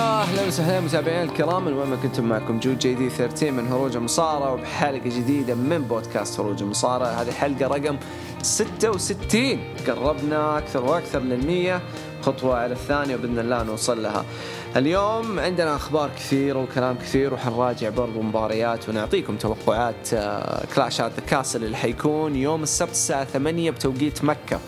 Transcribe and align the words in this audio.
يا 0.00 0.22
أهلا 0.22 0.46
وسهلا 0.46 0.80
متابعينا 0.80 1.22
الكرام. 1.22 1.64
من 1.64 1.72
وين 1.72 1.88
ما 1.88 1.96
كنتم 1.96 2.24
معكم 2.24 2.58
جو 2.58 2.74
جي 2.74 2.94
دي 2.94 3.10
13 3.10 3.50
من 3.50 3.68
هروج 3.68 3.96
المصارعه 3.96 4.52
وبحلقة 4.52 4.98
جديدة 5.04 5.54
من 5.54 5.78
بودكاست 5.82 6.40
هروج 6.40 6.62
المصارعه 6.62 7.08
هذه 7.08 7.30
حلقة 7.30 7.66
رقم 7.66 7.96
66 8.42 9.58
قربنا 9.86 10.58
أكثر 10.58 10.84
وأكثر 10.84 11.18
للمية 11.18 11.80
خطوة 12.22 12.56
على 12.58 12.72
الثانية 12.72 13.14
وبإذن 13.14 13.38
الله 13.38 13.62
نوصل 13.62 14.02
لها. 14.02 14.24
اليوم 14.76 15.38
عندنا 15.38 15.76
أخبار 15.76 16.10
كثير 16.16 16.56
وكلام 16.58 16.96
كثير 16.98 17.34
وحنراجع 17.34 17.88
برضو 17.88 18.22
مباريات 18.22 18.88
ونعطيكم 18.88 19.36
توقعات 19.36 20.08
Clash 20.74 21.00
the 21.00 21.12
Castle 21.26 21.64
اللي 21.64 21.76
حيكون 21.76 22.36
يوم 22.36 22.62
السبت 22.62 22.90
الساعة 22.90 23.24
8 23.24 23.70
بتوقيت 23.70 24.24
مكة. 24.24 24.60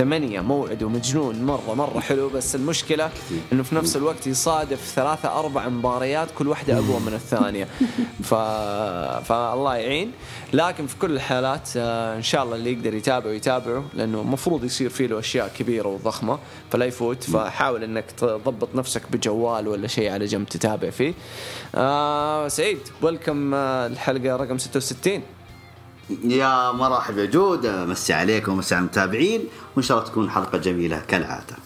ثمانية 0.00 0.40
موعد 0.40 0.82
ومجنون 0.82 1.42
مرة 1.42 1.74
مرة 1.74 2.00
حلو. 2.00 2.28
بس 2.28 2.54
المشكلة 2.54 3.10
إنه 3.52 3.62
في 3.62 3.74
نفس 3.74 3.96
الوقت 3.96 4.26
يصادف 4.26 4.92
ثلاثة 4.94 5.38
أربع 5.38 5.68
مباريات 5.68 6.28
كل 6.38 6.48
واحدة 6.48 6.74
أقوى 6.74 7.00
من 7.00 7.14
الثانية. 7.14 7.64
ف... 8.28 8.34
فالله 9.28 9.76
يعين. 9.76 10.12
لكن 10.52 10.86
في 10.86 10.96
كل 10.96 11.10
الحالات 11.10 11.68
آه، 11.76 12.16
إن 12.16 12.22
شاء 12.22 12.44
الله 12.44 12.56
اللي 12.56 12.72
يقدر 12.72 12.94
يتابعه 12.94 13.30
يتابعه 13.30 13.84
لأنه 13.94 14.20
المفروض 14.20 14.64
يصير 14.64 14.90
فيه 14.90 15.06
له 15.06 15.18
أشياء 15.18 15.48
كبيرة 15.58 15.88
وضخمة 15.88 16.38
فلا 16.70 16.84
يفوت. 16.84 17.24
فحاول 17.24 17.84
أنك 17.84 18.04
تضبط 18.16 18.68
نفسك 18.74 19.02
بجوال 19.12 19.68
ولا 19.68 19.86
شيء 19.86 20.12
على 20.12 20.24
جنب 20.26 20.48
تتابع 20.48 20.90
فيه. 20.90 21.14
آه 21.74 22.48
سعيد 22.48 22.78
ويلكم 23.02 23.54
آه 23.54 23.86
الحلقة 23.86 24.36
رقم 24.36 24.58
66 24.58 25.22
يا 26.24 26.72
مرحبا 26.72 27.24
جود 27.24 27.66
مسي 27.66 28.12
عليكم 28.12 28.52
ومسي 28.52 28.74
على 28.74 28.82
المتابعين 28.82 29.44
وإن 29.76 29.82
شاء 29.82 29.98
الله 29.98 30.08
تكون 30.08 30.30
حلقة 30.30 30.58
جميلة 30.58 31.02
كالعادة. 31.08 31.56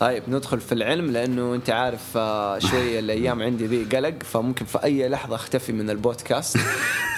طيب 0.00 0.22
ندخل 0.28 0.60
في 0.60 0.72
العلم 0.72 1.10
لأنه 1.10 1.54
أنت 1.54 1.70
عارف 1.70 2.16
آه، 2.16 2.58
شوية 2.58 2.98
الأيام 2.98 3.42
عندي 3.42 3.66
ذي 3.66 3.96
قلق 3.96 4.14
فممكن 4.22 4.64
في 4.64 4.84
أي 4.84 5.08
لحظة 5.08 5.34
أختفي 5.34 5.72
من 5.72 5.90
البودكاست. 5.90 6.56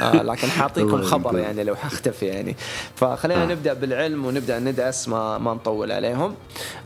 آه، 0.00 0.22
لكن 0.32 0.48
حاعطيكم 0.48 1.02
خبر 1.02 1.38
يعني 1.38 1.64
لو 1.64 1.76
حختفي 1.76 2.26
يعني. 2.26 2.56
فخلينا 2.96 3.46
نبدأ 3.46 3.72
بالعلم 3.72 4.24
ونبدأ 4.24 4.58
ندعس 4.58 5.08
ما 5.08 5.38
ما 5.38 5.54
نطول 5.54 5.92
عليهم. 5.92 6.34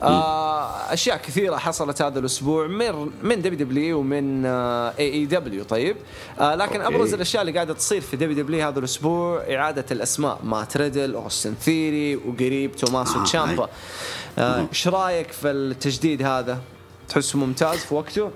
آه، 0.02 0.92
أشياء 0.92 1.16
كثيرة 1.16 1.56
حصلت 1.56 2.02
هذا 2.02 2.18
الأسبوع 2.18 2.66
من 2.66 3.10
من 3.22 3.42
دبليو 3.42 3.58
دبليو 3.58 3.98
ومن 3.98 4.46
إي 4.46 5.12
إي 5.12 5.26
دبليو. 5.26 5.64
طيب 5.64 5.96
لكن 6.40 6.80
أبرز 6.80 7.14
الأشياء 7.14 7.42
اللي 7.42 7.52
قاعدة 7.52 7.74
تصير 7.74 8.00
في 8.00 8.16
WW 8.16 8.66
هذا 8.66 8.78
الأسبوع 8.78 9.42
إعادة 9.54 9.84
الأسماء. 9.90 10.40
مات 10.44 10.76
ريدل 10.76 11.14
أوستن 11.14 11.54
ثيري 11.60 12.16
وقريب 12.16 12.76
توماسو 12.76 13.24
تشامبا. 13.24 13.68
إيش 14.38 14.88
رأيك 14.88 15.32
في 15.32 15.50
التجديد 15.50 16.22
هذا؟ 16.22 16.58
تحسه 17.08 17.38
ممتاز 17.38 17.78
في 17.78 17.94
وقته؟ 17.94 18.30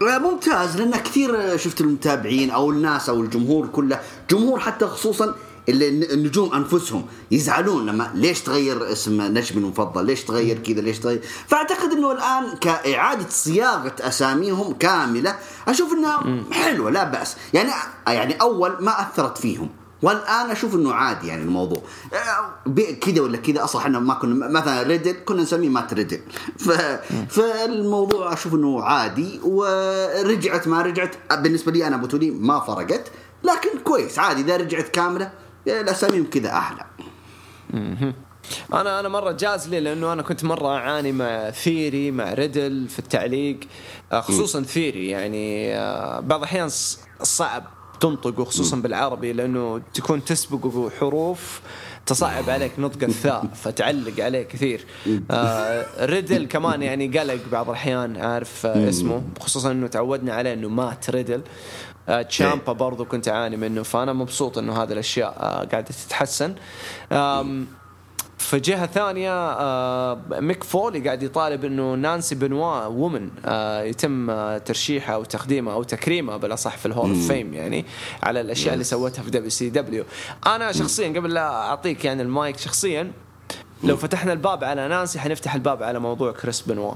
ممتاز 0.00 0.76
لأن 0.76 0.90
كثير 0.90 1.56
شفت 1.56 1.80
المتابعين 1.80 2.50
أو 2.50 2.70
الناس 2.70 3.08
أو 3.08 3.20
الجمهور 3.20 3.66
كله 3.66 4.00
جمهور 4.30 4.60
حتى 4.60 4.86
خصوصا 4.86 5.34
النجوم 5.68 6.54
أنفسهم 6.54 7.06
يزعلون 7.30 7.86
لما 7.86 8.10
ليش 8.14 8.40
تغير 8.40 8.92
اسم 8.92 9.22
نجم 9.22 9.58
المفضل؟ 9.58 10.06
ليش 10.06 10.24
تغير 10.24 10.58
كذا؟ 10.58 10.80
ليش 10.80 10.98
تغير؟ 10.98 11.22
فأعتقد 11.46 11.92
إنه 11.92 12.12
الآن 12.12 12.56
كإعادة 12.60 13.28
صياغة 13.28 13.94
أساميهم 14.00 14.72
كاملة 14.72 15.36
أشوف 15.68 15.92
إنها 15.92 16.44
حلوة 16.52 16.90
لا 16.90 17.04
بأس، 17.04 17.36
يعني 17.54 17.70
يعني 18.06 18.34
أول 18.34 18.76
ما 18.80 19.02
أثرت 19.02 19.38
فيهم 19.38 19.70
والآن 20.02 20.50
أشوف 20.50 20.74
إنه 20.74 20.92
عادي 20.92 21.26
يعني 21.26 21.42
الموضوع. 21.42 21.82
كذا 23.00 23.20
ولا 23.20 23.36
كذا 23.36 23.64
أصلا 23.64 23.82
إحنا 23.82 23.98
ما 23.98 24.14
كنا 24.14 24.48
مثلا 24.48 24.82
ريدل 24.82 25.12
كنا 25.24 25.42
نسميه 25.42 25.68
مات 25.68 25.94
ريدل 25.94 26.20
ف... 26.58 26.70
فالموضوع 27.28 28.32
أشوف 28.32 28.54
إنه 28.54 28.82
عادي 28.82 29.40
ورجعت 29.44 30.68
ما 30.68 30.82
رجعت 30.82 31.16
بالنسبة 31.32 31.72
لي 31.72 31.86
أنا 31.86 31.96
بتولي 31.96 32.30
ما 32.30 32.60
فرقت 32.60 33.10
لكن 33.44 33.78
كويس 33.84 34.18
عادي 34.18 34.40
إذا 34.40 34.56
رجعت 34.56 34.88
كاملة 34.88 35.30
الاسامي 35.66 36.22
كذا 36.22 36.48
أحلى 36.52 36.84
أنا 38.74 39.00
أنا 39.00 39.08
مرة 39.08 39.32
جاز 39.32 39.68
لي 39.68 39.80
لأنه 39.80 40.12
أنا 40.12 40.22
كنت 40.22 40.44
مرة 40.44 40.68
أعاني 40.76 41.12
مع 41.12 41.50
ثيري 41.50 42.10
مع 42.10 42.34
ريدل 42.34 42.88
في 42.88 42.98
التعليق 42.98 43.60
خصوصا 44.12 44.62
ثيري 44.62 45.08
يعني 45.08 45.74
بعض 46.20 46.38
الأحيان 46.38 46.68
صعب. 47.22 47.77
تنطق 48.00 48.40
وخصوصا 48.40 48.76
بالعربي 48.76 49.32
لأنه 49.32 49.80
تكون 49.94 50.24
تسبق 50.24 50.90
حروف 51.00 51.60
تصعب 52.06 52.50
عليك 52.50 52.72
نطق 52.78 53.04
الثاء 53.04 53.46
فتعلق 53.54 54.24
عليه 54.24 54.42
كثير. 54.42 54.84
آه 55.30 55.86
ريدل 56.04 56.46
كمان 56.46 56.82
يعني 56.82 57.18
قلق 57.18 57.40
بعض 57.52 57.68
الأحيان 57.68 58.16
عارف 58.16 58.66
آه 58.66 58.88
اسمه. 58.88 59.22
خصوصا 59.40 59.72
إنه 59.72 59.86
تعودنا 59.86 60.34
عليه 60.34 60.52
إنه 60.52 60.68
مات 60.68 61.10
ريدل. 61.10 61.42
آه 62.08 62.22
تشامبا 62.22 62.72
برضو 62.72 63.04
كنت 63.04 63.28
أعاني 63.28 63.56
منه 63.56 63.82
فأنا 63.82 64.12
مبسوط 64.12 64.58
إنه 64.58 64.82
هذه 64.82 64.92
الأشياء 64.92 65.36
آه 65.40 65.64
قاعدة 65.64 65.88
تتحسن. 66.06 66.54
في 68.38 68.60
جهة 68.60 68.86
ثانية 68.86 69.32
آه 69.32 70.20
ميك 70.30 70.64
فولي 70.64 71.00
قاعد 71.00 71.22
يطالب 71.22 71.64
إنه 71.64 71.94
نانسي 71.94 72.34
بنوا 72.34 72.84
Woman 72.84 73.30
آه 73.44 73.82
يتم 73.82 74.30
آه 74.30 74.58
ترشيحها 74.58 75.14
أو 75.14 75.24
تقديمها 75.24 75.74
أو 75.74 75.82
تكريمها 75.82 76.36
بالاصح 76.36 76.76
في 76.76 76.86
ال 76.86 76.91
Hall 76.91 77.10
of 77.10 77.26
Fame 77.26 77.54
يعني 77.54 77.84
على 78.22 78.40
الأشياء 78.40 78.74
اللي 78.74 78.84
سوتها 78.84 79.22
في 79.22 79.30
WCW 79.30 80.04
أنا 80.46 80.72
شخصيا 80.72 81.08
قبل 81.08 81.34
لا 81.34 81.50
أعطيك 81.50 82.04
يعني 82.04 82.22
المايك 82.22 82.58
شخصيا 82.58 83.12
لو 83.84 83.96
فتحنا 83.96 84.32
الباب 84.32 84.64
على 84.64 84.88
نانسي 84.88 85.20
حنفتح 85.20 85.54
الباب 85.54 85.82
على 85.82 85.98
موضوع 85.98 86.32
كريس 86.32 86.60
بنوا. 86.60 86.92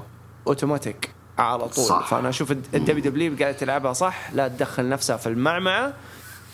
اوتوماتيك 0.47 1.11
على 1.39 1.69
طول. 1.69 1.85
صح. 1.85 2.07
فأنا 2.07 2.29
أشوف 2.29 2.51
ال 2.51 3.03
WW 3.05 3.37
قاعدة 3.41 3.57
تلعبها 3.59 3.93
صح 3.93 4.33
لا 4.33 4.49
تدخل 4.49 4.89
نفسها 4.89 5.17
في 5.17 5.27
المعمعة 5.27 5.95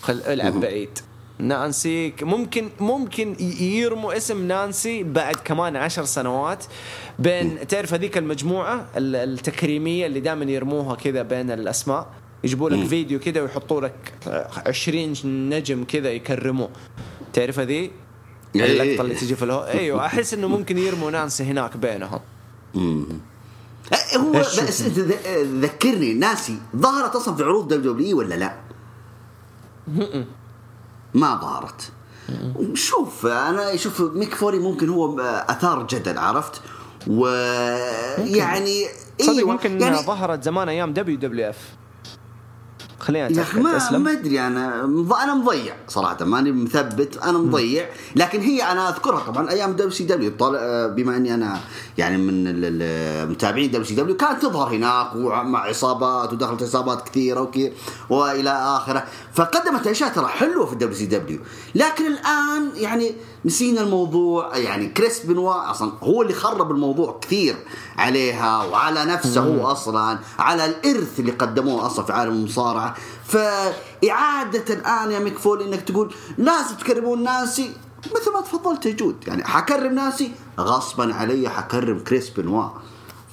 خل 0.01 0.21
العب 0.27 0.59
بعيد. 0.59 0.99
نانسي 1.39 2.13
ممكن 2.21 2.69
ممكن 2.79 3.35
يرموا 3.59 4.17
اسم 4.17 4.47
نانسي 4.47 5.03
بعد 5.03 5.35
كمان 5.35 5.75
عشر 5.75 6.05
سنوات 6.05 6.65
بين 7.19 7.67
تعرف 7.67 7.93
هذيك 7.93 8.17
المجموعة 8.17 8.87
التكريمية 8.95 10.05
اللي 10.05 10.19
دائما 10.19 10.45
يرموها 10.45 10.95
كذا 10.95 11.21
بين 11.21 11.51
الأسماء؟ 11.51 12.07
يجيبوا 12.43 12.69
لك 12.69 12.87
فيديو 12.87 13.19
كذا 13.19 13.41
ويحطوا 13.41 13.81
لك 13.81 14.13
20 14.67 15.13
نجم 15.25 15.83
كذا 15.83 16.11
يكرموه 16.11 16.69
تعرف 17.33 17.59
هذي؟ 17.59 17.91
اللقطة 18.55 19.01
اللي 19.01 19.15
تجي 19.15 19.35
في 19.35 19.45
الهو 19.45 19.63
أيوه 19.73 20.05
أحس 20.05 20.33
إنه 20.33 20.47
ممكن 20.47 20.77
يرموا 20.77 21.11
نانسي 21.11 21.43
هناك 21.43 21.77
بينهم. 21.77 22.19
هو 24.17 24.31
بس 24.31 24.81
ذكرني 25.37 26.13
نانسي 26.13 26.57
ظهرت 26.75 27.15
أصلا 27.15 27.35
في 27.35 27.43
عروض 27.43 27.73
W 27.73 28.17
ولا 28.17 28.35
لا؟ 28.35 28.55
ما 31.13 31.39
ظهرت. 31.41 31.91
شوف 32.73 33.25
أنا 33.25 33.73
أشوف 33.73 34.01
ميك 34.01 34.35
فولي 34.35 34.59
ممكن 34.59 34.89
هو 34.89 35.19
أثار 35.19 35.87
جدل 35.87 36.17
عرفت؟ 36.17 36.61
ويعني 37.07 38.87
صدق 39.21 39.45
ممكن 39.45 39.81
يعني 39.81 39.97
ظهرت 39.97 40.43
زمان 40.43 40.69
أيام 40.69 40.93
WWF 40.93 41.57
خلينا 42.99 43.29
نتاكد 43.29 43.59
ما 43.59 43.97
ما 43.97 44.11
أدري 44.11 44.39
أنا 44.39 44.83
أنا 45.23 45.33
مضيع 45.33 45.75
صراحة 45.87 46.25
ماني 46.25 46.51
مثبت 46.51 47.17
أنا 47.17 47.37
مضيع. 47.37 47.89
لكن 48.15 48.41
هي 48.41 48.63
أنا 48.63 48.89
أذكرها 48.89 49.19
طبعا 49.19 49.49
أيام 49.49 49.71
WCW 49.71 50.31
بما 50.95 51.17
إني 51.17 51.33
أنا 51.33 51.59
يعني 51.97 52.17
من 52.17 52.43
المتابعين 52.47 53.67
WCW 53.71 54.17
كانت 54.17 54.41
تظهر 54.41 54.75
هناك 54.75 55.15
ومع 55.15 55.59
عصابات 55.59 56.33
ودخلت 56.33 56.63
عصابات 56.63 57.09
كثيرة 57.09 57.41
وكذا 57.41 57.71
وإلى 58.09 58.49
آخره. 58.49 59.03
فقدمت 59.33 59.87
أشياء 59.87 60.13
ترى 60.13 60.27
حلوة 60.27 60.65
في 60.65 60.73
ال 60.73 60.97
WCW. 60.97 61.39
لكن 61.75 62.05
الآن 62.05 62.71
يعني 62.75 63.15
نسينا 63.45 63.81
الموضوع 63.81 64.57
يعني 64.57 64.87
كريس 64.87 65.25
بنوا 65.25 65.71
أصلا 65.71 65.91
هو 66.03 66.21
اللي 66.21 66.33
خرب 66.33 66.71
الموضوع 66.71 67.19
كثير 67.21 67.55
عليها 67.97 68.63
وعلى 68.63 69.05
نفسه 69.05 69.41
هو 69.41 69.67
أصلا 69.71 70.19
على 70.39 70.65
الإرث 70.65 71.19
اللي 71.19 71.31
قدموه 71.31 71.85
أصلا 71.85 72.05
في 72.05 72.13
عالم 72.13 72.33
المصارعة. 72.33 72.95
فإعادة 73.25 74.73
الآن 74.73 75.11
يا 75.11 75.19
ميك 75.19 75.37
فولي 75.37 75.65
إنك 75.65 75.81
تقول 75.81 76.13
لازم 76.37 76.75
تكرمون 76.75 77.23
نانسي 77.23 77.73
مثل 78.15 78.33
ما 78.33 78.41
تفضلت 78.41 78.85
يا 78.85 78.91
جود 78.91 79.15
يعني 79.27 79.43
حكرم 79.43 79.93
نانسي 79.93 80.31
غصبا 80.59 81.13
علي 81.13 81.49
حكرم 81.49 81.99
كريس 81.99 82.29
بنوا 82.29 82.69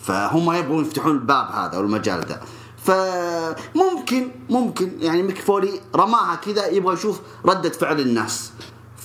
فهم 0.03 0.53
يبغون 0.53 0.85
يفتحون 0.85 1.13
الباب 1.13 1.51
هذا 1.53 1.79
والمجال 1.79 2.21
ده. 2.21 2.41
فممكن 2.85 4.31
ممكن 4.51 4.93
يعني 5.01 5.23
ميك 5.23 5.39
فولي 5.39 5.81
رماها 5.97 6.35
كذا 6.35 6.67
يبغى 6.67 6.95
يشوف 6.95 7.21
ردة 7.47 7.71
فعل 7.71 8.01
الناس. 8.01 8.51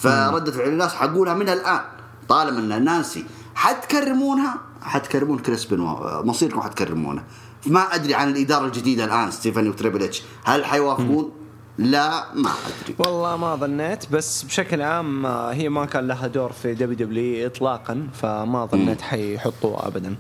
فردة 0.02 0.52
فعل 0.52 0.68
الناس 0.68 0.94
حقولها 0.94 1.34
من 1.34 1.50
الآن. 1.50 1.82
طالما 2.30 2.78
أن 2.78 2.84
نانسي 2.84 3.26
حتكرمونها 3.56 4.58
حتكرمون 4.82 5.40
كريس 5.40 5.66
بنوا 5.66 6.22
مصيركم 6.24 6.62
حتكرمونه. 6.62 7.24
ما 7.66 7.96
أدري 7.96 8.14
عن 8.14 8.30
الإدارة 8.30 8.66
الجديدة 8.66 9.06
الآن 9.06 9.32
ستيفاني 9.32 9.70
و 9.70 9.75
Triple 9.75 10.04
H 10.04 10.24
هل 10.46 10.66
حيوافقون؟ 10.66 11.32
لا 11.78 12.34
ما 12.34 12.50
أدري. 12.50 12.96
والله 13.00 13.38
ما 13.38 13.56
ظنيت 13.56 14.12
بس 14.12 14.44
بشكل 14.44 14.82
عام 14.82 15.26
آه، 15.26 15.54
هي 15.54 15.70
ما 15.70 15.86
كان 15.86 16.08
لها 16.08 16.28
دور 16.28 16.52
في 16.52 16.74
WWE 16.74 17.46
اطلاقا 17.46 18.08
فما 18.14 18.66
ظنيت 18.66 19.02
حيحطوها 19.02 19.88
ابدا. 19.88 20.16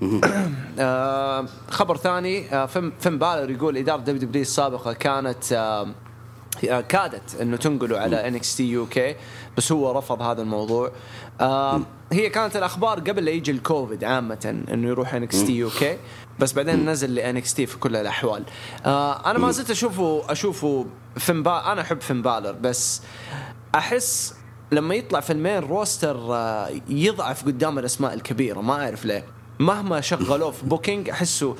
آه 0.78 1.46
خبر 1.70 1.96
ثاني 1.96 2.54
آه 2.54 2.66
فين 2.66 3.18
بالر 3.18 3.50
يقول 3.50 3.76
إدارة 3.76 4.00
WWE 4.00 4.42
السابقة 4.42 4.92
كانت 4.92 5.52
آه 5.52 5.94
كادت 6.88 7.40
إنه 7.40 7.56
تنقله 7.56 7.98
على 7.98 8.28
NXT 8.28 8.70
UK 8.70 9.16
بس 9.56 9.72
هو 9.72 9.98
رفض 9.98 10.22
هذا 10.22 10.42
الموضوع. 10.42 10.92
هي 12.12 12.30
كانت 12.30 12.56
الأخبار 12.56 13.00
قبل 13.00 13.24
لا 13.24 13.30
يجي 13.30 13.50
الكوفيد 13.50 14.04
عامة 14.04 14.62
إنه 14.72 14.88
يروح 14.88 15.14
NXT 15.14 15.52
UK 15.52 15.98
بس 16.38 16.52
بعدين 16.52 16.90
نزل 16.90 17.14
ل 17.14 17.54
NXT 17.54 17.66
في 17.66 17.78
كل 17.78 17.96
الأحوال. 17.96 18.44
آه 18.86 19.30
أنا 19.30 19.38
ما 19.38 19.50
زلت 19.50 19.70
أشوفه 19.70 20.22
أشوفه 20.28 20.86
فين 21.16 21.46
أنا 21.46 21.80
أحب 21.80 22.00
فين 22.00 22.22
بالر 22.22 22.52
بس 22.52 23.02
أحس 23.74 24.34
لما 24.72 24.94
يطلع 24.94 25.20
في 25.20 25.32
ال 25.32 25.37
main 25.37 25.58
roster 25.58 26.16
آه 26.34 26.70
يضعف 26.88 27.44
قدام 27.44 27.78
الأسماء 27.78 28.14
الكبيرة 28.14 28.60
ما 28.60 28.84
أعرف 28.84 29.04
ليه. 29.04 29.24
مهما 29.58 30.00
شغلوه 30.00 30.50
في 30.50 30.66
booking 30.66 31.10
أحسه 31.10 31.56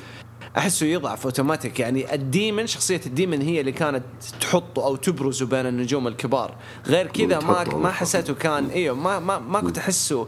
أحسه 0.59 0.87
يضعف 0.87 1.25
أوتوماتيك. 1.25 1.81
يعني 1.81 2.15
ال 2.15 2.24
Demon 2.24 2.67
شخصية 2.67 3.01
ال 3.07 3.13
Demon 3.13 3.43
هي 3.43 3.61
اللي 3.61 3.73
كانت 3.73 4.05
تحطه 4.41 4.85
أو 4.85 4.97
تبرزه 4.97 5.47
بين 5.47 5.67
النجوم 5.67 6.09
الكبار. 6.09 6.57
غير 6.87 7.07
كذا 7.07 7.41
ما 7.41 7.65
ما 7.65 7.91
حسيته 7.91 8.35
كان 8.35 8.67
إيوه 8.67 8.97
ما 8.97 9.19
ما 9.19 9.39
ما 9.39 9.61
كنت 9.61 9.79
أحسه 9.79 10.27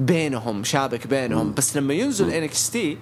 بينهم 0.00 0.64
شابك 0.64 1.06
بينهم. 1.06 1.54
بس 1.54 1.76
لما 1.76 1.94
ينزل 1.94 2.30
NXT 2.30 2.98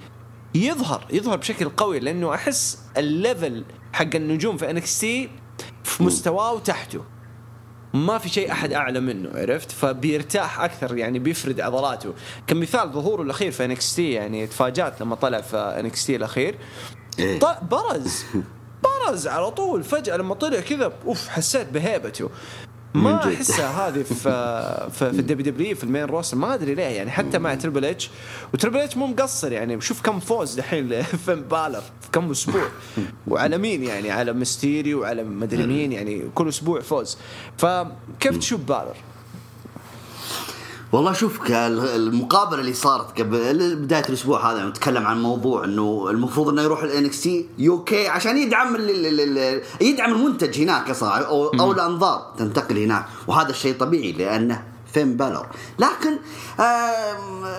يظهر 0.54 1.06
يظهر 1.10 1.36
بشكل 1.36 1.68
قوي 1.68 1.98
لأنه 1.98 2.34
أحس 2.34 2.78
ال 2.96 3.07
level 3.07 3.64
حق 3.92 4.14
النجوم 4.14 4.56
في 4.56 4.70
NXT 4.70 5.30
في 5.84 6.02
مستواه 6.02 6.52
وتحته. 6.52 7.04
ما 7.96 8.18
في 8.18 8.28
شيء 8.28 8.52
أحد 8.52 8.72
أعلى 8.72 9.00
منه 9.00 9.30
عرفت؟ 9.34 9.72
فبيرتاح 9.72 10.60
أكثر 10.60 10.96
يعني 10.96 11.18
بيفرد 11.18 11.60
عضلاته. 11.60 12.14
كمثال 12.46 12.92
ظهوره 12.92 13.22
الأخير 13.22 13.52
في 13.52 13.64
NXT 13.64 14.10
يعني 14.12 14.46
تفاجأت 14.46 15.00
لما 15.00 15.14
طلع 15.14 15.40
في 15.40 15.56
NXT 15.56 16.16
الأخير. 16.16 16.58
إيه. 17.18 17.40
برز. 17.70 18.24
برز 18.84 19.26
على 19.26 19.50
طول. 19.50 19.84
فجأة 19.84 20.16
لما 20.16 20.34
طلع 20.34 20.60
كذا 20.60 20.92
أوف 21.06 21.28
حسيت 21.28 21.68
بهيبته. 21.68 22.30
ما 22.96 23.34
أحسها 23.34 23.88
هذه 23.88 24.02
في 24.02 24.14
في, 24.14 24.90
في 24.92 25.02
ال 25.20 25.52
WWE 25.52 25.76
في 25.76 25.84
ال 25.84 25.88
main 25.88 26.04
roster 26.04 26.36
ما 26.36 26.54
أدري 26.54 26.74
ليه 26.74 26.82
يعني 26.82 27.10
حتى 27.10 27.38
مع 27.38 27.54
Triple 27.54 27.84
H 27.84 28.10
و 28.54 28.57
Triple 28.57 28.78
H 28.78 28.96
مو 28.96 29.06
مقصر 29.06 29.52
يعني 29.52 29.80
شوف 29.80 30.02
كم 30.02 30.20
فوز 30.20 30.54
دحين 30.54 31.02
فين 31.26 31.40
بالر 31.40 31.80
في 31.80 32.10
كم 32.12 32.30
أسبوع. 32.30 32.68
وعلى 33.26 33.58
مين 33.58 33.84
يعني؟ 33.84 34.10
على 34.10 34.32
ميستيريو 34.32 35.00
وعلى 35.00 35.24
مدري 35.24 35.66
مين 35.66 35.92
يعني 35.92 36.22
كل 36.34 36.48
أسبوع 36.48 36.80
فوز. 36.80 37.18
فكيف 37.58 38.36
تشوف 38.38 38.60
بالر؟ 38.60 38.96
والله 40.96 41.12
شوف 41.12 41.40
المقابلة 41.50 42.60
اللي 42.60 42.72
صارت 42.72 43.20
قبل 43.20 43.76
بداية 43.76 44.04
الأسبوع 44.08 44.52
هذا 44.52 44.64
نتكلم 44.64 45.06
عن 45.06 45.22
موضوع 45.22 45.64
إنه 45.64 46.06
المفروض 46.10 46.48
إنه 46.48 46.62
يروح 46.62 46.82
ال 46.82 46.92
NXT 46.92 47.20
UK 47.20 48.08
عشان 48.08 48.36
يدعم 48.36 48.76
يدعم 49.80 50.12
المنتج 50.12 50.60
هناك 50.60 50.90
أصلا 50.90 51.26
أو, 51.26 51.48
أو 51.48 51.72
الأنظار 51.72 52.32
تنتقل 52.38 52.78
هناك 52.78 53.04
وهذا 53.26 53.50
الشيء 53.50 53.76
طبيعي 53.76 54.12
لأنه 54.12 54.62
فين 54.92 55.16
بالر 55.16 55.46
لكن 55.78 56.18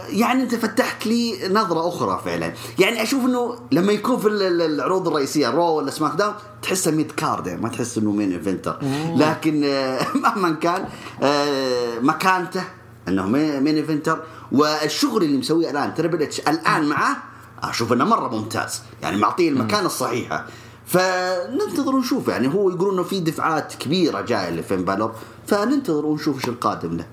يعني 0.09 0.43
أنت 0.43 0.55
فتحت 0.55 1.07
لي 1.07 1.47
نظرة 1.49 1.87
أخرى 1.87 2.21
فعلا 2.25 2.53
يعني 2.79 3.03
أشوف 3.03 3.25
إنه 3.25 3.55
لما 3.71 3.91
يكون 3.91 4.17
في 4.17 4.27
العروض 4.27 5.07
الرئيسية 5.07 5.49
Raw 5.49 5.77
ولا 5.77 5.91
SmackDown 5.91 6.33
تحسه 6.61 6.91
mid 6.91 7.11
card 7.11 7.47
يعني 7.47 7.61
ما 7.61 7.69
تحس 7.69 7.97
إنه 7.97 8.11
main 8.11 8.31
eventer 8.31 8.79
لكن 9.15 9.61
مهما 10.23 10.51
كان 10.51 10.85
آه، 11.23 11.99
مكانته 11.99 12.63
أنه 13.07 13.25
main 13.25 13.75
eventer 13.75 14.19
والشغل 14.51 15.23
اللي 15.23 15.37
مسويه 15.37 15.71
الآن 15.71 15.93
Triple 15.93 16.21
H 16.21 16.39
الآن 16.39 16.85
معاه 16.85 17.15
أشوف 17.63 17.93
إنه 17.93 18.05
مرة 18.05 18.27
ممتاز. 18.27 18.81
يعني 19.01 19.17
معطيه 19.17 19.49
المكان 19.49 19.85
الصحيحة. 19.85 20.45
فننتظر 20.85 21.95
ونشوف. 21.95 22.27
يعني 22.27 22.53
هو 22.53 22.69
يقولون 22.69 22.93
إنه 22.93 23.03
في 23.03 23.19
دفعات 23.19 23.73
كبيرة 23.73 24.21
جاية 24.21 24.49
لفين 24.49 24.85
بالور. 24.85 25.15
فننتظر 25.47 26.05
ونشوف 26.05 26.35
إيش 26.35 26.45
القادم 26.49 26.97
له. 26.97 27.05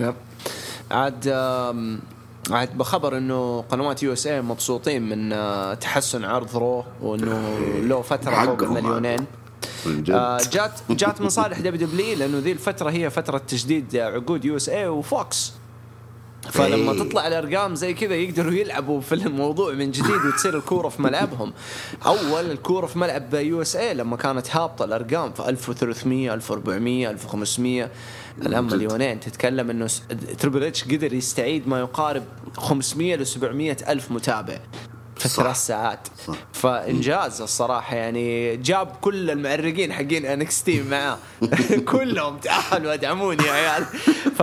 yep. 0.00 0.14
عاد 0.90 1.28
عاد 2.50 2.78
بخبر 2.78 3.16
إنه 3.16 3.60
قنوات 3.60 4.02
USA 4.02 4.42
مبسوطين 4.42 5.08
من 5.08 5.32
آه، 5.32 5.74
تحسن 5.74 6.24
عرض 6.24 6.56
Raw 6.56 6.84
وإنه 7.02 7.58
له 7.82 8.02
فترة 8.02 8.44
فوق 8.44 8.62
المليونين 8.62 9.26
آه 10.10 10.38
جات 10.52 10.72
جات 10.90 11.20
من 11.20 11.28
صالح 11.28 11.60
WWE 11.60 12.18
لأنه 12.18 12.38
ذي 12.38 12.52
الفترة 12.52 12.90
هي 12.90 13.10
فترة 13.10 13.38
تجديد 13.38 13.96
عقود 13.96 14.44
USA 14.44 14.68
و 14.68 14.88
Fox. 14.88 15.52
فلما 16.50 16.92
إيه. 16.92 16.98
تطلع 16.98 17.26
الأرقام 17.26 17.74
زي 17.74 17.94
كذا 17.94 18.14
يقدروا 18.14 18.52
يلعبوا 18.52 19.00
في 19.00 19.14
الموضوع 19.14 19.72
من 19.72 19.90
جديد 19.90 20.24
وتصير 20.26 20.56
الكورة 20.56 20.88
في 20.88 21.02
ملعبهم. 21.02 21.52
أول 22.06 22.50
الكورة 22.50 22.86
في 22.86 22.98
ملعب 22.98 23.34
USA 23.34 23.94
لما 23.94 24.16
كانت 24.16 24.56
هابطة 24.56 24.84
الأرقام 24.84 25.32
في 25.32 25.48
1300 25.48 26.34
1400 26.34 27.10
1500 27.10 27.90
الآن 28.42 28.64
مليونين. 28.64 29.20
تتكلم 29.20 29.70
إنه 29.70 29.86
Triple 30.38 30.64
H 30.64 30.84
قدر 30.84 31.12
يستعيد 31.12 31.68
ما 31.68 31.80
يقارب 31.80 32.24
500 32.56 33.16
ل 33.16 33.26
700 33.26 33.76
ألف 33.88 34.10
متابع. 34.12 34.58
في 35.18 35.28
ثلاث 35.28 35.56
ساعات. 35.56 36.08
صح. 36.26 36.34
فإنجاز 36.52 37.40
الصراحة 37.42 37.96
يعني 37.96 38.56
جاب 38.56 38.96
كل 39.00 39.30
المعرقين 39.30 39.92
حقين 39.92 40.26
NXT 40.26 40.82
معاه 40.82 41.18
كلهم. 41.84 42.38
تعالوا 42.38 42.94
ادعموني 42.94 43.44
يا 43.44 43.52
عيال. 43.52 43.84
ف... 44.36 44.42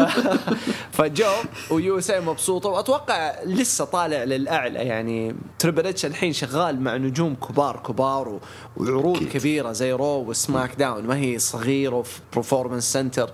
فجو 0.92 1.34
و 1.70 1.98
USA 1.98 2.12
مبسوطة. 2.12 2.70
وأتوقع 2.70 3.44
لسه 3.46 3.86
طالع 3.86 4.24
للأعلى. 4.24 4.80
يعني 4.80 5.36
Triple 5.60 5.88
H 5.88 6.06
الحين 6.06 6.34
شغال 6.34 6.82
مع 6.82 6.98
نجوم 6.98 7.36
كبار 7.36 7.84
كبار 7.88 8.40
وعروض 8.78 9.18
كيت. 9.18 9.32
كبيرة 9.38 9.72
زي 9.72 9.92
Raw 9.92 10.24
و 10.28 10.76
SmackDown 10.76 11.04
ما 11.04 11.18
هي 11.18 11.40
صغيرة 11.40 12.02
في 12.02 12.20
Performance 12.36 12.94
Center 12.94 13.30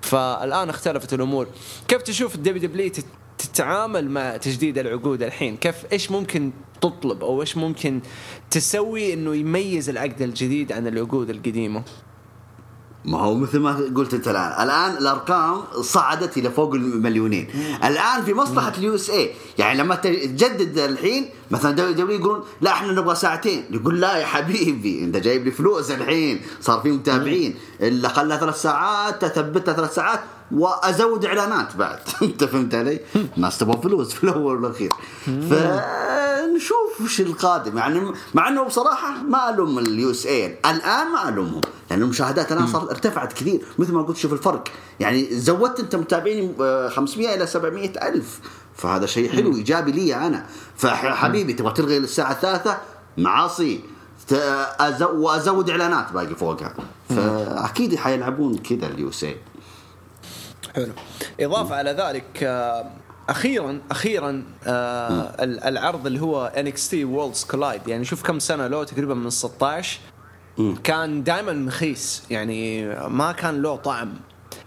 فالآن 0.00 0.68
اختلفت 0.68 1.14
الأمور. 1.14 1.46
كيف 1.88 2.02
تشوف 2.02 2.34
ال 2.34 2.68
WWE 2.68 2.90
تتعامل 3.46 4.10
مع 4.10 4.36
تجديد 4.36 4.78
العقود 4.78 5.22
الحين. 5.22 5.56
كيف 5.56 5.92
إيش 5.92 6.10
ممكن 6.10 6.50
تطلب 6.80 7.24
أو 7.24 7.40
إيش 7.40 7.56
ممكن 7.56 8.00
تسوي 8.50 9.12
إنه 9.12 9.34
يميز 9.34 9.88
العقد 9.88 10.22
الجديد 10.22 10.72
عن 10.72 10.86
العقود 10.86 11.30
القديمة؟ 11.30 11.82
ما 13.04 13.18
هو 13.18 13.34
مثل 13.34 13.58
ما 13.58 13.90
قلت 13.96 14.14
انت 14.14 14.28
الآن، 14.28 14.62
الآن 14.62 14.96
الأرقام 14.96 15.62
صعدت 15.80 16.36
إلى 16.36 16.50
فوق 16.50 16.74
المليونين، 16.74 17.48
الآن 17.84 18.22
في 18.24 18.34
مصلحة 18.34 18.72
ال 18.78 18.94
USA، 18.94 19.30
يعني 19.58 19.78
لما 19.78 19.94
تجدد 19.94 20.78
الحين 20.78 21.28
مثلا 21.50 21.70
دوري 21.70 21.92
دوري 21.92 22.14
يقولون 22.14 22.44
لا 22.60 22.70
إحنا 22.70 22.92
نبغى 22.92 23.14
ساعتين، 23.14 23.64
يقول 23.70 24.00
لا 24.00 24.16
يا 24.16 24.26
حبيبي 24.26 25.04
أنت 25.04 25.16
جايب 25.16 25.44
لي 25.44 25.50
فلوس 25.50 25.90
الحين، 25.90 26.40
صار 26.60 26.80
في 26.80 26.90
متابعين، 26.90 27.54
إلا 27.80 28.08
خلها 28.08 28.36
ثلاث 28.36 28.62
ساعات 28.62 29.24
تثبتها 29.24 29.74
ثلاث 29.74 29.94
ساعات 29.94 30.20
وأزود 30.52 31.24
إعلانات 31.24 31.76
بعد، 31.76 31.98
أنت 32.22 32.44
فهمت 32.44 32.74
علي؟ 32.74 33.00
الناس 33.36 33.58
تبغى 33.58 33.82
فلوس 33.82 34.14
في 34.14 34.24
الأول 34.24 34.64
والأخير. 34.64 34.90
ف 35.24 35.52
نشوف 36.54 37.00
وش 37.00 37.20
القادم. 37.20 37.78
يعني 37.78 38.12
مع 38.34 38.48
إنه 38.48 38.62
بصراحة 38.62 39.22
ما 39.22 39.50
ألوم 39.50 39.78
ال 39.78 40.10
USA 40.10 40.46
الآن 40.46 41.08
ما 41.12 41.28
ألومهم. 41.28 41.60
لأن 41.90 42.02
المشاهدات 42.02 42.52
الان 42.52 42.66
صارت 42.66 42.90
ارتفعت 42.90 43.32
كثير. 43.32 43.64
مثل 43.78 43.92
ما 43.92 44.02
قلت 44.02 44.16
شوف 44.16 44.32
الفرق. 44.32 44.68
يعني 45.00 45.40
زودت 45.40 45.80
أنت 45.80 45.96
متابعين 45.96 46.54
500 46.88 47.28
آه، 47.28 47.34
إلى 47.34 47.46
700 47.46 48.08
ألف. 48.08 48.40
فهذا 48.76 49.06
شيء 49.06 49.32
حلو 49.32 49.56
إيجابي 49.56 49.92
لي 49.92 50.14
أنا. 50.14 50.46
فحبيبي 50.76 51.52
تبغى 51.52 51.72
تلغي 51.72 51.98
لي 51.98 52.09
الساعه 52.09 52.32
الثالثة 52.32 52.78
معصي. 53.18 53.80
وأزود 55.02 55.70
إعلانات 55.70 56.12
باقي 56.12 56.34
فوقها. 56.34 56.74
فأكيد 57.08 57.96
حيلعبون 57.96 58.58
كذا 58.58 58.86
ال 58.86 59.08
USA 59.08 59.36
حلو. 60.74 60.92
إضافة 61.40 61.74
على 61.74 61.90
ذلك 61.90 62.42
آه، 62.42 62.90
أخيرا 63.32 63.80
أخيرا 63.90 64.44
آه 64.66 65.34
العرض 65.68 66.06
اللي 66.06 66.20
هو 66.20 66.52
تي 66.90 67.04
Worlds 67.04 67.44
Collide 67.44 67.88
يعني 67.88 68.04
شوف 68.04 68.22
كم 68.22 68.38
سنة 68.38 68.66
له 68.66 68.84
تقريبا 68.84 69.14
من 69.14 69.30
16 69.30 70.00
كان 70.84 71.24
دائما 71.24 71.52
مخيس. 71.52 72.22
يعني 72.30 72.86
ما 73.08 73.32
كان 73.32 73.62
له 73.62 73.76
طعم. 73.76 74.14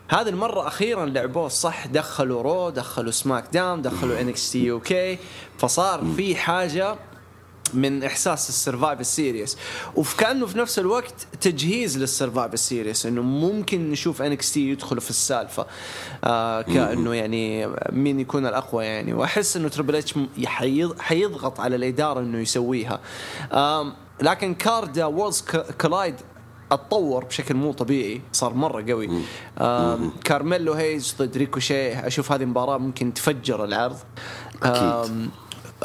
هذه 0.10 0.29
المرة 0.29 0.67
أخيرا 0.67 1.05
لعبوه 1.05 1.48
صح. 1.48 1.88
دخلوا 1.88 2.41
Raw 2.41 2.69
دخلوا 2.69 3.12
SmackDown 3.12 3.81
دخلوا 3.81 4.22
NXT 4.21 4.65
UK 4.65 5.17
فصار 5.57 6.03
في 6.15 6.36
حاجة 6.36 6.95
من 7.75 8.03
إحساس 8.03 8.50
ال 8.50 8.55
Survivor 8.55 9.00
Series 9.00 9.57
وكانه 9.96 10.46
في 10.46 10.58
نفس 10.58 10.79
الوقت 10.79 11.27
تجهيز 11.41 11.98
لل 11.97 12.09
Survivor 12.09 12.53
Series 12.53 13.05
إنه 13.05 13.22
ممكن 13.22 13.91
نشوف 13.91 14.22
NXT 14.21 14.69
يدخلوا 14.70 15.01
في 15.01 15.10
السالفة. 15.10 15.65
آه 16.24 16.62
كأنه 16.62 17.13
يعني 17.13 17.67
مين 17.91 18.20
يكون 18.20 18.46
الأقوى 18.46 18.86
يعني. 18.86 19.13
وأحس 19.13 19.58
إنه 19.58 19.67
Triple 19.67 19.95
H 19.95 20.13
حيضغط 21.00 21.60
على 21.60 21.75
الإدارة 21.75 22.20
إنه 22.20 22.38
يسويها. 22.38 23.00
آه 23.51 23.94
لكن 24.22 24.53
card 24.53 25.00
Worlds 25.00 25.41
Collide 25.81 26.15
اتطور 26.72 27.25
بشكل 27.25 27.55
مو 27.55 27.72
طبيعي 27.72 28.22
صار 28.32 28.53
مرة 28.53 28.86
قوي. 28.91 29.10
كارميلو 30.24 30.74
هيز 30.74 31.15
ضد 31.20 31.38
ريكوشيه 31.38 32.08
أشوف 32.08 32.32
هذه 32.32 32.44
المباراه 32.44 32.77
ممكن 32.77 33.13
تفجر 33.13 33.63
العرض. 33.63 33.98
أكيد. 34.63 35.29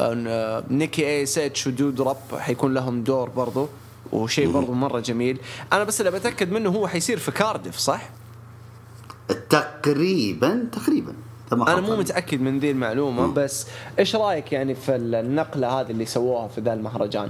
آه، 0.01 0.63
Nikki 0.69 1.25
A.S.H. 1.25 1.61
و 1.61 1.67
Doudrop 1.67 2.17
حيكون 2.37 2.73
لهم 2.73 3.03
دور 3.03 3.29
برضو 3.29 3.67
وشيء 4.11 4.51
برضو 4.51 4.73
مرة 4.73 4.99
جميل. 4.99 5.39
أنا 5.73 5.83
بس 5.83 6.01
اللي 6.01 6.11
بتأكد 6.11 6.51
منه 6.51 6.69
هو 6.69 6.87
حيصير 6.87 7.17
في 7.17 7.31
كاردف 7.31 7.77
صح؟ 7.77 8.09
تقريبا 9.49 10.67
تقريبا. 10.71 11.13
أنا. 11.53 11.81
مو 11.81 11.95
متأكد 11.95 12.41
من 12.41 12.59
ذي 12.59 12.71
المعلومة 12.71 13.27
بس 13.27 13.67
إيش 13.99 14.15
رأيك 14.15 14.51
يعني 14.51 14.75
في 14.75 14.95
النقلة 14.95 15.67
هذه 15.81 15.91
اللي 15.91 16.05
سووها 16.05 16.47
في 16.47 16.61
ذا 16.61 16.73
المهرجان؟ 16.73 17.29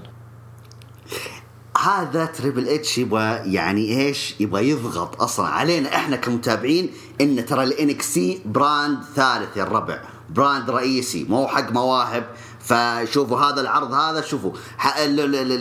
هذا 1.78 2.26
Triple 2.26 2.70
H 2.70 2.98
يبغى 2.98 3.54
يعني 3.54 4.00
إيش؟ 4.02 4.36
يبغى 4.40 4.70
يضغط 4.70 5.22
أصلا 5.22 5.48
علينا 5.48 5.96
إحنا 5.96 6.16
كمتابعين 6.16 6.90
إن 7.22 7.46
ترى 7.46 7.64
ال 7.64 8.14
NXT 8.14 8.42
brand 8.46 8.98
ثالث 9.16 9.58
يا 9.58 9.64
الربع 9.64 10.02
brand 10.30 10.70
رئيسي 10.70 11.26
مو 11.30 11.48
حق 11.48 11.72
مواهب. 11.72 12.24
فشوفوا 12.64 13.40
هذا 13.40 13.62
العرض 13.62 13.94
هذا 13.94 14.22
شوفوا. 14.22 14.52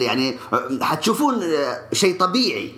يعني 0.00 0.36
حتشوفون 0.82 1.42
آه، 1.42 1.80
شيء 1.92 2.20
طبيعي. 2.20 2.72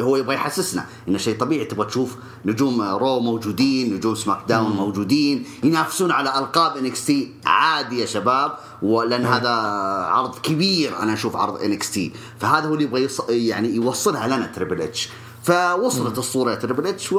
هو 0.00 0.16
يبغى 0.16 0.34
يحسسنا 0.34 0.86
إنه 1.08 1.18
شيء 1.18 1.38
طبيعي. 1.38 1.64
تبغى 1.64 1.86
تشوف 1.86 2.16
نجوم 2.44 2.82
Raw 2.82 3.20
موجودين 3.20 3.94
نجوم 3.94 4.14
SmackDown 4.14 4.70
موجودين 4.70 5.46
ينافسون 5.64 6.10
على 6.10 6.38
ألقاب 6.38 6.76
NXT 6.76 7.32
عادي 7.46 8.00
يا 8.00 8.06
شباب. 8.06 8.52
ولأن 8.82 9.26
هذا 9.26 9.50
عرض 10.10 10.38
كبير 10.38 10.98
أنا 11.02 11.12
أشوف 11.12 11.36
عرض 11.36 11.62
NXT. 11.62 12.12
فهذا 12.40 12.68
هو 12.68 12.74
اللي 12.74 12.84
يبغى. 12.84 13.08
يعني 13.28 13.74
يوصلها 13.74 14.26
لنا 14.26 14.46
Triple 14.46 14.82
H 14.82 15.08
فوصلت 15.46 16.18
الصورة 16.18 16.50
يا 16.50 16.56
Triple 16.56 16.86
H 16.86 17.14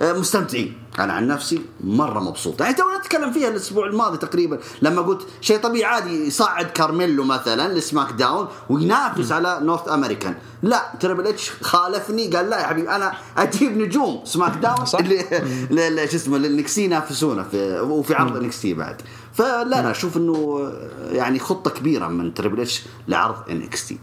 ومستمتعين. 0.00 0.78
أنا 0.98 1.12
عن 1.12 1.26
نفسي 1.26 1.62
مرة 1.80 2.20
مبسوط. 2.20 2.60
يعني 2.60 2.74
تونا 2.74 2.98
نتكلم 2.98 3.32
فيها 3.32 3.48
الأسبوع 3.48 3.86
الماضي 3.86 4.18
تقريبا 4.18 4.58
لما 4.82 5.02
قلت 5.02 5.26
شيء 5.40 5.58
طبيعي 5.58 5.94
عادي 5.94 6.26
يصعد 6.26 6.66
كارميلو 6.66 7.24
مثلا 7.24 7.74
ل 7.74 8.12
SmackDown 8.12 8.48
وينافس 8.68 9.32
على 9.32 9.60
North 9.62 9.88
American. 9.88 10.34
لا 10.62 10.82
Triple 11.00 11.26
H 11.26 11.50
خالفني 11.62 12.26
قال 12.26 12.50
لا 12.50 12.60
يا 12.60 12.66
حبيبي 12.66 12.90
أنا 12.90 13.12
أجيب 13.38 13.78
نجوم 13.78 14.20
SmackDown 14.24 14.84
صح. 14.84 14.98
اللي 14.98 16.08
شو 16.08 16.16
اسمه 16.16 16.36
ال 16.36 16.48
NXT 16.48 16.84
ينافسونه 16.84 17.42
في 17.42 17.80
وفي 17.80 18.14
عرض 18.14 18.36
NXT 18.36 18.74
بعد. 18.74 19.02
فلا 19.32 19.64
لا 19.64 19.90
أشوف 19.90 20.16
إنه 20.16 20.72
يعني 21.10 21.38
خطة 21.38 21.70
كبيرة 21.70 22.08
من 22.08 22.34
Triple 22.34 22.60
H 22.60 22.82
لعرض 23.08 23.36
NXT 23.50 23.98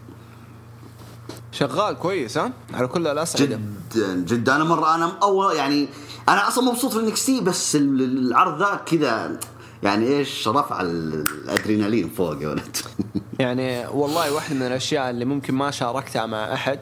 شغال 1.52 1.96
كويس 1.98 2.38
ها؟ 2.38 2.52
على 2.74 2.88
كل 2.88 3.08
الاصعده 3.08 3.46
جدا 3.46 4.16
جدا. 4.16 4.56
أنا 4.56 4.64
مرة 4.64 4.96
أنا 4.96 5.12
أول 5.24 5.56
يعني 5.56 5.88
أنا 6.30 6.48
أصلا 6.48 6.64
مبسوط 6.72 6.92
في 6.94 7.00
ال 7.00 7.10
NXT 7.10 7.42
بس 7.42 7.76
ال- 7.76 8.02
العرض 8.28 8.60
ذا 8.60 8.82
كذا 8.86 9.40
يعني 9.84 10.08
إيش 10.08 10.48
رفع 10.48 10.82
ال- 10.82 11.24
الأدرينالين 11.44 12.10
فوق 12.10 12.42
يا 12.42 12.48
ولد. 12.50 12.78
يعني 13.40 13.88
والله 13.88 14.34
واحدة 14.34 14.56
من 14.56 14.62
الأشياء 14.62 15.10
اللي 15.10 15.26
ممكن 15.26 15.54
ما 15.56 15.72
شاركتها 15.72 16.26
مع 16.26 16.54
أحد 16.54 16.80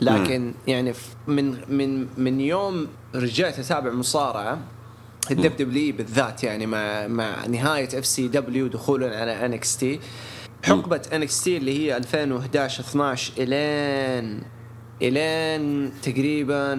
لكن 0.00 0.54
يعني 0.66 0.94
من 1.26 1.56
من 1.76 2.06
من 2.18 2.40
يوم 2.40 2.86
رجعت 3.14 3.58
أتابع 3.58 3.90
مصارعة 3.92 4.58
ال 5.30 5.56
WWE 5.56 5.96
بالذات 5.96 6.44
يعني 6.44 6.66
مع 6.66 7.06
مع 7.06 7.46
نهاية 7.46 7.98
FCW 7.98 8.66
دخولا 8.66 9.20
على 9.20 9.46
NXT 9.46 10.00
حقبة 10.66 11.02
NXT 11.12 11.56
اللي 11.56 11.78
هي 11.78 11.96
2011 11.96 12.80
12 12.80 13.32
إلين 13.38 14.42
إلين 15.02 15.92
تقريبا 16.02 16.74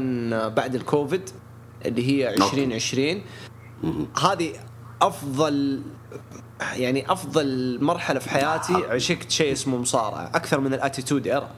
بعد 0.47 0.75
الكوفيد 0.75 1.29
اللي 1.85 2.07
هي 2.07 2.33
2020 2.33 3.21
هذه 4.23 4.53
أفضل 5.01 5.81
يعني 6.75 7.11
أفضل 7.11 7.77
مرحلة 7.81 8.19
في 8.19 8.29
حياتي 8.29 8.73
عشقت 8.73 9.31
شيء 9.31 9.51
اسمه 9.51 9.77
مصارعة 9.77 10.31
أكثر 10.35 10.59
من 10.59 10.73
ال 10.73 10.79
Attitude 10.79 11.27
Era 11.27 11.49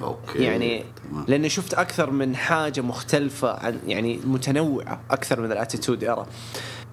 okay. 0.00 0.38
يعني. 0.38 0.84
لأني 1.28 1.48
شفت 1.48 1.74
أكثر 1.74 2.10
من 2.10 2.36
حاجة 2.36 2.80
مختلفة 2.80 3.66
عن 3.66 3.80
يعني 3.86 4.20
متنوعة 4.24 5.00
أكثر 5.10 5.40
من 5.40 5.52
ال 5.52 5.58
Attitude 5.58 6.04
Era 6.04 6.26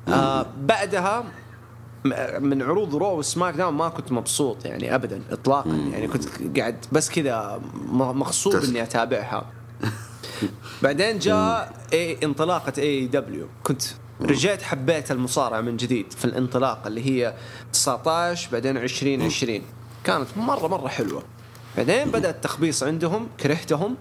آه 0.08 0.46
بعدها 0.58 1.24
من 2.40 2.62
عروض 2.62 2.96
Raw 2.96 3.18
و 3.18 3.54
SmackDown 3.54 3.74
ما 3.74 3.90
كنت 3.90 4.12
مبسوط 4.12 4.66
يعني 4.66 4.96
ابدا 4.96 5.22
اطلاقا. 5.32 5.70
يعني 5.70 6.08
كنت 6.08 6.24
قاعد 6.60 6.86
بس 6.92 7.10
كذا 7.10 7.62
مغصوب 7.92 8.56
إني 8.56 8.84
أتابعها. 8.84 9.46
بعدين 10.82 11.20
جاء 11.20 11.74
انطلاقة 12.24 12.74
AEW 12.78 13.48
كنت 13.64 13.82
رجعت 14.22 14.62
حبيت 14.62 15.12
المصارعة 15.12 15.62
من 15.62 15.78
جديد 15.78 16.12
في 16.12 16.26
الانطلاقة 16.26 16.88
اللي 16.88 17.06
هي 17.06 17.34
19 17.74 18.50
بعدين 18.52 18.78
2020 18.78 19.62
كانت 20.04 20.28
مرة 20.38 20.68
مرة 20.68 20.88
حلوة. 20.88 21.24
بعدين 21.78 22.12
بدا 22.12 22.30
التخبيص 22.30 22.84
عندهم 22.84 23.28
كرهتهم 23.40 23.96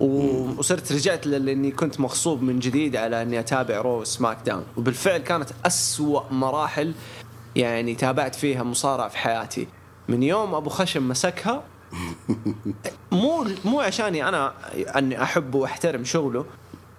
وصرت 0.00 0.92
رجعت 0.92 1.26
لأني 1.26 1.70
كنت 1.70 2.00
مغصوب 2.00 2.42
من 2.42 2.58
جديد 2.58 2.96
على 2.96 3.22
إني 3.22 3.40
أتابع 3.40 3.80
Raw 3.80 4.04
SmackDown. 4.04 4.64
وبالفعل 4.76 5.18
كانت 5.18 5.48
أسوأ 5.66 6.20
مراحل 6.30 6.94
يعني 7.56 7.94
تابعت 7.94 8.34
فيها 8.34 8.62
مصارعة 8.62 9.08
في 9.08 9.18
حياتي. 9.18 9.66
من 10.08 10.22
يوم 10.22 10.54
أبو 10.54 10.70
خشم 10.70 11.08
مسكها 11.08 11.62
مو 13.12 13.46
مو 13.64 13.80
عشاني 13.80 14.28
أنا 14.28 14.54
أني 14.98 15.22
أحبه 15.22 15.58
وأحترم 15.58 16.04
شغله 16.04 16.44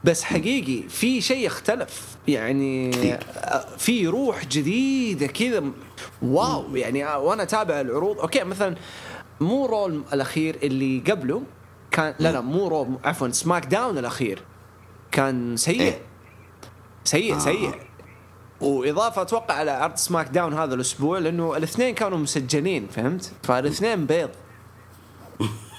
بس 0.04 0.24
حقيقي 0.24 0.90
في 0.90 1.22
شيء 1.22 1.48
اختلف. 1.48 2.18
يعني 2.28 2.92
في 3.78 4.08
روح 4.08 4.46
جديدة 4.46 5.28
كذا. 5.28 5.64
wow 6.22 6.76
يعني 6.76 7.06
وأنا 7.06 7.44
أتابع 7.44 7.82
العروض. 7.82 8.20
okay 8.20 8.44
مثلا 8.44 8.76
مو 9.40 9.66
Raw 9.66 10.04
الأخير 10.14 10.58
اللي 10.64 11.04
قبله 11.12 11.42
كان 11.92 12.16
لا 12.20 12.32
لا 12.32 12.42
مو 12.42 12.68
Raw 12.68 13.00
عفوا 13.04 13.30
SmackDown 13.30 13.98
الأخير 13.98 14.42
كان 15.12 15.58
سيء. 15.58 15.82
إيه. 15.82 16.02
سيء 17.04 17.38
سيء. 17.38 17.72
وإضافة 18.62 19.22
أتوقع 19.22 19.54
على 19.54 19.72
عرض 19.72 19.96
SmackDown 19.96 20.54
هذا 20.54 20.76
الأسبوع 20.76 21.18
لأنه 21.20 21.58
الاثنين 21.58 21.96
كانوا 21.96 22.18
مسجلين 22.18 22.88
فهمت؟ 22.88 23.32
فالاثنين 23.44 24.06
بيض. 24.06 24.30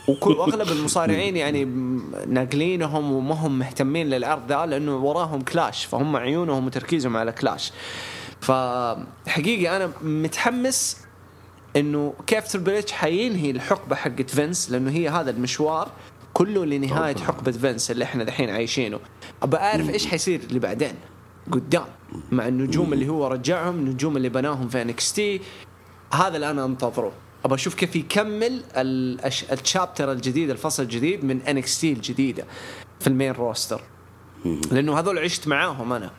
وكل 0.08 0.32
واغلب 0.38 0.68
المصارعين 0.68 1.36
يعني 1.36 1.64
ناقلينهم 2.26 3.12
وما 3.12 3.34
هم 3.34 3.58
مهتمين 3.58 4.10
للعرض 4.10 4.48
ذا 4.48 4.66
لأنه 4.66 4.96
وراهم 4.96 5.40
Clash 5.40 5.84
فهم 5.84 6.16
عيونهم 6.16 6.66
وتركيزهم 6.66 7.16
على 7.16 7.32
Clash. 7.32 7.72
فحقيقي 8.40 9.76
أنا 9.76 9.92
متحمس 10.02 10.96
إنه 11.76 12.14
كيف 12.26 12.52
Triple 12.52 12.72
H 12.72 12.92
حينهي 12.92 13.50
الحقبة 13.50 13.96
حقت 13.96 14.30
فينس 14.30 14.70
لأنه 14.70 14.90
هي 14.90 15.08
هذا 15.08 15.30
المشوار 15.30 15.90
كله 16.34 16.66
لنهاية 16.66 17.16
حقبة 17.16 17.52
فينس 17.52 17.90
اللي 17.90 18.04
إحنا 18.04 18.24
دحين 18.24 18.50
عايشينه. 18.50 19.00
ابى 19.42 19.56
أعرف 19.56 19.90
إيش 19.90 20.06
حيصير 20.06 20.40
اللي 20.40 20.58
بعدين. 20.58 20.94
قدام 21.52 21.84
مع 22.32 22.48
النجوم 22.48 22.92
اللي 22.92 23.08
هو 23.08 23.26
رجعهم 23.26 23.74
النجوم 23.74 24.16
اللي 24.16 24.28
بناهم 24.28 24.68
في 24.68 24.82
NXT 24.82 25.40
هذا 26.14 26.36
اللي 26.36 26.50
أنا 26.50 26.64
أنتظره. 26.64 27.12
ابى 27.44 27.54
أشوف 27.54 27.74
كيف 27.74 27.96
يكمل. 27.96 28.62
ال 29.52 29.60
chapter 29.60 30.12
الجديد 30.12 30.50
الفصل 30.50 30.82
الجديد 30.82 31.24
من 31.24 31.42
NXT 31.42 31.92
الجديدة 31.92 32.44
في 33.00 33.06
ال 33.06 33.12
main 33.12 33.32
roster 33.32 33.80
لأنه 34.70 34.98
هذول 34.98 35.18
عشت 35.18 35.48
معاهم 35.48 35.92
أنا. 35.92 36.10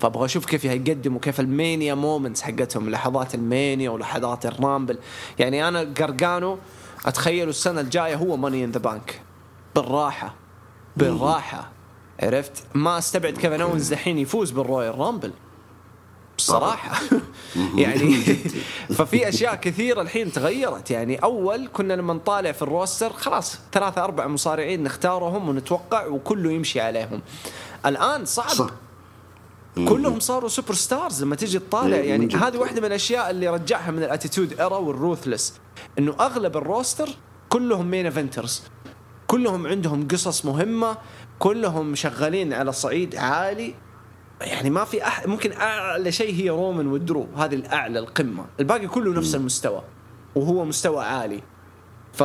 فأبغى 0.00 0.24
أشوف 0.24 0.46
كيف 0.46 0.66
هيقدموا 0.66 1.20
كيف 1.20 1.40
ال 1.40 1.49
Mania 1.49 1.94
moments 1.94 2.42
حقتهم 2.42 2.90
لحظات 2.90 3.34
ال 3.34 3.43
Mania 3.43 3.90
ولحظات 3.90 4.46
ال 4.46 4.53
Rumble 4.53 4.98
يعني 5.38 5.68
أنا 5.68 5.80
Gargano 5.98 6.58
اتخيل 7.06 7.48
السنة 7.48 7.80
الجاية 7.80 8.14
هو 8.16 8.36
Money 8.36 8.64
in 8.64 8.70
the 8.70 8.78
Bank 8.78 9.22
بالراحة 9.74 10.34
بالراحة. 10.96 11.73
عرفت؟ 12.22 12.62
ما 12.74 12.98
استبعد 12.98 13.32
Kevin 13.32 13.60
Owens 13.60 13.92
الحين 13.92 14.18
يفوز 14.18 14.50
بال 14.50 14.98
Royal 14.98 15.12
Rumble. 15.12 15.32
بصراحة. 16.38 17.00
يعني 17.76 18.14
ففي 18.88 19.28
أشياء 19.28 19.54
كثيرة 19.54 20.02
الحين 20.02 20.32
تغيرت. 20.32 20.90
يعني 20.90 21.16
أول 21.16 21.68
كنا 21.72 21.94
لما 21.94 22.14
نطالع 22.14 22.52
في 22.52 22.62
ال 22.62 22.69
roster 22.69 23.12
خلاص 23.12 23.58
ثلاثة 23.72 24.04
أربع 24.04 24.26
مصارعين 24.26 24.82
نختارهم 24.82 25.48
ونتوقع 25.48 26.06
وكله 26.06 26.52
يمشي 26.52 26.80
عليهم. 26.80 27.20
الآن 27.86 28.24
صعب. 28.24 28.48
صح. 28.48 28.70
كلهم 29.74 30.20
صاروا 30.20 30.48
superstars 30.48 31.22
لما 31.22 31.36
تيجي 31.36 31.58
تطالع. 31.58 31.96
يعني. 31.96 32.34
هذه 32.34 32.56
واحدة 32.56 32.80
من 32.80 32.86
الأشياء 32.86 33.30
اللي 33.30 33.48
رجعها 33.48 33.90
من 33.90 34.02
ال 34.02 34.08
Attitude 34.08 34.60
Era 34.60 34.76
وال 34.76 34.92
Ruthless 34.92 35.54
إنه 35.98 36.16
أغلب 36.20 36.56
ال 36.56 36.63
roster 36.63 37.08
كلهم 37.48 37.86
main 37.86 38.04
eventers 38.06 38.62
كلهم 39.26 39.66
عندهم 39.66 40.08
قصص 40.08 40.44
مهمة. 40.44 40.96
كلهم 41.38 41.94
شغالين 41.94 42.52
على 42.52 42.72
صعيد 42.72 43.16
عالي. 43.16 43.74
يعني 44.40 44.70
ما 44.70 44.84
في 44.84 45.06
أح... 45.06 45.26
ممكن 45.26 45.52
أعلى 45.52 46.12
شيء 46.12 46.34
هي 46.34 46.50
رومان 46.50 46.86
ودرو 46.86 47.26
هذه 47.36 47.54
الأعلى 47.54 47.98
القمة. 47.98 48.44
الباقي 48.60 48.86
كله 48.86 49.12
نفس 49.12 49.34
المستوى 49.34 49.82
وهو 50.34 50.64
مستوى 50.64 51.04
عالي. 51.04 51.42
ف 52.12 52.22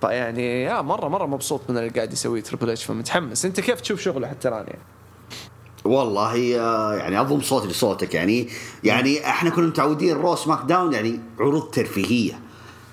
فيعني 0.00 0.62
يا 0.62 0.80
مرة 0.80 1.08
مرة 1.08 1.26
مبسوط 1.26 1.60
من 1.68 1.78
اللي 1.78 1.88
قاعد 1.88 2.12
يسويه 2.12 2.42
Triple 2.42 2.70
H 2.70 2.84
فمتحمس. 2.84 3.44
أنت 3.44 3.60
كيف 3.60 3.80
تشوف 3.80 4.00
شغله 4.00 4.28
حتى 4.28 4.48
الآن 4.48 4.64
يعني؟ 4.66 4.82
والله 5.84 6.36
يعني 6.96 7.20
اضم 7.20 7.40
صوتي 7.40 7.68
لصوتك. 7.68 8.14
يعني 8.14 8.48
يعني 8.84 9.26
إحنا 9.26 9.50
كنا 9.50 9.66
متعودين 9.66 10.16
Raw 10.16 10.34
SmackDown 10.34 10.92
يعني 10.92 11.20
عروض 11.40 11.70
ترفيهية. 11.70 12.40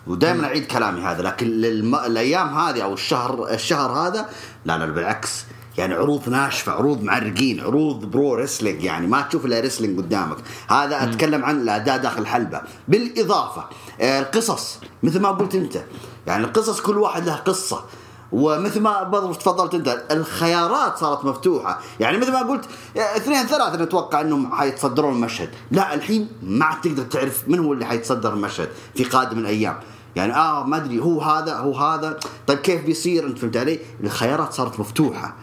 ودائما 0.07 0.45
أعيد 0.45 0.65
كلامي 0.65 1.01
هذا 1.01 1.21
لكن 1.21 1.47
للم... 1.47 1.95
الأيام 1.95 2.47
هذه 2.47 2.83
أو 2.83 2.93
الشهر 2.93 3.53
الشهر 3.53 3.91
هذا 3.91 4.29
لا 4.67 4.77
لا 4.77 4.85
بالعكس. 4.85 5.45
يعني 5.77 5.93
عروض 5.93 6.29
ناشفة 6.29 6.71
عروض 6.71 7.03
معرقين 7.03 7.59
عروض 7.59 8.05
pro 8.05 8.35
wrestling 8.35 8.83
يعني 8.83 9.07
ما 9.07 9.21
تشوف 9.21 9.45
إلا 9.45 9.59
wrestling 9.59 9.97
قدامك. 9.97 10.37
هذا 10.69 11.03
أتكلم 11.03 11.45
عن 11.45 11.61
الأداء 11.61 11.97
داخل 11.97 12.21
الحلبه 12.21 12.61
بالإضافة 12.87 13.65
آه، 14.01 14.19
القصص 14.19 14.79
مثل 15.03 15.19
ما 15.19 15.29
قلت 15.29 15.55
أنت. 15.55 15.83
يعني 16.27 16.45
القصص 16.45 16.81
كل 16.81 16.97
واحد 16.97 17.25
له 17.25 17.35
قصة. 17.35 17.83
ومثل 18.31 18.81
ما 18.81 19.03
برضو 19.03 19.33
تفضلت 19.33 19.73
أنت 19.73 20.03
الخيارات 20.11 20.97
صارت 20.97 21.25
مفتوحة. 21.25 21.79
يعني 21.99 22.17
مثل 22.17 22.31
ما 22.31 22.39
قلت 22.39 22.65
آه، 22.97 23.17
اثنين 23.17 23.45
ثلاثة 23.45 23.83
نتوقع 23.83 24.21
أنهم 24.21 24.55
حيتصدرون 24.55 25.13
المشهد. 25.15 25.49
لا 25.71 25.93
الحين 25.93 26.27
ما 26.41 26.65
عاد 26.65 26.81
تقدر 26.81 27.03
تعرف 27.03 27.43
من 27.47 27.59
هو 27.59 27.73
اللي 27.73 27.85
حيتصدر 27.85 28.33
المشهد 28.33 28.69
في 28.95 29.03
قادم 29.03 29.39
الأيام. 29.39 29.79
يعني 30.17 30.35
آه 30.35 30.63
ما 30.63 30.77
أدري 30.77 30.99
هو 30.99 31.21
هذا 31.21 31.55
هو 31.55 31.75
هذا. 31.77 32.19
طيب 32.47 32.57
كيف 32.57 32.85
بيصير؟ 32.85 33.27
أنت 33.27 33.37
فهمت 33.37 33.57
علي؟ 33.57 33.79
الخيارات 34.03 34.53
صارت 34.53 34.79
مفتوحة. 34.79 35.35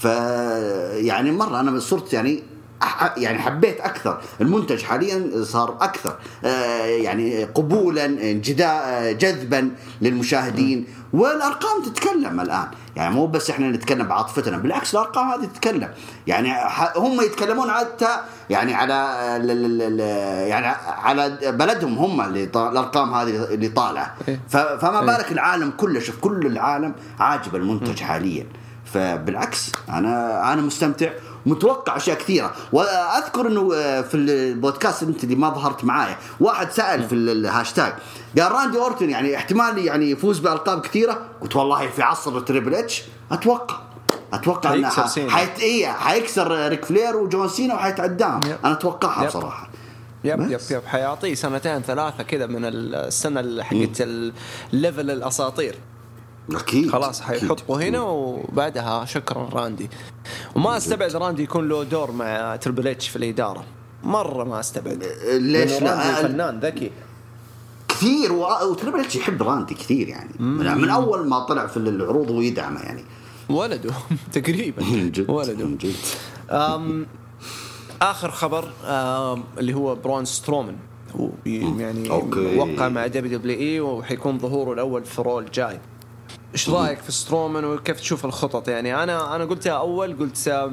ف 0.00 0.04
يعني 0.94 1.30
مرة 1.30 1.60
أنا 1.60 1.78
صرت 1.78 2.12
يعني 2.12 2.42
يعني 3.16 3.38
حبيت 3.38 3.80
أكثر. 3.80 4.20
المنتج 4.40 4.82
حاليا 4.82 5.44
صار 5.44 5.76
أكثر. 5.80 6.16
آه، 6.44 6.84
يعني 6.84 7.44
قبولا 7.44 8.06
جدا 8.32 9.12
جذبا 9.12 9.70
للمشاهدين. 10.02 10.86
والأرقام 11.12 11.82
تتكلم 11.82 12.40
الآن. 12.40 12.66
يعني 12.96 13.14
مو 13.14 13.26
بس 13.26 13.50
إحنا 13.50 13.70
نتكلم 13.70 14.06
بعاطفتنا 14.06 14.58
بالعكس 14.58 14.94
الأرقام 14.94 15.28
هذه 15.28 15.44
تتكلم. 15.44 15.88
يعني 16.26 16.52
هم 16.96 17.20
يتكلمون 17.20 17.70
حتى 17.70 18.08
يعني 18.50 18.74
على 18.74 18.94
يعني 20.48 20.66
على 20.86 21.38
بلدهم 21.42 21.98
هم 21.98 22.20
اللي 22.20 22.44
الأرقام 22.44 23.14
هذه 23.14 23.44
اللي 23.44 23.68
طالعة. 23.68 24.14
إيه. 24.28 24.40
فما 24.48 25.00
إيه. 25.00 25.06
بالك 25.06 25.32
العالم 25.32 25.70
كله 25.70 26.00
شوف 26.00 26.18
كل 26.20 26.46
العالم 26.46 26.94
عاجب 27.20 27.56
المنتج 27.56 28.00
حاليا. 28.00 28.46
فبالعكس 28.84 29.72
أنا 29.88 30.52
أنا 30.52 30.62
مستمتع. 30.62 31.08
متوقع 31.46 31.96
أشياء 31.96 32.18
كثيرة 32.18 32.52
وأذكر 32.72 33.46
إنه 33.46 33.74
آه، 33.74 34.00
في 34.00 34.16
البودكاست 34.16 35.02
أنت 35.02 35.24
اللي 35.24 35.34
ما 35.34 35.50
ظهرت 35.50 35.84
معايا 35.84 36.16
واحد 36.40 36.70
سأل 36.70 37.08
في 37.08 37.14
ال- 37.14 37.28
الهاشتاج 37.30 37.92
قال 38.38 38.52
راندي 38.52 38.78
اورتون 38.78 39.10
يعني 39.10 39.36
احتمال 39.36 39.78
يعني 39.78 40.10
يفوز 40.10 40.38
بألقاب 40.38 40.80
كثيرة 40.80 41.18
قلت 41.40 41.56
والله 41.56 41.88
في 41.88 42.02
عصر 42.02 42.40
تريبل 42.40 42.74
إتش 42.74 43.02
أتوقع 43.32 43.76
أتوقع 44.32 44.74
إنه. 44.74 44.88
حيت 45.30 45.60
إيه 45.60 45.86
حيكسر 45.86 46.68
ريك 46.68 46.84
فلير 46.84 47.16
وجون 47.16 47.48
سينا 47.48 47.74
وحيتعداهم. 47.74 48.40
أنا 48.64 48.72
أتوقعها. 48.72 49.26
بصراحة 49.26 49.68
يب 50.24 50.40
يب. 50.50 50.60
يب 50.70 50.82
حيعطيه 50.86 51.34
سنتين 51.34 51.82
ثلاثة 51.82 52.22
كذا 52.22 52.46
من 52.46 52.64
السنة 52.64 53.40
اللي 53.40 53.64
حقت 53.64 54.00
ال 54.72 54.78
level 54.78 55.10
الأساطير 55.10 55.74
أكيد 56.50 56.90
خلاص. 56.90 57.20
حيحطه 57.20 57.82
هنا 57.88 58.00
وبعدها 58.00 59.04
شكرا 59.04 59.48
راندي. 59.52 59.88
وما 60.54 60.76
أستبعد 60.76 61.16
راندي 61.16 61.42
يكون 61.42 61.68
له 61.68 61.84
دور 61.84 62.12
مع 62.12 62.56
تربل 62.56 62.88
اتش 62.88 63.08
في 63.08 63.16
الإدارة. 63.16 63.64
مرة 64.04 64.44
ما 64.44 64.60
أستبعد. 64.60 65.02
ليش 65.32 65.72
لأنه 65.72 65.84
لا؟ 65.86 65.94
راندي 66.12 66.28
فنان 66.28 66.60
ذكي. 66.60 66.90
كثير 67.88 68.32
و- 68.32 68.70
وتريبل 68.70 69.00
اتش 69.00 69.16
يحب 69.16 69.42
راندي 69.42 69.74
كثير 69.74 70.08
يعني. 70.08 70.30
من, 70.38 70.78
من 70.78 70.88
أول 70.90 71.28
ما 71.28 71.38
طلع 71.38 71.66
في 71.66 71.76
العروض 71.76 72.30
وهو 72.30 72.40
يدعمه 72.40 72.80
يعني. 72.80 73.04
ولده 73.48 73.92
تقريبا. 74.32 74.82
جد 75.14 75.30
ولده. 75.30 75.64
من 75.64 75.76
جد. 75.76 75.94
أم 76.50 77.06
آخر 78.02 78.30
خبر 78.30 78.68
أم 78.84 79.44
اللي 79.58 79.74
هو 79.74 79.94
برون 79.94 80.24
بي- 81.44 81.82
يعني 81.82 82.10
أوكي. 82.10 82.56
وقع 82.58 82.88
مع 82.88 83.06
دبليو 83.06 83.38
دبليو 83.38 83.58
اي 83.58 83.80
وحيكون 83.80 84.38
ظهوره 84.38 84.72
الأول 84.72 85.04
في 85.04 85.22
رو 85.22 85.33
اللي 85.33 85.50
جاي. 85.50 85.80
إيش 86.52 86.70
رأيك 86.70 86.98
في 86.98 87.12
سترومان 87.12 87.64
وكيف 87.64 88.00
تشوف 88.00 88.24
الخطط؟ 88.24 88.68
يعني 88.68 89.02
أنا 89.02 89.36
أنا 89.36 89.44
قلتها 89.44 89.72
أول 89.72 90.18
قلت 90.18 90.70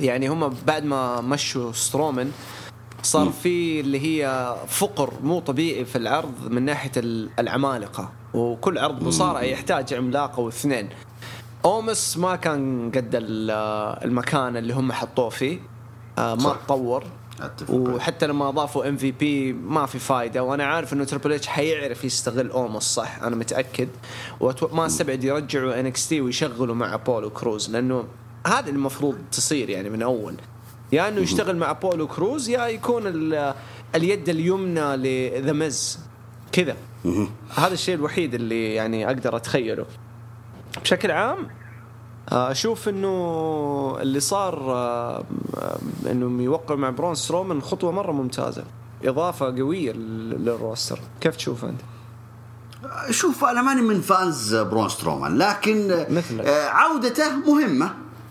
يعني 0.00 0.28
هم 0.28 0.54
بعد 0.66 0.84
ما 0.84 1.20
مشوا 1.20 1.72
سترومان 1.72 2.32
صار 3.02 3.30
في 3.42 3.80
اللي 3.80 4.00
هي 4.00 4.54
فقر 4.68 5.12
مو 5.22 5.40
طبيعي 5.40 5.84
في 5.84 5.96
العرض 5.98 6.32
من 6.50 6.62
ناحية 6.64 6.90
ال- 6.96 7.30
العمالقة. 7.38 8.12
وكل 8.34 8.78
عرض 8.78 9.02
مصارعه 9.02 9.40
يحتاج 9.40 9.94
عملاق 9.94 10.38
أو 10.40 10.48
اثنين. 10.48 10.88
أومس 11.64 12.16
ما 12.18 12.36
كان 12.36 12.90
قد 12.94 13.10
ال- 13.14 13.50
المكان 14.04 14.56
اللي 14.56 14.74
هم 14.74 14.92
حطوه 14.92 15.28
فيه. 15.28 15.58
آه، 16.18 16.34
ما. 16.34 16.56
تطور. 16.66 17.04
أتفق. 17.40 17.74
وحتى 17.74 18.26
لما 18.26 18.48
أضافوا 18.48 18.88
ام 18.88 18.96
في 18.96 19.10
بي 19.12 19.52
ما 19.52 19.86
في 19.86 19.98
فايدة 19.98 20.42
وأنا 20.42 20.64
عارف 20.64 20.92
إنه 20.92 21.04
تربل 21.04 21.32
اتش 21.32 21.46
حيعرف 21.46 22.04
يستغل 22.04 22.50
اوموس 22.50 22.82
صح؟ 22.82 23.22
أنا 23.22 23.36
متأكد. 23.36 23.88
وما 24.40 24.86
استبعد 24.86 25.24
يرجعوا 25.24 25.80
إن 25.80 25.89
إكس 25.89 26.08
تي 26.08 26.20
ويشغلوا 26.20 26.74
مع 26.74 26.96
بولو 26.96 27.30
كروز 27.30 27.70
لأنه 27.70 28.04
هذا 28.46 28.70
المفروض 28.70 29.18
تصير 29.32 29.70
يعني 29.70 29.90
من 29.90 30.02
أول. 30.02 30.34
يا 30.92 30.96
يعني 30.96 31.14
إنه 31.14 31.20
يشتغل 31.22 31.56
مع 31.56 31.72
بولو 31.72 32.06
كروز 32.06 32.48
يا 32.48 32.66
يكون 32.66 33.02
ال- 33.06 33.54
اليد 33.94 34.28
اليمنى 34.28 34.96
ل 34.96 35.15
ذا 35.15 35.52
ميز 35.52 35.98
كذا. 36.52 36.76
هذا 37.56 37.72
الشيء 37.74 37.94
الوحيد 37.94 38.34
اللي 38.34 38.74
يعني 38.74 39.06
أقدر 39.06 39.36
أتخيله. 39.36 39.86
بشكل 40.82 41.10
عام 41.10 41.48
أشوف 42.32 42.88
إنه 42.88 43.96
اللي 44.00 44.20
صار 44.20 44.72
آه، 44.72 45.24
إنهم 46.10 46.40
يوقعوا 46.40 46.78
مع 46.78 46.90
برون 46.90 47.14
سترومان 47.14 47.62
خطوة 47.62 47.92
مرة 47.92 48.12
ممتازة 48.12 48.64
إضافة 49.04 49.46
قوية 49.46 49.92
لل- 49.92 50.44
لل 50.44 50.57
roster 50.57 50.98
كيف 51.20 51.36
تشوف 51.36 51.64
أنت؟ 51.64 51.80
شوف 53.10 53.44
أنا 53.44 53.62
ماني 53.62 53.80
من 53.82 54.00
fans 54.00 54.54
برون 54.54 54.88
سترومان 54.88 55.38
لكن 55.38 56.06
مثلك. 56.10 56.46
آه، 56.46 56.68
عودته 56.68 57.36
مهمة 57.36 57.90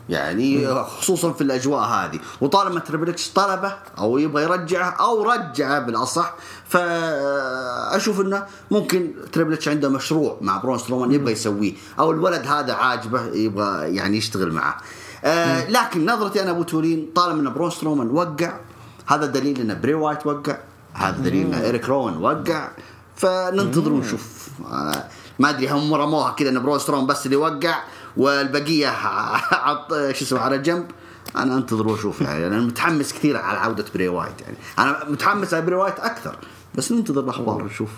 يعني 0.10 0.68
خصوصا 0.84 1.32
في 1.32 1.42
الأجواء 1.42 1.82
هذه. 1.82 2.20
وطالما 2.42 2.80
تريبل 2.80 3.10
اتش 3.10 3.30
طلبه 3.30 3.74
أو 3.98 4.18
يبغى 4.18 4.44
يرجعه 4.44 4.90
أو 4.90 5.24
رجعه 5.24 5.80
بالأصح 5.80 6.34
فأشوف 6.68 8.22
إنه 8.22 8.46
ممكن 8.72 9.12
تريبل 9.32 9.54
اتش 9.54 9.68
عنده 9.68 9.90
مشروع 9.90 10.38
مع 10.42 10.58
برون 10.58 10.78
سترومان 10.78 11.12
يبغى 11.12 11.32
يسويه. 11.32 11.74
أو 12.00 12.12
الولد 12.12 12.48
هذا 12.48 12.74
عاجبه 12.74 13.26
يبغى 13.26 13.96
يعني 13.96 14.18
يشتغل 14.18 14.52
معه. 14.52 14.78
آه 15.24 15.70
لكن 15.70 16.06
نظرتي 16.06 16.44
أنا 16.44 16.52
أبو 16.52 16.64
تورين 16.64 17.10
طالما 17.16 17.50
إن 17.50 17.54
برون 17.54 17.70
سترومان 17.70 18.10
وقع 18.10 18.60
هذا 19.06 19.26
دليل 19.26 19.62
إن 19.62 19.82
بري 19.82 19.94
وايت 19.94 20.28
وقع 20.28 20.58
هذا 20.94 21.18
دليل 21.18 21.46
إن 21.46 21.54
ايريك 21.54 21.90
روان 21.90 22.18
وقع. 22.18 22.72
فننتظر 23.16 23.94
ونشوف. 23.94 24.50
آه، 24.72 25.04
ما 25.40 25.50
أدري 25.50 25.70
هم 25.70 25.94
رموها 25.94 26.32
كذا 26.32 26.50
إن 26.50 26.64
برون 26.64 26.80
ستروم 26.80 27.08
بس 27.08 27.26
اللي 27.26 27.36
وقع 27.36 27.84
والبقية 28.18 28.88
عط 29.68 29.94
شو 29.94 30.26
اسمه 30.26 30.40
على 30.40 30.58
جنب. 30.58 30.92
أنا 31.36 31.58
أنتظر 31.58 31.88
وأشوف 31.88 32.22
يعني. 32.22 32.48
أنا 32.48 32.60
متحمس 32.62 33.14
كثير 33.14 33.38
على 33.38 33.58
عودة 33.60 33.86
بري 33.94 34.08
وايت 34.08 34.42
يعني. 34.42 34.58
أنا 34.80 35.06
متحمس 35.10 35.54
على 35.54 35.66
بري 35.66 35.76
وايت 35.76 36.00
أكثر. 36.00 36.38
بس 36.76 36.92
ننتظر 36.92 37.24
الأخبار 37.24 37.62
ونشوف. 37.64 37.90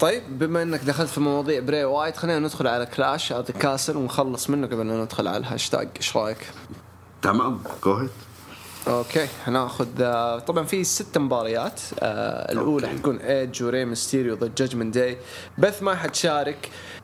طيب 0.00 0.38
بما 0.38 0.62
إنك 0.62 0.80
دخلت 0.80 1.08
في 1.08 1.20
مواضيع 1.20 1.60
بري 1.60 1.84
وايت 1.84 2.16
خلينا 2.16 2.38
ندخل 2.38 2.66
على 2.66 2.86
كلاش 2.86 3.32
آت 3.32 3.41
ذا 3.41 3.50
كاسل 3.52 3.96
ونخلص 3.96 4.50
منه 4.50 4.66
قبل 4.66 4.88
لا 4.88 5.02
ندخل 5.04 5.28
على 5.28 5.36
الهاشتاج. 5.36 5.88
إيش 5.96 6.16
رأيك؟ 6.16 6.38
تمام. 7.22 7.58
جو 7.84 8.06
أوكي. 8.88 9.26
حناخذ 9.44 9.86
آه، 10.00 10.38
طبعا 10.38 10.64
في 10.64 10.84
ست 10.84 11.18
مباريات 11.18 11.80
آه 12.00 12.52
الأولى. 12.52 12.88
حتكون 12.88 13.16
ايدج 13.16 13.62
وري 13.62 13.84
ميستيريو 13.84 14.34
ضد 14.34 14.54
جاجمنت 14.54 14.94
داي 14.94 15.18
بيث 15.58 15.82
ما 15.82 15.94
حتشارك. 15.94 16.68
آه 16.68 16.95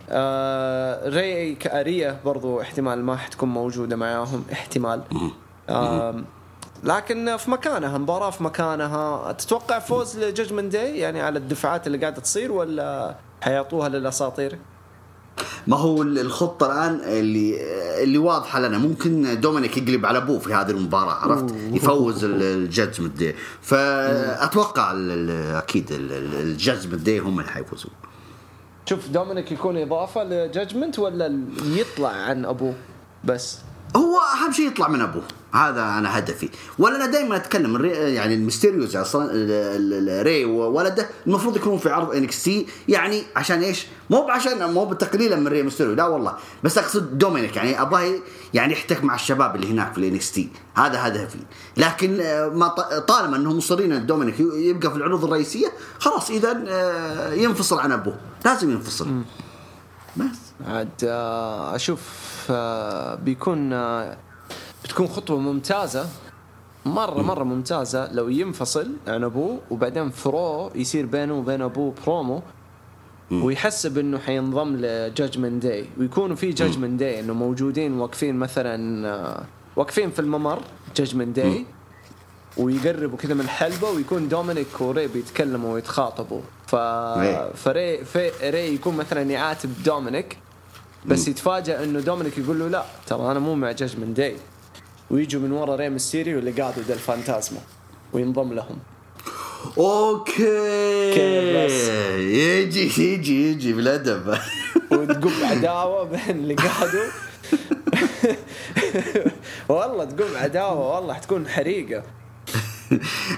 ريا 1.08 1.54
ريا 1.54 2.20
برضو 2.24 2.60
احتمال 2.60 3.04
ما 3.04 3.16
حتكون 3.16 3.48
موجودة 3.48 3.96
معاهم 3.96 4.44
احتمال. 4.52 5.02
آه 5.68 6.24
لكن 6.84 7.36
في 7.36 7.50
مكانها 7.50 7.98
مباراة 7.98 8.30
في 8.30 8.44
مكانها 8.44 9.32
تتوقع 9.32 9.78
فوز 9.78 10.18
لجاجمنت 10.18 10.72
داي 10.72 10.98
يعني 10.98 11.20
على 11.20 11.38
الدفعات 11.38 11.86
اللي 11.86 11.98
قاعدة 11.98 12.20
تصير 12.20 12.52
ولا 12.52 13.16
حيعطوها 13.40 13.88
للأساطير؟ 13.88 14.58
ما 15.66 15.76
هو 15.76 16.02
الخطة 16.02 16.66
الآن 16.66 17.00
اللي 17.04 17.60
اللي 18.02 18.18
واضحة 18.18 18.60
لنا. 18.60 18.78
ممكن 18.78 19.40
دومينيك 19.40 19.76
يقلب 19.76 20.06
على 20.06 20.18
أبوه 20.18 20.38
في 20.38 20.54
هذه 20.54 20.70
المباراة 20.70 21.12
عرفت؟ 21.12 21.54
يفوز 21.72 22.24
الجادجمنت 22.24 23.16
دي 23.16 23.34
فأتوقع 23.62 24.92
أكيد 25.58 25.86
الجادجمنت 25.90 27.00
دي 27.00 27.18
هم 27.18 27.40
اللي 27.40 27.50
حيفوزون. 27.50 27.92
شوف 28.86 29.08
دومينيك 29.08 29.52
يكون 29.52 29.76
إضافة 29.78 30.24
لجاجمنت 30.24 30.98
ولا 30.98 31.40
يطلع 31.64 32.08
عن 32.08 32.44
أبوه 32.44 32.74
بس؟ 33.24 33.58
هو 33.96 34.18
أهم 34.18 34.52
شيء 34.52 34.66
يطلع 34.66 34.88
من 34.88 35.00
أبوه 35.00 35.22
هذا 35.54 35.82
أنا 35.82 36.18
هدفي. 36.18 36.48
ولا 36.78 36.96
أنا 36.96 37.06
دائما 37.06 37.36
أتكلم. 37.36 37.84
يعني 37.84 38.34
الميستيريوز 38.34 38.96
أصلا 38.96 39.32
ري 40.22 40.44
وولده 40.44 41.08
المفروض 41.26 41.56
يكونون 41.56 41.78
في 41.78 41.90
عرض 41.90 42.14
إنكس 42.16 42.42
تي. 42.42 42.66
يعني 42.88 43.22
عشان 43.36 43.62
إيش؟ 43.62 43.86
مو 44.10 44.30
عشان 44.30 44.72
مو 44.72 44.84
بتقليلا 44.84 45.36
من 45.36 45.48
ري 45.48 45.62
ميستيريو 45.62 45.94
لا 45.94 46.06
والله. 46.06 46.36
بس 46.64 46.78
أقصد 46.78 47.18
دومينيك 47.18 47.56
يعني 47.56 47.82
ابغاه 47.82 48.12
يعني 48.54 48.72
يحتك 48.72 49.04
مع 49.04 49.14
الشباب 49.14 49.56
اللي 49.56 49.70
هناك 49.70 49.92
في 49.92 49.98
الإنكس 49.98 50.32
تي. 50.32 50.48
هذا 50.74 51.06
هدفي. 51.06 51.38
لكن 51.76 52.20
آه، 52.20 52.48
ما 52.48 52.68
طالما 52.98 53.36
إنهم 53.36 53.56
مصرين 53.56 53.92
ان 53.92 54.06
دومينيك 54.06 54.40
يبقى 54.40 54.90
في 54.90 54.96
العروض 54.96 55.24
الرئيسية 55.24 55.72
خلاص 55.98 56.30
إذا 56.30 56.64
آه، 56.68 57.32
ينفصل 57.32 57.78
عن 57.78 57.92
أبوه. 57.92 58.16
لازم 58.44 58.70
ينفصل. 58.70 59.22
بس. 60.16 60.26
عاد 60.66 60.88
آه، 61.04 61.76
أشوف 61.76 62.00
بيكون 63.22 63.72
بتكون 64.84 65.06
خطوة 65.08 65.38
ممتازة. 65.38 66.06
مرة 66.86 67.22
مرة 67.22 67.44
ممتازة. 67.44 68.12
لو 68.12 68.28
ينفصل 68.28 68.90
عن 69.06 69.24
أبوه 69.24 69.58
وبعدين 69.70 70.10
في 70.10 70.40
رو 70.40 70.70
يصير 70.74 71.06
بينه 71.06 71.34
وبين 71.34 71.62
أبوه 71.62 71.94
برومو 72.06 72.42
ويحسب 73.30 73.98
إنه 73.98 74.18
حينضم 74.18 74.76
لجاجمنت 74.76 75.62
داي 75.62 75.86
ويكونوا 75.98 76.36
في 76.36 76.50
جاجمنت 76.50 77.00
داي 77.00 77.20
إنه 77.20 77.32
موجودين 77.34 77.92
واقفين 77.92 78.34
مثلا 78.36 79.08
آه، 79.08 79.44
واقفين 79.76 80.10
في 80.10 80.18
الممر 80.18 80.58
جاجمنت 80.96 81.36
داي 81.36 81.64
ويقربوا 82.56 83.18
كذا 83.18 83.34
من 83.34 83.40
الحلبه 83.40 83.90
ويكون 83.90 84.28
دومينيك 84.28 84.80
وري 84.80 85.06
بيتكلموا 85.08 85.74
ويتخاطبوا. 85.74 86.40
ف... 86.66 86.76
فري 87.56 88.04
في 88.04 88.30
ري 88.42 88.74
يكون 88.74 88.96
مثلا 88.96 89.22
يعاتب 89.22 89.70
دومينيك 89.84 90.36
بس 91.06 91.28
يتفاجأ 91.28 91.84
إنه 91.84 92.00
دومينيك 92.00 92.38
يقول 92.38 92.58
له 92.58 92.68
لا 92.68 92.84
ترى 93.06 93.30
أنا 93.30 93.38
مو 93.38 93.54
مع 93.54 93.72
جاجمنت 93.72 94.16
داي 94.16 94.36
ويجوا 95.12 95.40
من 95.42 95.52
ورا 95.52 95.76
ري 95.76 95.88
ميستيريو 95.88 96.38
اللي 96.38 96.50
قاعدوا 96.50 96.82
ذا 96.82 96.94
الفانتازما 96.94 97.58
وينضم 98.12 98.52
لهم. 98.52 98.78
أوكي. 99.78 100.42
بس؟ 101.66 101.88
يجي 102.18 103.12
يجي 103.12 103.50
يجي 103.50 103.72
بالأدب. 103.72 104.38
وتقوم 104.92 105.32
عداوة 105.42 106.04
بين 106.04 106.20
اللي 106.30 106.54
قعدوا 106.54 107.04
والله 109.68 110.04
تقوم 110.04 110.36
عداوة 110.36 110.94
والله 110.94 111.14
حتكون 111.14 111.48
حريقة. 111.48 112.02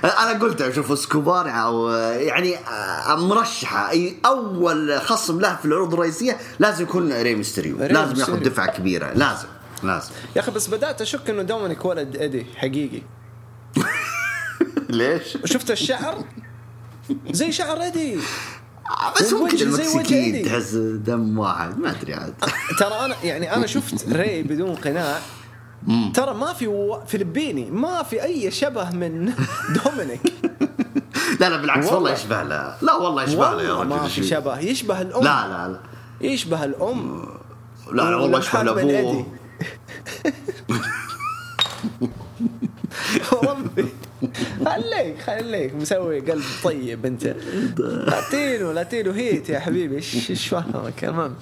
أنا 0.05 0.39
قلت 0.41 0.75
شوف 0.75 0.99
سكوبار 0.99 1.51
أو 1.51 1.91
يعني 2.11 2.55
مرشحة. 3.09 3.91
أي 3.91 4.17
أول 4.27 5.01
خصم 5.01 5.41
له 5.41 5.57
في 5.57 5.65
العروض 5.65 5.93
الرئيسية 5.93 6.37
لازم 6.59 6.83
يكون 6.85 7.13
ري 7.13 7.35
ميستيريو 7.35 7.77
ري 7.81 7.89
لازم 7.89 8.17
ياخذ. 8.21 8.43
دفعة 8.43 8.77
كبيرة 8.77 9.13
لازم. 9.13 9.49
لازم 9.85 10.11
يا 10.37 10.41
أخي 10.41 10.51
بس 10.51 10.69
بدأت 10.69 11.01
أشك 11.01 11.31
إنه 11.31 11.43
دومينيك 11.43 11.85
ولد 11.85 12.17
إيدي 12.17 12.47
حقيقي. 12.57 13.03
ليش؟ 14.89 15.39
شفت 15.45 15.71
الشعر؟ 15.71 16.25
زي 17.31 17.53
شعر 17.53 17.83
إيدي. 17.83 18.19
بس 19.21 19.33
ممكن 19.33 19.57
المكسيكيين. 19.57 20.45
تحس 20.47 20.75
دم 20.75 21.39
واحد 21.39 21.79
ما 21.79 21.91
أدري 21.91 22.15
عاد. 22.15 22.35
ترى 22.79 22.95
أنا 23.05 23.15
يعني 23.25 23.55
أنا 23.57 23.67
شفت 23.67 24.09
ري 24.13 24.43
بدون 24.43 24.75
قناع. 24.75 25.19
ترى 26.15 26.35
ما 26.35 26.53
في 26.53 26.67
و... 26.67 27.01
فلبيني 27.07 27.71
ما 27.71 28.03
في 28.03 28.23
أي 28.23 28.51
شبه 28.51 28.91
من 28.91 29.33
دومينيك. 29.85 30.33
لا 31.41 31.51
لا 31.51 31.57
بالعكس 31.57 31.85
والله 31.87 31.97
والله. 31.97 32.13
يشبه 32.13 32.43
له. 32.43 32.77
لا 32.83 32.95
والله 32.95 33.23
يشبه 33.23 33.53
له 33.55 33.63
يا 33.63 33.75
رجل 33.75 33.89
ما 33.89 34.09
في. 34.09 34.23
شبه. 34.23 34.59
يشبه 34.59 35.01
الأم. 35.01 35.25
لا 35.25 35.49
لا 35.49 35.69
لا. 35.69 35.81
يشبه 36.29 36.65
الأم. 36.65 37.27
لا 37.93 38.03
لا 38.11 38.17
والله 38.17 38.39
يشبه 38.39 38.63
لأبوه. 38.63 39.27
ربي. 43.33 43.89
خليك 44.65 45.23
خليك. 45.27 45.75
مسوي 45.75 46.21
قلب 46.21 46.45
طيب 46.65 47.07
انت. 47.07 47.37
لاتينو 47.79 48.73
لاتينو 48.73 49.13
هيت 49.13 49.49
يا 49.49 49.59
حبيبي. 49.59 49.97
إيش 49.97 50.49
فاهمك 50.49 51.05
المهم. 51.05 51.35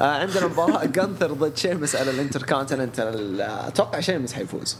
آه 0.00 0.02
عندنا 0.02 0.46
مباراة 0.46 0.84
جانثر 0.84 1.32
ضد 1.32 1.56
شيمس 1.56 1.96
على 1.96 2.10
الانتر 2.10 2.42
كونتيننتال 2.42 3.40
أتوقع 3.40 4.00
شيمس 4.00 4.32
حيفوز. 4.32 4.76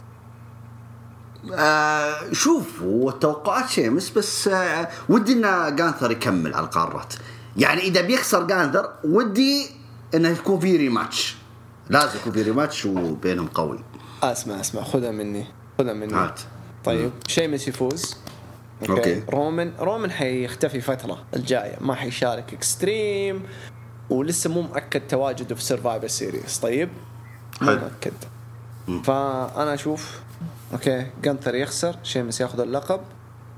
آه 1.53 2.15
شوف 2.31 2.81
هو 2.81 3.11
توقعات 3.11 3.69
شيمس 3.69 4.09
بس 4.09 4.47
آه 4.47 4.89
ودي 5.09 5.33
إن 5.33 5.75
جانثر 5.75 6.11
يكمل 6.11 6.53
على 6.53 6.65
القارات. 6.65 7.13
يعني 7.57 7.81
إذا 7.81 8.01
بيخسر 8.01 8.43
جانثر 8.43 8.89
ودي 9.03 9.67
إنه 10.15 10.29
يكون 10.29 10.59
في 10.59 10.77
rematch 10.77 11.35
لازم 11.89 12.19
يكون 12.19 12.31
في 12.31 12.41
rematch 12.41 12.85
وبينهم 12.85 13.47
قوي. 13.47 13.79
اسمع 14.23 14.59
اسمع 14.59 14.83
خذها 14.83 15.11
مني 15.11 15.45
خذها 15.77 15.93
مني. 15.93 16.13
هات. 16.13 16.39
طيب 16.83 17.11
شيمس 17.27 17.67
يفوز. 17.67 18.15
أوكي, 18.81 18.91
أوكي. 18.91 19.23
رومان 19.29 19.73
رومان 19.79 20.11
حيختفي 20.11 20.81
فترة 20.81 21.23
الجاية 21.35 21.77
ما 21.81 21.95
حيشارك 21.95 22.53
اكستريم 22.53 23.43
ولسه 24.09 24.49
مو 24.49 24.61
مؤكد 24.61 25.07
تواجده 25.07 25.55
في 25.55 25.63
Survivor 25.63 26.07
Series 26.07 26.59
طيب 26.59 26.89
مو. 27.61 27.71
مؤكد. 27.71 28.13
فأنا 29.03 29.73
أشوف 29.73 30.19
okay 30.73 31.07
جانثر 31.23 31.55
يخسر 31.55 31.95
شيمس 32.03 32.41
ياخذ 32.41 32.59
اللقب. 32.59 33.01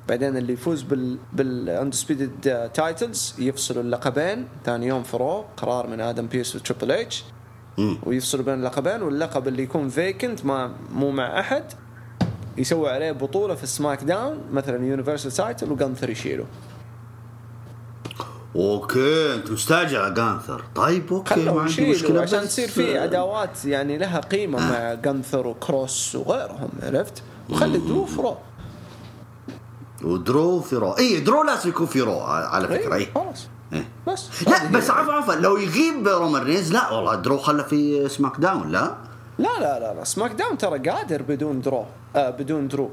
بعدين 0.10 0.38
اللي 0.38 0.54
يفوز 0.54 0.82
بال 0.82 1.18
بال 1.34 1.56
undisputed 1.56 2.70
titles 2.74 3.36
يفصلوا 3.40 3.84
اللقبين. 3.84 4.48
ثاني 4.66 4.88
يوم 4.88 5.04
في 5.04 5.18
Raw 5.18 5.46
قرار 5.58 5.88
من 5.88 6.02
آدم 6.02 6.28
بيرس 6.28 6.56
وتريبل 6.56 6.92
اتش 6.92 7.24
مم. 7.78 7.98
ويفصلوا 8.04 8.46
بين 8.46 8.54
اللقبين 8.54 9.02
واللقب 9.02 9.48
اللي 9.48 9.64
يكون 9.64 9.90
vacant 9.90 10.46
ما 10.46 10.72
مو 10.94 11.12
مع 11.12 11.40
أحد 11.40 11.64
يسوي 12.58 12.90
عليه 12.90 13.12
بطولة 13.12 13.56
في 13.56 13.68
SmackDown 13.68 14.38
مثلا 14.54 14.86
universal 14.86 15.32
title 15.32 15.72
وجانثر 15.72 16.10
يشيله 16.10 16.46
okay 18.56 19.34
أنت 19.36 19.52
مستعجل 19.52 19.98
على 19.98 20.14
جانثر 20.14 20.64
طيب 20.76 21.14
okay 21.14 21.46
ما 21.46 21.62
عندي 21.62 21.90
مشكلة 21.92 22.22
عشان 22.22 22.42
تصير 22.48 22.68
في 22.68 22.98
عداوات 22.98 23.66
يعني 23.66 23.98
لها 23.98 24.20
قيمة 24.20 24.60
مع 24.60 24.94
جانثر 24.94 25.48
وكروس 25.48 26.16
وغيرهم 26.16 26.70
عرفت؟ 26.84 27.24
وخلي 27.50 27.78
درو 27.78 28.06
في 28.06 28.22
Raw 28.22 28.38
ودرو 30.04 30.60
في 30.62 30.76
Raw 30.76 30.92
اي 30.92 31.20
درو 31.20 31.44
لازم 31.44 31.70
يكون 31.70 31.86
في 31.88 32.02
Raw 32.02 32.20
على 32.20 32.68
فكرة 32.68 32.96
اي 32.96 33.08
خلاص. 33.16 33.42
إيه. 33.42 33.55
بس. 34.08 34.44
لا 34.48 34.64
هذه 34.64 34.72
بس. 34.72 34.90
عفوا 34.90 35.14
عفوا. 35.14 35.34
لو 35.34 35.58
يغيب 35.58 36.08
رومان 36.08 36.44
رينز 36.44 36.72
لا 36.72 36.92
والله 36.92 37.16
درو 37.16 37.38
خله 37.38 37.64
في 37.64 38.10
SmackDown 38.10 38.72
لا. 38.72 38.96
لا 39.40 39.60
لا 39.60 39.80
لا 39.80 39.94
لا. 39.94 40.04
SmackDown 40.04 40.58
ترى 40.58 40.90
قادر 40.90 41.22
بدون 41.22 41.62
درو. 41.62 41.86
آه 42.16 42.30
بدون 42.30 42.68
درو. 42.68 42.90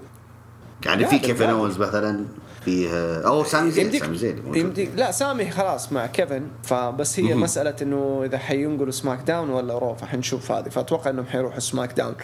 يعني 0.87 1.07
في 1.07 1.19
كيفن. 1.19 1.51
أونز 1.51 1.79
مثلا 1.79 2.25
فيه 2.65 3.19
أو 3.27 3.45
سامي 3.45 3.71
زين 3.71 3.85
يمديك 3.85 4.05
سامي 4.05 4.17
زين. 4.17 4.55
يمديك 4.55 4.91
لا 4.97 5.11
سامي 5.11 5.51
خلاص 5.51 5.93
مع 5.93 6.07
كيفن. 6.07 6.47
فبس 6.63 7.21
هي 7.21 7.35
مسألة 7.35 7.75
إنه 7.83 8.23
إذا 8.25 8.39
حينقلوا 8.39 8.91
SmackDown 8.91 9.51
ولا 9.51 9.79
Raw 9.79 9.95
فحنشوف 9.95 10.53
هذه. 10.53 10.69
فأتوقع 10.69 11.11
إنهم 11.11 11.27
حيروحوا 11.27 11.61
SmackDown. 11.61 12.15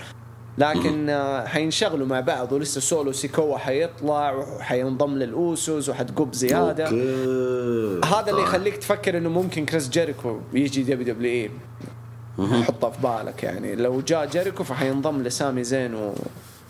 لكن 0.58 1.10
آه، 1.10 1.46
حينشغلوا 1.46 2.06
مع 2.06 2.20
بعض 2.20 2.52
ولسه 2.52 2.80
سولو 2.80 3.12
سيكوا 3.12 3.58
حيطلع 3.58 4.32
وحينضم 4.32 5.14
للأوسوس 5.14 5.88
وحتقب 5.88 6.32
زيادة 6.34 6.84
okay 6.84 8.06
هذا 8.06 8.30
اللي 8.30 8.32
طيب. 8.32 8.48
يخليك 8.48 8.76
تفكر 8.76 9.18
إنه 9.18 9.28
ممكن 9.28 9.64
كريس 9.64 9.88
جيريكو 9.88 10.38
يجي 10.52 10.82
WWE 10.82 12.62
حطها 12.62 12.90
في 12.90 13.02
بالك 13.02 13.42
يعني 13.42 13.74
لو 13.74 14.00
جاء 14.00 14.26
جيريكو 14.26 14.64
فحينضم 14.64 15.22
لسامي 15.22 15.64
زين. 15.64 16.12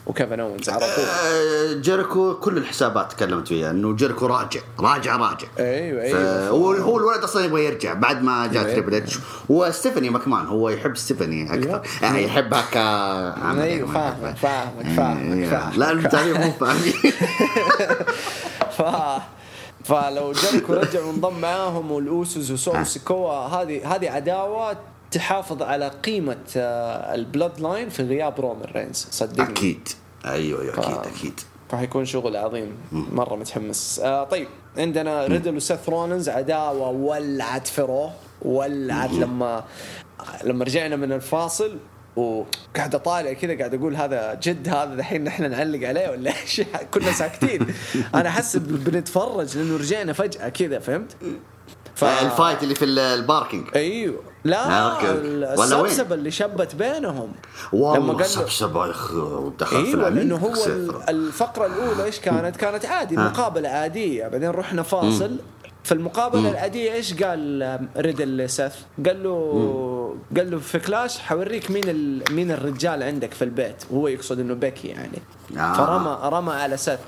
وكيفن 0.08 0.40
اونز 0.40 0.68
على 0.68 0.80
طول. 0.80 1.04
آه، 1.04 1.72
جيريكو 1.72 2.34
كل 2.34 2.58
الحسابات 2.58 3.12
تكلمت 3.12 3.48
فيها 3.48 3.70
إنه 3.70 3.92
جيريكو 3.96 4.26
راجع 4.26 4.60
راجع 4.80 5.16
راجع. 5.16 5.48
أيوه 5.58 6.02
أيوه 6.02 6.48
هو 6.78 6.96
الولد 6.98 7.22
أصلا 7.22 7.44
يبغى 7.44 7.64
يرجع 7.64 7.94
بعد 7.94 8.22
ما 8.22 8.46
جاء 8.46 8.62
يبغى 8.62 8.74
تريبل. 8.74 8.94
إتش. 8.94 9.18
وستيفاني 9.48 10.10
ماكمان 10.10 10.46
هو 10.46 10.68
يحب 10.70 10.96
ستيفاني 10.96 11.54
أكثر. 11.54 11.82
يعني 12.02 12.24
يحبها 12.24 12.62
ك 12.72 12.76
أيوه 12.76 13.88
ما 13.88 13.94
فاهمك. 13.94 14.36
فاهمك 14.36 14.96
فاهمك 14.96 15.36
إيه، 15.36 15.50
فاهمك. 15.50 15.78
لا 15.78 15.90
المتابعين 15.90 16.40
مو 16.46 16.52
فاهمين 16.52 16.92
ف 18.78 18.82
فلو 19.84 20.32
جيريكو 20.32 20.74
رجع 20.74 21.04
وانضم 21.04 21.40
معاهم 21.40 21.90
والأوسوس 21.90 22.50
وسولو 22.50 22.84
سيكوا 22.84 23.32
هذه 23.32 23.94
هذه 23.94 24.10
عداوة 24.10 24.76
تحافظ 25.10 25.62
على 25.62 25.88
قيمة 25.88 26.36
آه، 26.56 27.14
ال 27.14 27.60
Bloodline 27.60 27.88
في 27.88 28.02
غياب 28.02 28.40
رومان 28.40 28.70
رينز 28.74 29.06
صدقني. 29.10 29.52
أكيد. 29.52 29.88
أيوه 30.26 30.62
أيوه 30.62 30.78
أكيد 30.78 31.12
أكيد. 31.14 31.40
فحيكون 31.68 32.04
شغل 32.04 32.36
عظيم 32.36 32.76
مرة 32.92 33.36
متحمس. 33.36 34.00
آه 34.04 34.24
طيب 34.24 34.48
عندنا 34.78 35.26
ريدل 35.26 35.56
وسيث 35.56 35.88
رولنز 35.88 36.28
عداوة 36.28 36.88
ولعت 36.88 37.66
في 37.66 37.82
Raw 37.82 38.10
ولعت 38.42 39.10
لما 39.12 39.64
لما 40.44 40.64
رجعنا 40.64 40.96
من 40.96 41.12
الفاصل 41.12 41.78
وقاعد 42.16 42.94
أطالع 42.94 43.32
كذا 43.32 43.58
قاعد 43.58 43.74
أقول 43.74 43.96
هذا 43.96 44.34
جد 44.42 44.68
هذا 44.68 44.94
الحين 44.94 45.24
نحن 45.24 45.50
نعلق 45.50 45.88
عليه 45.88 46.08
ولا 46.10 46.30
إيش؟ 46.42 46.60
كنا 46.94 47.12
ساكتين. 47.12 47.66
أنا 48.14 48.28
أحس 48.28 48.56
بنتفرج 48.56 49.58
لأنه 49.58 49.76
رجعنا 49.76 50.12
فجأة 50.12 50.48
كذا 50.48 50.78
فهمت؟ 50.78 51.16
ف- 51.98 52.04
ال 52.04 52.14
fight 52.14 52.62
اللي 52.62 52.74
في 52.74 52.84
ال- 52.84 52.98
ال 52.98 53.06
parking. 53.06 53.68
أيوه. 53.76 54.20
لا 54.44 54.70
آه،؟ 54.70 55.00
السبسبه 55.02 56.14
اللي 56.14 56.30
شبت 56.30 56.74
بينهم. 56.74 57.32
والله 57.72 58.12
له- 58.18 58.22
سبسبه 58.22 58.86
يا 58.86 58.90
أخي 58.90 59.14
ودخل 59.14 59.84
في 59.86 59.88
أيوه 59.96 60.08
لأنه 60.08 60.36
هو 60.36 60.54
الفقرة 61.08 61.66
الأولى 61.66 62.04
إيش 62.04 62.20
كانت؟ 62.20 62.56
كانت 62.56 62.86
عادي. 62.86 63.16
مقابلة 63.16 63.68
عادية. 63.68 64.28
بعدين 64.28 64.50
رحنا 64.50 64.82
فاصل. 64.82 65.36
في 65.84 65.94
المقابلة 65.94 66.50
العادية 66.50 66.92
إيش 66.92 67.22
قال 67.22 67.88
ريدل 67.96 68.36
لسيث؟ 68.36 68.72
قال 69.06 69.22
له 69.22 70.16
قال 70.36 70.50
له 70.50 70.58
في 70.58 70.78
Clash 70.78 71.18
حوريك 71.18 71.70
مين 71.70 71.84
ال... 71.88 72.22
مين 72.30 72.50
الرجال 72.50 73.02
عندك 73.02 73.34
في 73.34 73.44
البيت. 73.44 73.76
وهو 73.90 74.08
يقصد 74.08 74.40
إنه 74.40 74.54
بيكي 74.54 74.88
يعني. 74.88 75.18
آه. 75.56 75.72
فرمى 75.72 76.18
رمى 76.38 76.52
على 76.52 76.76
سيث. 76.76 76.98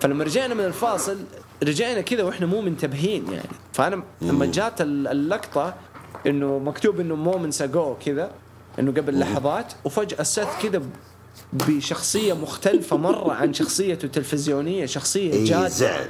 فلما 0.00 0.24
رجعنا 0.24 0.54
من 0.54 0.64
الفاصل 0.64 1.16
رجعنا 1.62 2.00
كذا 2.00 2.22
وإحنا 2.22 2.46
مو 2.46 2.60
منتبهين 2.60 3.24
يعني. 3.32 3.48
فأنا 3.72 4.02
لما 4.22 4.46
جات 4.46 4.80
ال- 4.80 5.08
اللقطة 5.08 5.74
إنه 6.26 6.58
مكتوب 6.58 7.00
إنه 7.00 7.14
مومنتس 7.14 7.62
اجو 7.62 7.94
كذا 8.06 8.30
إنه 8.78 8.90
قبل 8.92 9.18
لحظات 9.18 9.72
وفجأة 9.84 10.22
سيث 10.22 10.48
كذا 10.62 10.82
بشخصية 11.52 12.32
مختلفة 12.32 12.96
مرة 12.96 13.32
عن 13.32 13.54
شخصيته 13.54 14.06
التلفزيونية 14.06 14.86
شخصية 14.86 15.32
إيه 15.32 15.44
جادة. 15.44 15.68
زعل. 15.68 16.08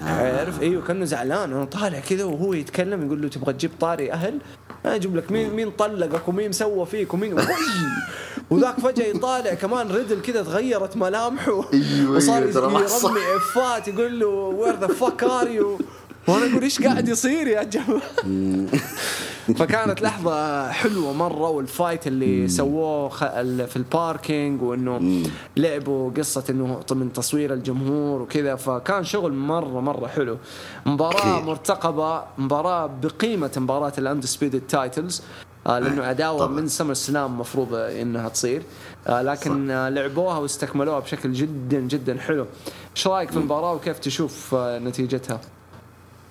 عارف؟ 0.00 0.60
أيوه 0.62 0.82
كانه 0.86 1.04
زعلان. 1.04 1.52
أنا 1.52 1.64
طالع 1.64 2.00
كذا 2.00 2.24
وهو 2.24 2.52
يتكلم 2.52 3.06
يقول 3.06 3.22
له 3.22 3.28
تبغى 3.28 3.52
تجيب 3.52 3.70
طاري 3.80 4.12
أهل؟ 4.12 4.38
أنا 4.84 4.94
أجيب 4.94 5.16
لك 5.16 5.32
مين 5.32 5.50
مين 5.50 5.70
طلقك 5.70 6.28
ومين 6.28 6.52
سوى 6.52 6.86
فيك 6.86 7.14
ومين! 7.14 7.36
وذاك 8.50 8.80
فجأة 8.80 9.06
يطالع 9.06 9.54
كمان 9.54 9.88
ريدل 9.90 10.22
كذا 10.22 10.42
تغيرت 10.42 10.96
ملامحه. 10.96 11.64
أيوة، 11.72 12.16
وصار 12.16 12.68
ما 12.70 12.86
صح. 12.86 13.10
يرمي 13.10 13.20
F 13.36 13.62
ات 13.62 13.88
يقول 13.88 14.20
له 14.20 14.26
where 14.26 14.78
the 14.80 14.86
fuck 14.86 15.24
are 15.24 15.48
you 15.48 15.78
وأنا 16.28 16.50
أقول 16.52 16.62
إيش 16.62 16.82
قاعد 16.82 17.08
يصير 17.08 17.46
يا 17.46 17.62
جماعة؟ 17.62 18.02
فكانت 19.58 20.02
لحظة 20.02 20.68
حلوة 20.70 21.12
مرة 21.12 21.48
وال 21.48 21.65
fight 21.65 22.06
اللي 22.06 22.48
سووه 22.48 23.08
في 23.66 23.76
ال 23.76 23.87
parking 23.87 24.62
وإنه 24.62 25.22
لعبوا 25.56 26.10
قصة 26.10 26.44
إنه 26.50 26.80
من 26.90 27.12
تصوير 27.12 27.52
الجمهور 27.52 28.22
وكذا. 28.22 28.54
فكان 28.56 29.04
شغل 29.04 29.32
مرة 29.32 29.80
مرة 29.80 30.06
حلو. 30.06 30.36
مباراة 30.86 31.36
أكيد. 31.36 31.46
مرتقبة 31.46 32.22
مباراة 32.38 32.90
بقيمة 33.02 33.50
مباراة 33.56 33.92
ال 33.98 34.04
undisputed 34.04 34.60
titles 34.60 35.22
لأنه 35.66 36.04
عداوة 36.04 36.38
طبعاً. 36.38 36.52
من 36.52 36.68
SummerSlam 36.68 37.40
مفروض 37.40 37.74
إنها 37.74 38.28
تصير. 38.28 38.62
آه 39.06 39.22
لكن 39.22 39.70
آه 39.70 39.88
لعبوها 39.88 40.38
واستكملوها 40.38 40.98
بشكل 40.98 41.32
جدا 41.32 41.80
جدا 41.80 42.18
حلو. 42.20 42.46
إيش 42.96 43.06
رأيك 43.06 43.30
في 43.30 43.36
المباراة 43.36 43.72
وكيف 43.72 43.98
تشوف 43.98 44.54
آه 44.54 44.78
نتيجتها؟ 44.78 45.40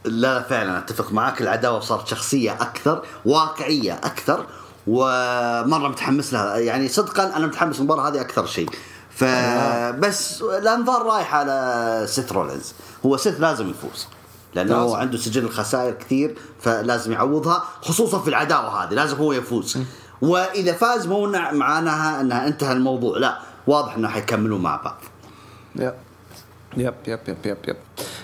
لا 0.06 0.42
فعلا 0.42 0.78
أتفق 0.78 1.12
معاك. 1.12 1.42
العداوة 1.42 1.80
صارت 1.80 2.08
شخصية 2.08 2.54
أكثر 2.54 3.04
واقعية 3.26 3.94
أكثر 3.94 4.46
ومرة 4.88 5.88
متحمس 5.88 6.34
لها. 6.34 6.58
يعني 6.58 6.88
صدقا 6.88 7.36
أنا 7.38 7.48
متحمس 7.48 7.80
للمباراه 7.80 8.10
هذه 8.10 8.22
أكثر 8.22 8.46
شيء. 8.46 8.70
فبس 9.10 10.42
الأنظار 10.42 11.06
رايحة 11.06 11.38
على 11.38 12.04
سيث 12.08 12.32
رولينز. 12.32 12.74
هو 13.06 13.18
سيث 13.18 13.42
لازم 13.42 13.70
يفوز. 13.70 14.08
لأنه 14.56 14.84
لازم. 14.84 14.96
عنده 14.96 15.18
سجل 15.18 15.44
الخسائر 15.44 15.94
كثير 15.94 16.36
فلازم 16.60 17.12
يعوضها 17.12 17.64
خصوصا 17.82 18.20
في 18.20 18.28
العداوة 18.28 18.84
هذه 18.84 18.94
لازم 18.94 19.18
هو 19.18 19.34
يفوز. 19.34 19.78
وإذا 20.22 20.74
فاز 20.74 21.08
مو 21.08 21.28
معناها 21.52 22.22
إنها 22.22 22.48
انتهى 22.48 22.74
الموضوع. 22.74 23.18
لا 23.18 23.40
واضح 23.68 23.96
إنه 23.96 24.08
حيكملوا 24.08 24.60
مع 24.60 24.76
بعض. 24.76 24.98
yep. 25.76 25.94
yep 26.78 26.94
yep 27.08 27.20
yep 27.28 27.38
yep 27.46 27.58
yep. 27.68 27.76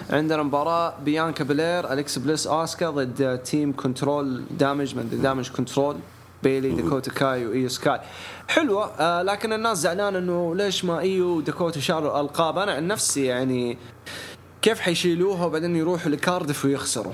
عندنا 0.10 0.44
مباراة 0.44 0.94
بيانكا 1.06 1.44
بلير 1.44 1.94
أليكس 1.94 2.17
بليس 2.17 2.48
أوسكا 2.48 2.89
ضد 2.89 3.39
team 3.43 3.76
Control 3.76 4.43
Damage 4.52 4.95
من 4.96 5.20
Damage 5.24 5.50
Control 5.50 5.97
بيلي 6.44 6.70
داكوتا 6.70 7.12
كاي 7.12 7.48
وإيو 7.48 7.70
سكاي. 7.70 8.00
حلوة 8.48 8.86
آه 9.00 9.22
لكن 9.22 9.54
الناس 9.54 9.78
زعلان 9.78 10.15
إنه 10.15 10.56
ليش 10.56 10.86
ما 10.86 11.00
إيو 11.00 11.28
وداكوتا 11.28 11.80
شالوا 11.80 12.12
الالقاب 12.15 12.58
أنا 12.58 12.72
عن 12.72 12.88
نفسي 12.88 13.26
يعني 13.26 13.78
كيف 14.62 14.80
حيشيلوها 14.80 15.45
وبعدين 15.45 15.76
يروحوا 15.76 16.12
لكاردف 16.12 16.65
ويخسروا؟ 16.65 17.13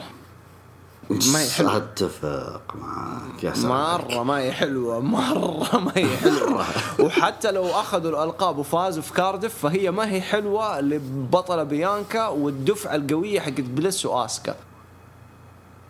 ما 1.09 1.39
هي 1.41 1.49
حلوة. 1.49 1.77
اتفق 1.77 2.61
معك 2.75 3.43
يا 3.43 3.53
سلام. 3.53 3.67
مرة 3.71 4.23
ما 4.23 4.37
هي 4.37 4.51
حلوة 4.51 4.99
مرة 4.99 5.79
ما 5.79 5.91
هي 5.95 6.17
حلوة. 6.17 6.65
وحتى 6.99 7.51
لو 7.51 7.65
أخذوا 7.69 8.11
الألقاب 8.11 8.57
وفازوا 8.57 9.03
في 9.03 9.13
كاردف 9.13 9.53
فهي 9.57 9.91
ما 9.91 10.09
هي 10.11 10.21
حلوة 10.21 10.79
لبطلة 10.81 11.63
بيانكا 11.63 12.27
والدفعة 12.27 12.95
القوية 12.95 13.39
حقت 13.39 13.61
بليس 13.61 14.05
وآسكا. 14.05 14.55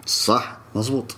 صح 0.06 0.58
مزبوط. 0.76 1.16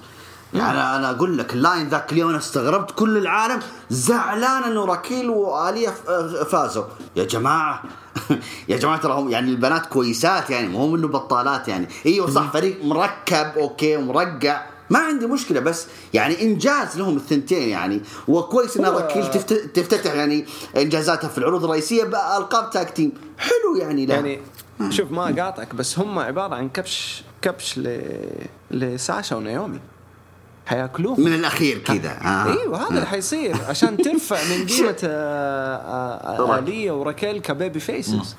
يعني 0.53 0.79
أنا 0.95 1.09
أقول 1.11 1.37
لك 1.37 1.53
اللاين 1.53 1.87
ذاك 1.89 2.13
اليوم 2.13 2.29
أنا 2.29 2.37
استغربت 2.39 2.91
كل 2.91 3.17
العالم 3.17 3.59
زعلان 3.89 4.63
إنه 4.63 4.85
راكيل 4.85 5.29
واليا 5.29 5.91
ف- 5.91 6.09
فازوا. 6.51 6.83
يا 7.15 7.23
جماعة 7.23 7.83
يا 8.69 8.77
جماعة 8.77 8.97
ترى 9.01 9.13
هم 9.13 9.29
يعني 9.29 9.51
البنات 9.51 9.85
كويسات 9.85 10.49
يعني 10.49 10.67
مو 10.67 10.95
إنه 10.95 11.07
بطالات 11.07 11.67
يعني. 11.67 11.87
أيوه 12.05 12.29
صح 12.31 12.51
فريق 12.53 12.83
مركب 12.85 13.51
okay 13.57 13.97
ومرقع 13.97 14.65
ما 14.89 14.99
عندي 14.99 15.25
مشكلة 15.27 15.59
بس 15.59 15.87
يعني 16.13 16.41
إنجاز 16.41 16.97
لهم 16.97 17.15
الثنتين 17.17 17.69
يعني. 17.69 18.01
وكويس 18.27 18.77
إن 18.77 18.85
راكيل 18.85 19.31
تفت- 19.31 19.53
تفتتح 19.75 20.13
يعني 20.13 20.45
إنجازاتها 20.77 21.27
في 21.27 21.37
العروض 21.37 21.63
الرئيسية 21.63 22.03
بألقاب 22.03 22.69
tag 22.69 22.89
team 22.89 23.11
حلو 23.37 23.75
يعني 23.81 24.05
لا. 24.05 24.15
يعني 24.15 24.39
شوف 24.89 25.11
ما 25.11 25.23
قاطعك 25.43 25.75
بس 25.75 25.99
هم 25.99 26.19
عبارة 26.19 26.55
عن 26.55 26.69
كبش 26.69 27.23
كبش 27.41 27.77
ل... 27.77 27.99
لساشا 28.71 29.35
ونيومي. 29.35 29.79
حياكلوهم 30.69 31.21
من 31.21 31.33
الأخير 31.33 31.77
كذا. 31.77 32.11
آه. 32.11 32.45
إيوه 32.45 32.81
هذا 32.81 32.89
اللي 32.89 33.05
حيصير. 33.05 33.55
عشان 33.69 33.97
ترفع 33.97 34.37
من 34.43 34.65
قيمة 34.75 34.97
آه، 35.03 35.75
آه، 35.75 36.53
آه، 36.53 36.59
آليا 36.59 36.91
وراكيل 36.91 37.39
ك 37.41 37.79
babyfaces. 37.79 38.35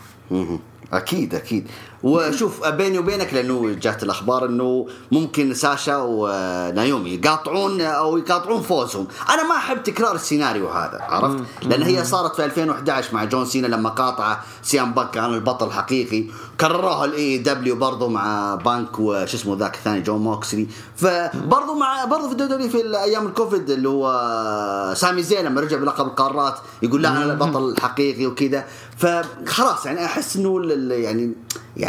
أكيد 0.93 1.35
أكيد. 1.35 1.69
وشوف 2.03 2.67
بيني 2.69 2.99
وبينك 2.99 3.35
لأنه 3.35 3.73
جات 3.83 4.03
الأخبار 4.03 4.47
إنه 4.47 4.87
ممكن 5.13 5.55
ساشا 5.55 5.97
ونايومي 5.97 7.11
يقاطعون 7.15 7.81
أو 7.81 8.19
يقاطعون 8.19 8.63
فوزهم. 8.63 9.07
أنا 9.31 9.49
ما 9.49 9.57
أحب 9.57 9.83
تكرار 9.83 10.15
السيناريو 10.15 10.69
هذا 10.69 10.99
عرفت؟ 11.03 11.45
لأن 11.63 11.83
هي 11.83 12.05
صارت 12.05 12.35
في 12.37 12.45
2011 12.45 13.15
مع 13.15 13.25
جون 13.25 13.45
سينا 13.47 13.67
لما 13.67 13.89
قاطع 13.91 14.41
سي 14.63 14.83
ام 14.83 14.93
بانك 14.93 15.11
كان 15.11 15.35
البطل 15.35 15.67
الحقيقي. 15.67 16.25
كرروها 16.61 17.05
ال 17.05 17.39
AEW 17.39 17.77
برضه 17.77 18.09
مع 18.09 18.55
بانك 18.55 18.99
وش 18.99 19.35
اسمه 19.35 19.57
ذاك 19.57 19.75
الثاني 19.75 20.01
جون 20.01 20.19
موكسلي. 20.21 20.67
فبرضه 20.97 21.75
مع 21.75 22.05
برضه 22.05 22.27
في 22.27 22.33
ال 22.33 22.51
W 22.51 22.69
في 22.69 22.79
أيام 23.03 23.27
الكوفيد 23.27 23.71
اللي 23.71 23.89
هو 23.89 24.95
سامي 24.97 25.23
زين 25.23 25.45
لما 25.45 25.61
رجع 25.61 25.77
بلقب 25.77 26.07
القارات 26.07 26.55
يقول 26.83 27.03
لا 27.03 27.09
أنا 27.09 27.25
البطل 27.33 27.69
الحقيقي 27.69 28.27
وكذا. 28.27 28.65
فخلاص 28.99 29.87
يعني 29.87 30.05
أحس 30.05 30.37
إنه 30.37 30.59
ال- 30.65 30.91
يعني 30.91 31.33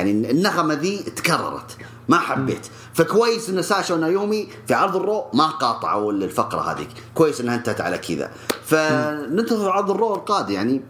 يعني 0.02 0.32
النغمة 0.32 0.74
ذي 0.74 0.98
تكررت. 0.98 1.78
ما 2.10 2.20
حبيت. 2.20 2.68
فكويس 2.94 3.50
إن 3.50 3.62
ساشا 3.62 3.94
ونايومي 3.94 4.48
في 4.68 4.74
عرض 4.74 4.96
ال 4.96 5.03
Raw 5.03 5.26
ما 5.34 5.48
قاطعوا 5.48 6.12
الفقرة 6.12 6.62
هذيك. 6.62 6.90
كويس 7.16 7.42
إنها 7.42 7.56
انتهت 7.56 7.82
على 7.82 7.98
كذا. 7.98 8.32
فننتظر 8.66 9.72
عرض 9.72 9.92
ال 9.92 9.98
Raw 9.98 10.16
القادم. 10.16 10.54
يعني 10.54 10.82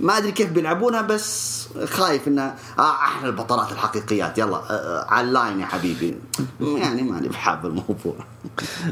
ما 0.00 0.18
أدري 0.18 0.32
كيف 0.32 0.50
بيلعبونها 0.50 1.02
بس 1.02 1.68
خايف 1.84 2.28
انها 2.28 2.56
آه 2.78 2.94
إحنا 2.94 3.28
البطلات 3.28 3.72
الحقيقيات. 3.72 4.38
يلا 4.38 4.56
آه 4.56 4.70
آه 4.70 5.06
على 5.08 5.28
ال 5.28 5.34
line 5.34 5.60
يا 5.60 5.66
حبيبي. 5.66 6.18
يعني 6.60 7.02
ماني 7.02 7.28
بحاب 7.28 7.66
الموضوع. 7.66 8.16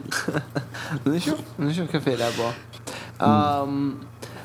نشوف 1.07 1.39
نشوف 1.59 1.91
كيف 1.91 2.07
يلعبوها. 2.07 2.55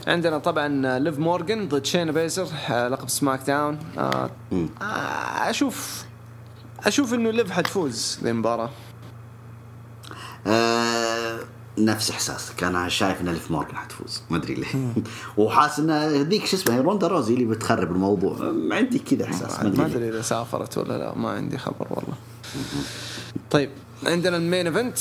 عندنا 0.08 0.38
طبعا 0.38 0.99
ليف 0.99 1.19
مورجان 1.19 1.67
ضد 1.67 1.86
شينا 1.86 2.12
بيزلر 2.12 2.47
لقب 2.69 3.10
SmackDown 3.10 3.80
آه، 3.97 4.30
آه، 4.82 5.49
أشوف 5.49 6.06
أشوف 6.80 7.13
إنه 7.13 7.32
ليف 7.32 7.51
حتفوز 7.51 8.19
المباراة. 8.25 8.69
آه 10.47 11.39
نفس 11.77 12.12
إحساسك. 12.12 12.63
أنا 12.63 12.89
شايف 12.89 13.21
إن 13.21 13.30
ليف 13.30 13.51
مورجان 13.51 13.75
حتفوز. 13.75 14.21
ما 14.30 14.38
أدري 14.38 14.54
ليه. 14.54 14.93
وحاسس 15.38 15.80
إن 15.80 15.91
ذيك 16.21 16.45
شو 16.45 16.58
اسمها 16.58 16.82
روندا 16.82 17.08
روزي 17.08 17.34
اللي 17.34 17.45
بتخرب 17.45 17.91
الموضوع. 17.91 18.54
عندي 18.71 18.99
كذا 18.99 19.25
إحساس. 19.25 19.60
ما. 19.60 19.86
أدري 19.86 20.10
إذا 20.10 20.21
سافرت 20.21 20.77
ولا 20.77 20.97
لا. 20.97 21.17
ما 21.17 21.30
عندي 21.30 21.58
خبر 21.58 21.88
والله. 21.89 22.15
طيب. 23.51 23.69
عندنا 24.05 24.37
ال 24.38 24.43
main 24.43 24.67
event. 24.67 24.97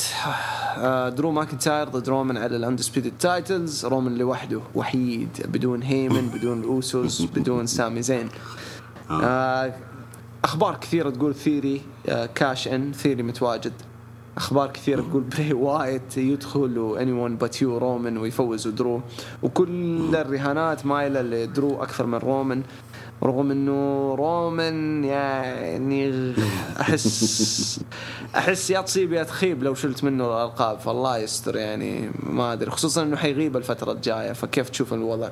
آه، 0.79 1.09
درو 1.09 1.31
ماكنتاير 1.31 1.89
ضد 1.89 2.09
رومان 2.09 2.37
على 2.37 2.57
ال 2.57 2.62
undisputed 2.62 3.13
titles 3.21 3.87
رومان 3.87 4.19
لوحده 4.19 4.61
وحيد 4.75 5.29
بدون 5.45 5.83
هيمان 5.83 6.29
بدون 6.29 6.61
الأوسوس 6.61 7.23
بدون 7.37 7.67
سامي 7.67 8.03
زين. 8.03 8.29
آه، 9.11 9.75
أخبار 10.45 10.77
كثيرة 10.77 11.11
تقول 11.11 11.35
ثيري 11.35 11.81
آه، 12.09 12.27
cash 12.27 12.69
in 12.69 12.93
ثيري 12.93 13.23
متواجد. 13.23 13.73
أخبار 14.37 14.71
كثيرة 14.71 15.01
تقول 15.03 15.23
بري 15.37 15.53
وايت 15.53 16.17
يدخل 16.17 16.79
واني 16.79 17.13
one 17.13 17.37
butt 17.37 17.63
يو 17.63 17.79
رومان 17.79 18.19
ويفوز 18.19 18.69
درو 18.69 19.01
وكل 19.43 20.17
الرهانات 20.17 20.87
مايلة 20.87 21.23
لدرو 21.23 21.83
أكثر 21.83 22.07
من 22.07 22.19
رومان 22.19 22.63
رغم 23.23 23.51
إنه 23.51 24.15
رومان 24.15 25.05
يعني 25.05 26.33
احس 26.81 27.81
أحس 28.37 28.71
يا 28.71 28.81
تصيب 28.81 29.13
يا 29.13 29.23
تخيب 29.23 29.63
لو 29.63 29.75
شلت 29.75 30.05
منه 30.05 30.25
الألقاب 30.27 30.79
فالله 30.79 31.19
يستر 31.19 31.57
يعني 31.57 32.11
ما 32.23 32.53
أدري 32.53 32.71
خصوصا 32.71 33.03
إنه 33.03 33.17
حيغيب 33.17 33.57
الفترة 33.57 33.93
الجاية 33.93 34.33
فكيف 34.33 34.71
تشوف 34.71 34.95
الوضع؟ 34.95 35.31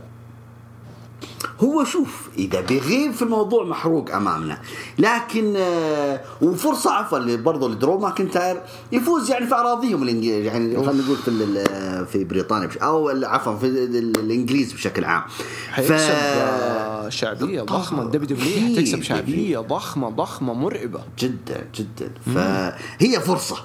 هو 1.61 1.85
شوف 1.85 2.28
إذا 2.38 2.61
بيغيب 2.61 3.12
في 3.12 3.22
الموضوع 3.22 3.64
محروق 3.64 4.14
أمامنا. 4.14 4.59
لكن 4.98 5.54
آه 5.57 6.20
وفرصة 6.42 6.90
عفوا 6.92 7.18
اللي 7.18 7.37
برضه 7.37 7.68
لدرو 7.68 7.98
ماكنتاير 7.98 8.62
يفوز 8.92 9.31
يعني 9.31 9.46
في 9.46 9.54
أراضيهم 9.54 10.09
يعني 10.09 10.50
خلينا 10.50 10.78
نقول 11.02 11.16
في 11.16 11.28
ال- 11.28 12.07
في 12.07 12.24
بريطانيا 12.24 12.70
أو 12.83 13.09
عفوا 13.09 13.57
في 13.57 13.66
ال- 13.66 14.16
الإنجليز 14.18 14.72
بشكل 14.72 15.04
عام. 15.04 15.22
حيكسب 15.72 15.92
آه، 15.92 17.09
شعبية 17.09 17.62
ضخمة 17.62 18.02
ال 18.03 18.37
WWE 18.37 18.53
أكيد، 18.64 18.78
حتكسب 18.78 19.02
شعبية 19.02 19.59
ضخمة 19.59 20.09
ضخمة 20.11 20.54
مرعبة. 20.54 21.00
جدا 21.18 21.66
جدا. 21.74 22.11
فهي 22.35 23.20
فرصة. 23.20 23.57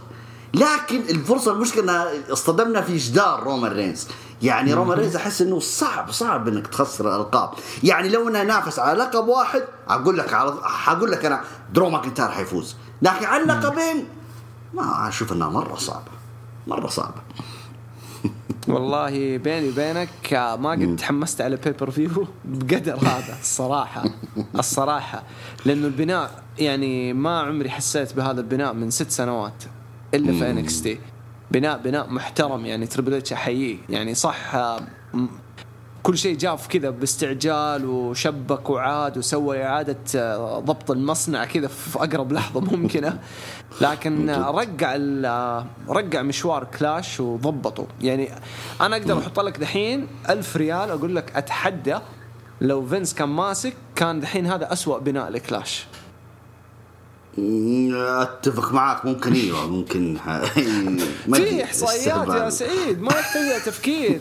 لكن 0.53 1.01
الفرصة 1.09 1.51
المشكلة 1.51 1.83
انها 1.83 2.07
اصطدمنا 2.31 2.81
في 2.81 2.97
جدار 2.97 3.43
رومان 3.43 3.71
رينز. 3.71 4.07
يعني 4.43 4.73
رومان 4.73 4.97
رينز 4.97 5.15
أحس 5.15 5.41
إنه 5.41 5.59
صعب 5.59 6.11
صعب 6.11 6.47
إنك 6.47 6.67
تخسر 6.67 7.15
الالقاب 7.15 7.49
يعني 7.83 8.09
لو 8.09 8.29
انه 8.29 8.43
نافس 8.43 8.79
على 8.79 8.99
لقب 8.99 9.27
واحد 9.27 9.63
أقول 9.87 10.17
لك 10.17 10.33
على 10.33 10.53
حقول 10.63 11.11
لك 11.11 11.25
أنا 11.25 11.41
درو 11.73 11.89
ماكنتاير 11.89 12.29
حيفوز. 12.29 12.75
لكن 13.01 13.25
على 13.25 13.43
اللقبين 13.43 14.05
ما 14.73 15.07
أشوف 15.07 15.33
إنها 15.33 15.49
مرة 15.49 15.75
صعبة 15.75 16.11
مرة 16.67 16.87
صعبة. 16.87 17.21
والله 18.67 19.37
بيني 19.37 19.69
وبينك 19.69 20.33
ما 20.33 20.71
قد 20.71 20.95
تحمست 20.95 21.41
على 21.41 21.55
pay-per-view 21.55 22.27
بقدر 22.45 22.95
هذا 22.95 23.37
الصراحة 23.41 24.03
الصراحة. 24.55 25.23
لأنه 25.65 25.87
البناء 25.87 26.43
يعني 26.59 27.13
ما 27.13 27.39
عمري 27.39 27.69
حسيت 27.69 28.13
بهذا 28.13 28.41
البناء 28.41 28.73
من 28.73 28.91
ست 28.91 29.11
سنوات 29.11 29.63
إلا 30.13 30.31
في 30.39 30.51
NXT. 30.51 30.99
بناء 31.53 31.77
بناء 31.77 32.09
محترم 32.09 32.65
يعني 32.65 32.87
Triple 32.87 33.13
H 33.13 33.33
أحييه. 33.33 33.77
يعني 33.89 34.15
صح 34.15 34.55
كل 36.03 36.17
شيء 36.17 36.37
جاف 36.37 36.67
كذا 36.67 36.89
باستعجال 36.89 37.85
وشبك 37.85 38.69
وعاد 38.69 39.17
وسوى 39.17 39.63
إعادة 39.63 39.97
آه، 40.15 40.59
ضبط 40.59 40.91
المصنع 40.91 41.45
كذا 41.45 41.67
في 41.67 41.99
أقرب 41.99 42.31
لحظة 42.31 42.61
ممكنة. 42.61 43.19
لكن 43.81 44.29
رقع 44.29 44.95
ال- 44.95 45.25
آه، 45.25 45.65
رقع 45.89 46.21
مشوار 46.21 46.63
كلاش 46.79 47.19
وضبطه. 47.19 47.87
يعني 48.01 48.29
أنا 48.81 48.95
أقدر 48.97 49.19
أحط 49.19 49.39
لك 49.39 49.57
دحين 49.59 50.07
ألف 50.29 50.57
ريال 50.57 50.89
أقول 50.89 51.15
لك 51.15 51.31
أتحدى 51.35 51.95
لو 52.61 52.85
فينس 52.85 53.13
كان 53.13 53.29
ماسك 53.29 53.73
كان 53.95 54.19
دحين 54.19 54.45
هذا 54.47 54.73
أسوأ 54.73 54.97
بناء 54.99 55.29
لكلاش 55.29 55.85
أتفق 58.21 58.71
معك 58.73 59.05
ممكن 59.05 59.33
إيوه 59.33 59.67
ممكن. 59.67 60.17
في 61.33 61.63
احصائيات 61.63 62.27
يا. 62.27 62.49
سعيد 62.49 63.01
ما 63.01 63.11
يحتاج 63.11 63.61
تفكير. 63.65 64.19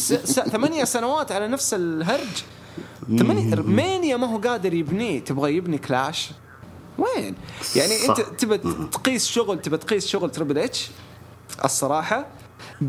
ثمانية 0.52 0.84
سنوات 0.84 1.32
على 1.32 1.48
نفس 1.48 1.74
الهرج. 1.74 2.42
ثمانية 3.18 3.54
مانيا 3.54 4.16
ما 4.16 4.26
هو 4.26 4.38
قادر 4.38 4.74
يبنيه 4.74 5.20
تبغى 5.20 5.56
يبني 5.56 5.78
كلاش؟ 5.78 6.30
وين؟ 6.98 7.34
يعني 7.76 7.98
صح. 7.98 8.08
انت 8.18 8.20
تبى 8.20 8.58
تقيس 8.92 9.26
شغل 9.26 9.60
تبى 9.60 9.76
تقيس 9.76 10.06
شغل 10.06 10.30
Triple 10.30 10.58
H 10.58 10.90
الصراحة 11.64 12.26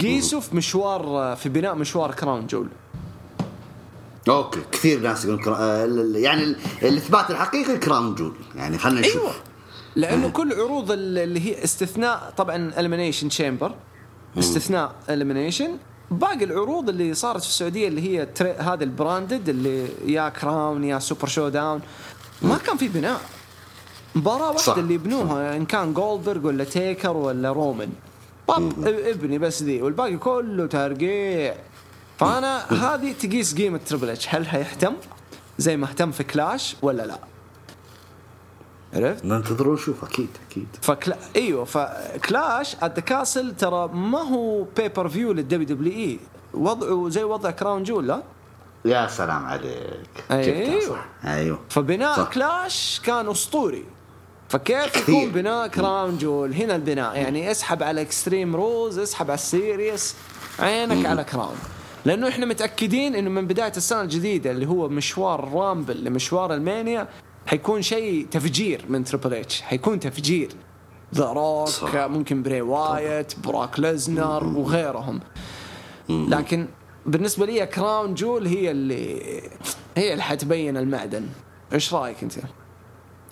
قيسه 0.02 0.40
في 0.40 0.56
مشوار 0.56 1.36
في 1.36 1.50
بناء 1.50 1.76
مشوار 1.76 2.12
Crown 2.14 2.48
Jewel 2.48 2.68
okay 4.30 4.60
كثير 4.72 5.00
ناس 5.00 5.26
يقولون 5.26 5.44
كرا... 5.44 5.56
آه، 5.60 5.86
يعني 6.16 6.44
ال- 6.44 6.58
الإثبات 6.84 7.32
الحقيقي 7.32 7.78
Crown 7.78 8.16
Jewel 8.16 8.34
يعني 8.56 8.78
خلينا 8.78 9.02
نشوف. 9.02 9.16
أيوه. 9.22 9.34
لأنه 9.96 10.30
كل 10.30 10.54
عروض 10.54 10.92
ال- 10.92 11.18
اللي 11.18 11.40
هي 11.40 11.64
استثناء 11.64 12.34
طبعا 12.38 12.56
Elimination 12.80 13.30
Chamber 13.30 13.76
استثناء 14.40 14.96
Elimination 15.10 15.78
باقي 16.12 16.44
العروض 16.44 16.90
اللي 16.90 17.14
صارت 17.14 17.42
في 17.42 17.48
السعودية 17.48 17.88
اللي 17.88 18.02
هي. 18.20 18.28
هذا 18.60 18.84
ال 18.84 18.92
branded 18.92 19.50
اللي 19.50 19.88
يا 20.06 20.30
Crown 20.30 20.84
يا 20.84 21.00
Super 21.00 21.28
ShowDown 21.28 21.82
ما 22.42 22.58
كان 22.58 22.78
في 22.78 22.88
بناء. 22.88 23.22
مباراة 24.16 24.46
واحدة 24.48 24.58
صح. 24.58 24.78
اللي 24.78 24.94
يبنوها 24.94 25.56
إن 25.58 25.66
كان 25.66 25.94
جولدبرغ 25.94 26.48
ولا 26.48 26.64
تيكر 26.64 27.18
ولا 27.18 27.52
رومان 27.52 27.90
طب 28.48 28.72
إبني 28.88 29.38
بس 29.38 29.64
ذي 29.64 29.82
والباقي 29.82 30.18
كله 30.18 30.66
ترقيع. 30.68 31.56
فأنا 32.20 32.58
هذه 32.74 33.14
تقيس 33.20 33.56
قيمة 33.56 33.80
Triple 33.86 34.10
H 34.10 34.36
هل 34.36 34.46
هيهتم 34.46 34.94
زي 35.58 35.78
ما 35.78 35.86
اهتم 35.88 36.12
في 36.12 36.24
Clash 36.24 36.76
ولا 36.82 37.04
لا؟ 37.06 37.20
عرفت؟ 38.96 39.26
ننتظر 39.26 39.70
ونشوف 39.70 40.04
أكيد 40.04 40.30
أكيد. 40.50 40.68
فكلا 40.82 41.18
إيوه 41.36 41.64
ف 41.66 41.84
Clash 41.84 42.76
at 42.76 42.96
the 42.96 43.02
Castle 43.02 43.56
ترى 43.56 43.88
ما 43.94 44.22
هو 44.22 44.64
pay-per-view 44.78 45.32
لل 45.32 45.68
WWE 45.68 46.20
وضعه 46.54 47.10
زي 47.10 47.24
وضع 47.24 47.52
Crown 47.52 47.84
Jewel 47.84 48.08
لا؟ 48.08 48.24
يا 48.86 49.08
سلام 49.08 49.46
عليك. 49.46 50.82
صح. 50.90 51.06
أيوه. 51.26 51.60
فبناء 51.70 52.18
صح. 52.18 52.34
Clash 52.34 53.02
كان 53.06 53.30
أسطوري. 53.30 53.84
فكيف 54.50 54.86
كثير. 54.86 55.16
يكون 55.16 55.32
بناء 55.32 55.68
Crown 55.68 56.18
Jewel 56.18 56.54
هنا 56.54 56.76
البناء 56.76 57.16
يعني 57.16 57.52
اسحب 57.52 57.84
على 57.84 58.02
Extreme 58.02 58.56
Rules 58.56 59.00
اسحب 59.00 59.26
على 59.26 59.38
ال 59.38 59.49
Series 59.49 60.16
عينك 60.60 61.06
على 61.06 61.24
Crown 61.24 61.56
لأنه 62.06 62.28
إحنا 62.28 62.46
متأكدين 62.46 63.16
إنه 63.16 63.30
من 63.30 63.48
بداية 63.48 63.74
السنة 63.78 64.02
الجديدة 64.02 64.52
اللي 64.52 64.66
هو 64.66 64.90
مشوار 64.90 65.54
Rumble 65.54 66.04
لمشوار 66.04 66.54
مانيا 66.54 67.08
حيكون 67.46 67.82
شيء 67.82 68.28
تفجير 68.32 68.86
من 68.90 69.04
Triple 69.04 69.34
H 69.34 69.62
حيكون 69.62 70.00
تفجير. 70.00 70.50
The 71.16 71.26
Rock 71.26 71.68
صح. 71.68 71.96
ممكن 71.96 72.44
بري 72.44 72.62
وايت 72.62 73.40
براك 73.40 73.80
ليزنر 73.80 74.44
وغيرهم. 74.44 75.20
لكن 76.10 76.68
بالنسبة 77.06 77.46
لي 77.46 77.66
Crown 77.66 78.14
Jewel 78.14 78.48
هي 78.48 78.72
اللي 78.72 79.22
هي 79.96 80.12
اللي 80.12 80.24
حتبين 80.24 80.78
المعدن. 80.78 81.26
إيش 81.74 81.94
رأيك 81.94 82.24
أنت؟ 82.24 82.34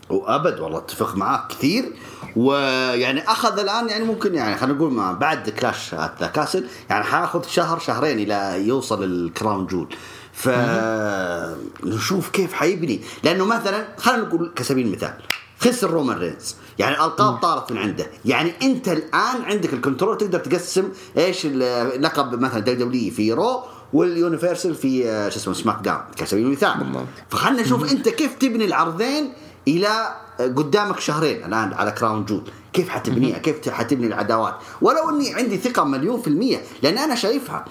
وابد 0.09 0.59
والله 0.59 0.77
أتفق 0.77 1.15
معاك 1.15 1.47
كثير. 1.47 1.93
ويعني 2.35 3.21
أخذ 3.21 3.59
الآن 3.59 3.89
يعني 3.89 4.03
ممكن 4.03 4.35
يعني 4.35 4.57
خلينا 4.57 4.77
نقول 4.77 4.91
ما 4.91 5.13
بعد 5.13 5.49
Clash 5.49 5.95
the 5.95 6.31
Castle 6.35 6.67
يعني 6.89 7.03
حاخذ 7.03 7.47
شهر 7.47 7.79
شهرين 7.79 8.19
إلى 8.19 8.67
يوصل 8.67 9.03
ال 9.03 9.14
Crown 9.14 9.65
Jewel 9.65 9.95
فنشوف 10.33 12.29
كيف 12.29 12.53
حيبني. 12.53 13.01
لأنه 13.23 13.45
مثلا 13.45 13.87
خلينا 13.97 14.23
نقول 14.23 14.51
كسبيل 14.55 14.87
المثال 14.87 15.13
خسر 15.59 15.89
رومان 15.89 16.17
رينز. 16.17 16.55
يعني 16.79 16.95
الألقاب 16.95 17.37
طارت 17.37 17.71
من 17.71 17.77
عنده. 17.77 18.07
يعني 18.25 18.53
أنت 18.61 18.87
الآن 18.87 19.41
عندك 19.45 19.73
ال 19.73 19.79
control 19.79 20.17
تقدر 20.17 20.39
تقسم 20.39 20.89
إيش 21.17 21.41
اللقب 21.45 22.41
مثلا 22.41 22.59
WWE 22.59 23.11
في 23.11 23.33
Raw 23.33 23.63
وال 23.93 24.08
Universal 24.08 24.75
في 24.75 25.09
آه، 25.09 25.29
شو 25.29 25.39
اسمه 25.39 25.53
SmackDown. 25.53 26.01
كسبيل 26.17 26.45
المثال. 26.45 27.05
فخلنا 27.29 27.61
نشوف 27.61 27.91
أنت 27.91 28.09
كيف 28.09 28.35
تبني 28.35 28.65
العرضين 28.65 29.33
إلى 29.67 30.15
قدامك 30.39 30.99
شهرين 30.99 31.37
الآن 31.37 31.73
على 31.73 31.91
Crown 31.91 32.25
Jewel 32.25 32.43
كيف 32.73 32.89
حتبنيها؟ 32.89 33.37
كيف 33.37 33.69
حتبني 33.69 34.07
العداوات؟ 34.07 34.55
ولو 34.81 35.09
إني 35.09 35.33
عندي 35.35 35.57
ثقة 35.57 35.83
مليون 35.83 36.21
في 36.21 36.27
المية 36.27 36.61
لأن 36.83 36.97
أنا 36.97 37.15
شايفها. 37.15 37.65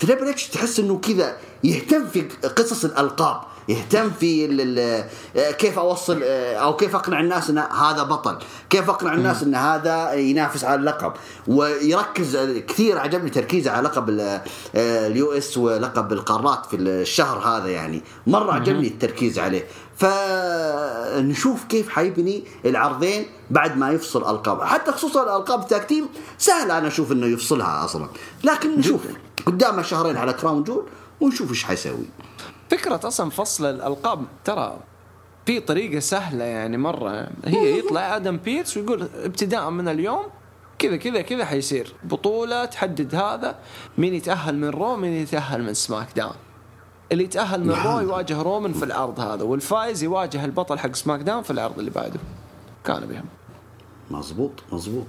Triple 0.00 0.34
تحس 0.34 0.80
إنه 0.80 0.98
كذا 0.98 1.36
يهتم 1.64 2.06
في 2.06 2.20
قصص 2.56 2.84
الألقاب 2.84 3.40
يهتم 3.68 4.10
في 4.10 4.44
ال 4.50 5.04
كيف 5.52 5.78
أوصل 5.78 6.22
أو 6.22 6.76
كيف 6.76 6.94
أقنع 6.94 7.20
الناس 7.20 7.50
إن 7.50 7.58
هذا 7.58 8.02
بطل 8.02 8.38
كيف 8.70 8.90
أقنع 8.90 9.14
الناس 9.14 9.42
إن 9.42 9.54
هذا 9.54 10.12
ينافس 10.12 10.64
على 10.64 10.80
اللقب. 10.80 11.12
ويركز 11.46 12.36
كثير 12.68 12.98
عجبني 12.98 13.30
تركيزه 13.30 13.70
على 13.70 13.88
لقب 13.88 14.08
ال- 14.08 14.40
ال 14.76 15.32
US 15.32 15.58
ولقب 15.58 16.12
القارات 16.12 16.66
في 16.66 16.76
الشهر 16.76 17.38
هذا 17.38 17.68
يعني. 17.68 18.02
مرة 18.26 18.52
عجبني 18.52 18.86
التركيز 18.88 19.38
عليه. 19.38 19.66
فنشوف 19.96 21.64
كيف 21.64 21.88
حيبني 21.88 22.44
العرضين 22.64 23.26
بعد 23.50 23.76
ما 23.76 23.90
يفصل 23.90 24.30
ألقاب. 24.30 24.62
حتى 24.62 24.92
خصوصا 24.92 25.22
الالقاب 25.22 25.60
ال 25.60 25.66
tag 25.66 25.84
team 25.84 26.08
سهل 26.38 26.70
أنا 26.70 26.88
أشوف 26.88 27.12
إنه 27.12 27.26
يفصلها 27.26 27.84
أصلا. 27.84 28.08
لكن 28.44 28.78
نشوف. 28.78 29.00
قدامه 29.46 29.82
شهرين 29.82 30.16
على 30.16 30.32
Crown 30.32 30.64
Jewel 30.64 30.86
ونشوف 31.20 31.50
إيش 31.50 31.64
حيسوي. 31.64 32.06
فكرة 32.70 33.00
أصلا 33.04 33.30
فصل 33.30 33.64
الألقاب 33.64 34.24
ترى 34.44 34.78
في 35.46 35.60
طريقة 35.60 36.00
سهلة 36.00 36.44
يعني 36.44 36.76
مرة. 36.76 37.28
هي 37.44 37.78
يطلع 37.78 38.16
آدم 38.16 38.36
بيرس 38.36 38.76
ويقول 38.76 39.08
ابتداء 39.24 39.70
من 39.70 39.88
اليوم 39.88 40.24
كذا 40.78 40.96
كذا 40.96 41.22
كذا 41.22 41.44
حيصير. 41.44 41.94
بطولة 42.04 42.64
تحدد 42.64 43.14
هذا 43.14 43.58
مين 43.98 44.14
يتأهل 44.14 44.54
من 44.58 44.68
Raw 44.68 44.96
مين 44.96 45.12
يتأهل 45.12 45.62
من 45.62 45.74
SmackDown. 45.74 46.34
اللي 47.12 47.24
يتأهل 47.24 47.64
من 47.64 47.72
Raw 47.72 48.00
يواجه 48.00 48.42
رومان 48.42 48.72
في 48.72 48.84
العرض 48.84 49.20
هذا 49.20 49.42
والفايز 49.42 50.02
يواجه 50.02 50.44
البطل 50.44 50.78
حق 50.78 50.94
SmackDown 50.94 51.42
في 51.42 51.50
العرض 51.50 51.78
اللي 51.78 51.90
بعده. 51.90 52.20
كان 52.84 53.06
بهم. 53.06 53.24
مزبوط 54.10 54.52
مزبوط 54.72 55.06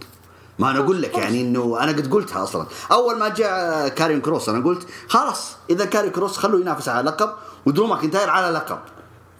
ما 0.59 0.71
أنا 0.71 0.79
أقول 0.79 1.01
لك 1.01 1.17
يعني 1.17 1.41
إنه 1.41 1.83
أنا 1.83 1.91
قد 1.91 2.13
قلتها 2.13 2.43
أصلا. 2.43 2.65
أول 2.91 3.19
ما 3.19 3.29
جاء 3.29 3.87
كارين 3.87 4.21
كروس 4.21 4.49
أنا 4.49 4.65
قلت 4.65 4.87
خلاص 5.07 5.55
إذا 5.69 5.85
كارين 5.85 6.11
كروس 6.11 6.37
خلوه 6.37 6.61
ينافس 6.61 6.89
على 6.89 7.09
لقب 7.09 7.29
ودرو 7.65 7.87
ماكنتاير 7.87 8.29
على 8.29 8.49
لقب. 8.53 8.79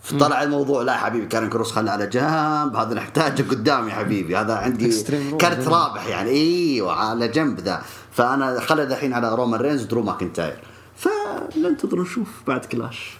فطلع 0.04 0.44
الموضوع 0.44 0.82
لا 0.82 0.94
يا 0.94 0.98
حبيبي 0.98 1.26
كارن 1.26 1.50
كروس 1.50 1.72
خلى 1.72 1.92
على 1.92 2.08
جنب 2.08 2.76
هذا 2.76 2.94
نحتاجه 2.94 3.50
قدام 3.50 3.90
يا 3.90 3.94
حبيبي 3.94 4.38
هذا 4.38 4.56
عندي 4.56 4.92
Rules. 4.92 5.36
كارت 5.36 5.68
رابح 5.68 6.08
يعني 6.08 6.30
إيوه 6.30 6.94
على 6.94 7.28
جنب 7.28 7.60
ذا. 7.60 7.82
فأنا 8.12 8.60
خلى 8.60 8.84
الحين 8.84 9.14
على 9.14 9.36
رومان 9.36 9.62
رينز 9.62 9.84
ودرو 9.84 10.02
ماكنتاير 10.02 10.64
فننتظر 10.96 12.02
نشوف 12.02 12.28
بعد 12.48 12.66
Clash. 12.66 13.18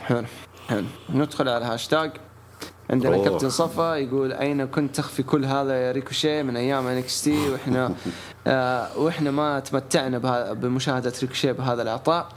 حلو 0.00 0.26
حلو. 0.68 0.86
ندخل 1.10 1.48
على 1.48 1.58
الهاشتاج 1.58 2.12
عندنا 2.92 3.16
أوه. 3.16 3.24
كابتن 3.24 3.48
صفا 3.50 3.96
يقول 3.96 4.32
أين 4.32 4.64
كنت 4.66 4.96
تخفي 4.96 5.22
كل 5.22 5.44
هذا 5.44 5.74
يا 5.86 5.92
ريكوشي 5.92 6.42
من 6.42 6.56
أيام 6.56 6.86
NXT 6.86 7.48
وإحنا 7.50 7.94
آه 8.46 8.98
وإحنا 8.98 9.30
ما 9.30 9.60
تمتعنا 9.60 10.18
بمشاهدة 10.52 11.12
ريكوشي 11.22 11.52
بهذا 11.52 11.82
العطاء 11.82 12.28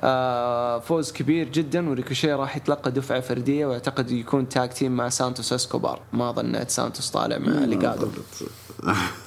آه 0.00 0.78
فوز 0.78 1.12
كبير 1.12 1.48
جدا 1.48 1.90
وريكوشي 1.90 2.32
راح 2.32 2.56
يتلقى 2.56 2.90
دفعة 2.90 3.20
فردية 3.20 3.66
وأعتقد 3.66 4.10
يكون 4.10 4.48
tag 4.48 4.68
team 4.70 4.92
مع 4.96 5.08
سانتوس 5.08 5.52
إسكوبار. 5.52 6.00
ما 6.12 6.32
ظنيت 6.32 6.70
سانتوس 6.70 7.10
طالع 7.10 7.38
مع 7.38 7.52
Legado 7.52 8.08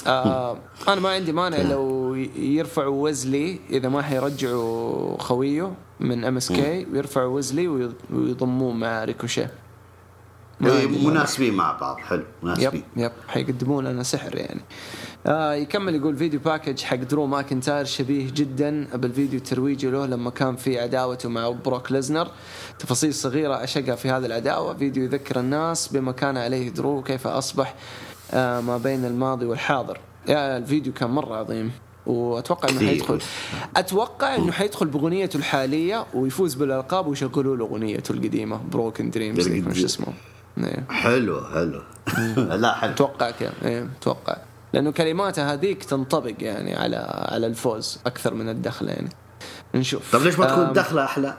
آه 0.07 0.57
أنا 0.87 1.01
ما 1.01 1.09
عندي 1.09 1.31
مانع 1.31 1.57
لو 1.61 2.15
يرفعوا 2.35 3.03
وزلي 3.09 3.59
إذا 3.69 3.89
ما 3.89 4.01
حيرجعوا 4.01 5.17
خويه 5.21 5.73
من 5.99 6.23
MSK 6.25 6.87
ويرفعوا 6.93 7.37
وزلي 7.37 7.67
وي- 7.67 7.91
ويضموه 8.13 8.73
مع 8.73 9.03
ريكوشي 9.03 9.41
ما 9.41 9.47
إيه، 9.47 9.49
عندي 9.49 9.51
مانع. 9.51 10.44
مناسبين 10.59 11.53
مع 11.53 11.77
بعض 11.81 11.97
حلو 11.97 12.19
yep 12.19 12.25
مناسبين. 12.43 12.83
yep 12.97 13.11
حيقدمون 13.27 13.87
لنا 13.87 14.03
سحر 14.03 14.35
يعني. 14.35 14.61
آه 15.27 15.53
يكمل 15.53 15.95
يقول 15.95 16.17
video 16.17 16.39
package 16.39 16.81
حق 16.81 16.95
درو 16.95 17.25
ماكنتاير 17.25 17.85
شبيه 17.85 18.31
جدا 18.33 18.87
بالفيديو 18.93 19.39
الترويجي 19.39 19.89
له 19.89 20.05
لما 20.05 20.29
كان 20.29 20.55
في 20.55 20.79
عداوته 20.79 21.29
مع 21.29 21.49
بروك 21.49 21.91
ليزنر. 21.91 22.27
تفاصيل 22.79 23.13
صغيرة 23.13 23.63
أشقها 23.63 23.95
في 23.95 24.09
هذه 24.09 24.25
العداوة. 24.25 24.73
فيديو 24.73 25.03
يذكر 25.03 25.39
الناس 25.39 25.87
بما 25.87 26.11
كان 26.11 26.37
عليه 26.37 26.69
درو 26.69 26.97
وكيف 26.97 27.27
أصبح 27.27 27.75
آه 28.33 28.61
ما 28.61 28.77
بين 28.77 29.05
الماضي 29.05 29.45
والحاضر. 29.45 29.99
yeah 30.27 30.57
الفيديو 30.57 30.93
كان 30.93 31.09
مرة 31.09 31.35
عظيم. 31.35 31.71
وأتوقع 32.05 32.69
إنه. 32.69 32.79
حيدخل 32.79 33.21
أتوقع 33.77 34.35
إنه 34.35 34.51
حيدخل 34.51 34.87
باغنيته 34.87 35.37
الحالية 35.37 36.05
ويفوز 36.13 36.53
بالألقاب 36.53 37.07
ويشغلوا 37.07 37.57
له 37.57 37.65
أغنيته 37.65 38.11
القديمة 38.11 38.59
Broken 38.71 39.09
Dreams 39.09 39.47
مش 39.47 39.83
اسمه. 39.83 40.07
حلو 40.89 41.41
حلو. 41.53 41.81
لا 42.37 42.73
حلو. 42.73 42.91
أتوقع 42.91 43.31
كذا. 43.31 43.53
إيه 43.65 43.89
أتوقع 43.99 44.37
لأنه 44.73 44.91
كلماته 44.91 45.53
هذيك 45.53 45.83
تنطبق 45.83 46.33
يعني 46.39 46.75
على 46.75 46.95
على 47.31 47.47
الفوز 47.47 47.99
أكثر 48.05 48.33
من 48.33 48.49
الدخلة 48.49 48.91
يعني. 48.91 49.09
نشوف. 49.75 50.11
طب 50.15 50.21
ليش 50.21 50.39
ما 50.39 50.45
تكون 50.45 50.73
دخلة 50.73 51.03
أحلى؟ 51.03 51.37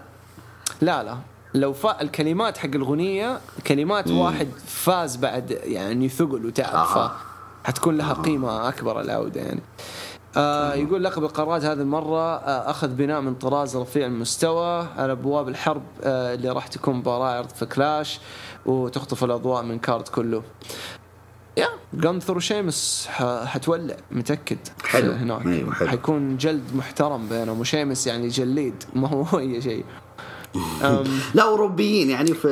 لا 0.80 1.02
لا. 1.02 1.16
لو 1.54 1.72
فا 1.72 2.02
الكلمات 2.02 2.58
حق 2.58 2.68
الاغنيه 2.74 3.40
كلمات 3.66 4.08
واحد 4.08 4.48
فاز 4.66 5.16
بعد 5.16 5.50
يعني 5.50 6.08
ثقل 6.08 6.46
وتعب. 6.46 6.86
ف 6.86 7.10
حتكون 7.64 7.96
لها 7.96 8.12
قيمة 8.12 8.68
أكبر 8.68 9.00
العودة 9.00 9.40
يعني. 9.40 9.60
آه 10.36 10.74
يقول 10.74 11.04
لقب 11.04 11.24
القارات 11.24 11.64
هذه 11.64 11.80
المرة 11.80 12.36
آه 12.36 12.70
أخذ 12.70 12.88
بناء 12.88 13.20
من 13.20 13.34
طراز 13.34 13.76
رفيع 13.76 14.06
المستوى 14.06 14.86
على 14.96 15.12
أبواب 15.12 15.48
الحرب 15.48 15.82
آه 16.02 16.34
اللي 16.34 16.50
راح 16.50 16.66
تكون 16.66 16.94
مباراة 16.96 17.36
عرض 17.36 17.48
في 17.50 17.66
كلاش 17.66 18.20
وتخطف 18.66 19.24
الأضواء 19.24 19.62
من 19.62 19.78
كارد 19.78 20.08
كله. 20.08 20.42
يا 21.56 21.68
جانثر 21.94 22.36
وشيمس 22.36 23.08
حتولع 23.44 23.96
متأكد. 24.10 24.58
حلو. 24.84 25.12
هناك. 25.12 25.46
أيوة، 25.46 25.74
حلو. 25.74 25.88
حيكون 25.88 26.36
جلد 26.36 26.62
محترم 26.74 27.28
بينهم 27.28 27.60
وشيمس 27.60 28.06
يعني 28.06 28.28
جليد 28.28 28.84
ما 28.94 29.08
هو 29.08 29.38
أي 29.38 29.62
شيء. 29.62 29.84
لا 31.34 31.42
أوروبيين 31.42 32.10
يعني 32.10 32.34
في 32.34 32.48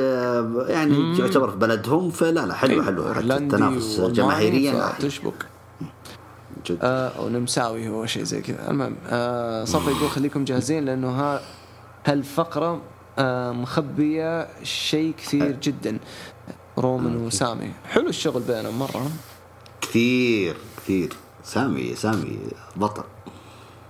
يعني 0.69 1.19
يعتبر 1.19 1.51
في 1.51 1.57
بلدهم 1.57 2.09
فلا 2.09 2.45
لا 2.45 2.53
حلو 2.53 2.83
حلو. 2.83 3.13
حتى 3.13 3.23
التنافس 3.23 3.99
جماهيريا 3.99 4.89
فتشبك 4.89 5.45
جد. 6.65 6.77
آه 6.81 7.07
أو 7.07 7.29
نمساوي 7.29 7.89
هو 7.89 8.05
شيء 8.05 8.23
زي 8.23 8.41
كذا. 8.41 8.71
المهم 8.71 8.95
آه 9.09 9.63
صفا 9.63 9.91
يقول 9.91 10.09
خليكم 10.09 10.45
جاهزين 10.45 10.85
لأنه 10.85 11.09
ها 11.09 11.41
هالفقرة 12.05 12.81
مخبية 13.51 14.47
شيء 14.63 15.13
كثير 15.17 15.51
جدا. 15.51 15.99
رومان 16.77 17.25
وسامي. 17.25 17.71
حلو 17.89 18.09
الشغل 18.09 18.41
بينهم 18.41 18.79
مرة. 18.79 19.11
كثير 19.81 20.57
كثير. 20.77 21.13
سامي 21.43 21.95
سامي 21.95 22.39
بطل. 22.75 23.03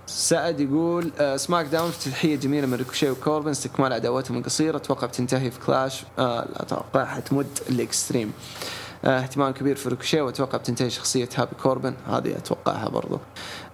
سعد 0.06 0.60
يقول 0.60 1.12
آه 1.18 1.36
SmackDown 1.36 1.88
افتتاحيه 1.88 2.36
جميلة 2.36 2.66
من 2.66 2.74
ريكوشي 2.74 3.10
وكوربن 3.10 3.50
استكمال 3.50 3.92
عداوتهم 3.92 4.38
القصيره 4.38 4.76
أتوقع 4.76 5.06
بتنتهي 5.06 5.50
في 5.50 5.60
Clash. 5.66 6.02
آه 6.18 6.46
لا 6.52 6.62
أتوقع 6.62 7.04
حتمتد 7.04 7.46
ال 7.70 7.77
Extreme. 7.77 8.32
آه 9.04 9.20
اهتمام 9.20 9.52
كبير 9.52 9.76
في 9.76 9.88
ريكوشي 9.88 10.20
وأتوقع 10.20 10.58
بتنتهي 10.58 10.90
شخصية 10.90 11.28
هابي 11.36 11.50
كوربن. 11.62 11.94
هذه 12.08 12.36
أتوقعها 12.36 12.88
برضو. 12.88 13.18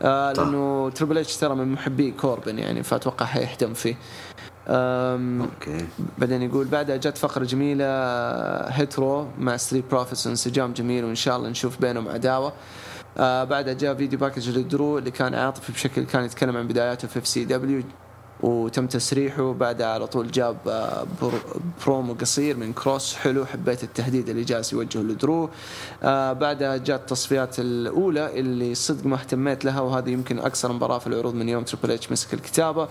آه 0.03 0.33
طيب. 0.33 0.47
لأنه 0.47 0.91
Triple 0.91 1.19
H 1.19 1.37
ترى 1.37 1.55
من 1.55 1.73
محبي 1.73 2.11
كوربن 2.11 2.59
يعني 2.59 2.83
فأتوقع 2.83 3.27
حيهتم 3.27 3.75
فيه. 3.75 3.97
okay. 4.69 5.87
بعدين 6.19 6.43
يقول 6.43 6.67
بعدها 6.67 6.97
جت 6.97 7.19
فقرة 7.19 7.45
جميلة 7.45 7.85
Hit 8.69 8.98
Row 8.98 9.27
مع 9.39 9.57
Street 9.57 9.85
Profits 9.91 10.27
انسجام 10.27 10.73
جميل 10.73 11.05
وإن 11.05 11.15
شاء 11.15 11.37
الله 11.37 11.49
نشوف 11.49 11.81
بينهم 11.81 12.09
عداوة. 12.09 12.53
آه 13.19 13.45
بعدها 13.45 13.75
جاء 13.75 13.95
video 13.95 14.19
package 14.19 14.59
لدرو 14.59 14.99
اللي 14.99 15.11
كان 15.11 15.35
عاطفي 15.35 15.73
بشكل 15.73 16.05
كان 16.05 16.25
يتكلم 16.25 16.57
عن 16.57 16.69
بداياته 16.69 17.09
في 17.09 17.19
FCW 17.19 17.83
وتم 18.43 18.87
تسريحه. 18.87 19.53
بعدها 19.53 19.87
على 19.87 20.07
طول 20.07 20.31
جاب 20.31 20.57
آه، 20.69 21.07
pro- 21.23 21.61
promo 21.87 22.13
قصير 22.15 22.57
من 22.57 22.73
كروس 22.73 23.15
حلو 23.15 23.47
حبيت 23.47 23.85
التهديد 23.85 24.29
اللي 24.29 24.45
جالس 24.45 24.73
يوجهه 24.73 25.01
لدرو. 25.01 25.51
آه 26.03 26.33
بعدها 26.33 26.77
جات 26.77 27.01
التصفيات 27.01 27.59
الأولى 27.59 28.41
اللي 28.41 28.75
صدق 28.75 29.07
ما 29.07 29.17
اهتميت 29.17 29.65
لها 29.65 29.81
وهذه 29.81 30.11
يمكن 30.11 30.39
أكثر 30.39 30.73
مباراة 30.73 30.99
في 30.99 31.07
العروض 31.07 31.35
من 31.35 31.49
يوم 31.49 31.65
Triple 31.65 31.91
H 31.91 32.13
مسك 32.13 32.35
الكتابة. 32.35 32.89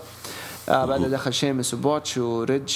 آه 0.68 0.84
بعدها 0.84 1.08
دخل 1.08 1.32
شيمس 1.32 1.74
وبوتش 1.74 2.18
وريدج. 2.18 2.74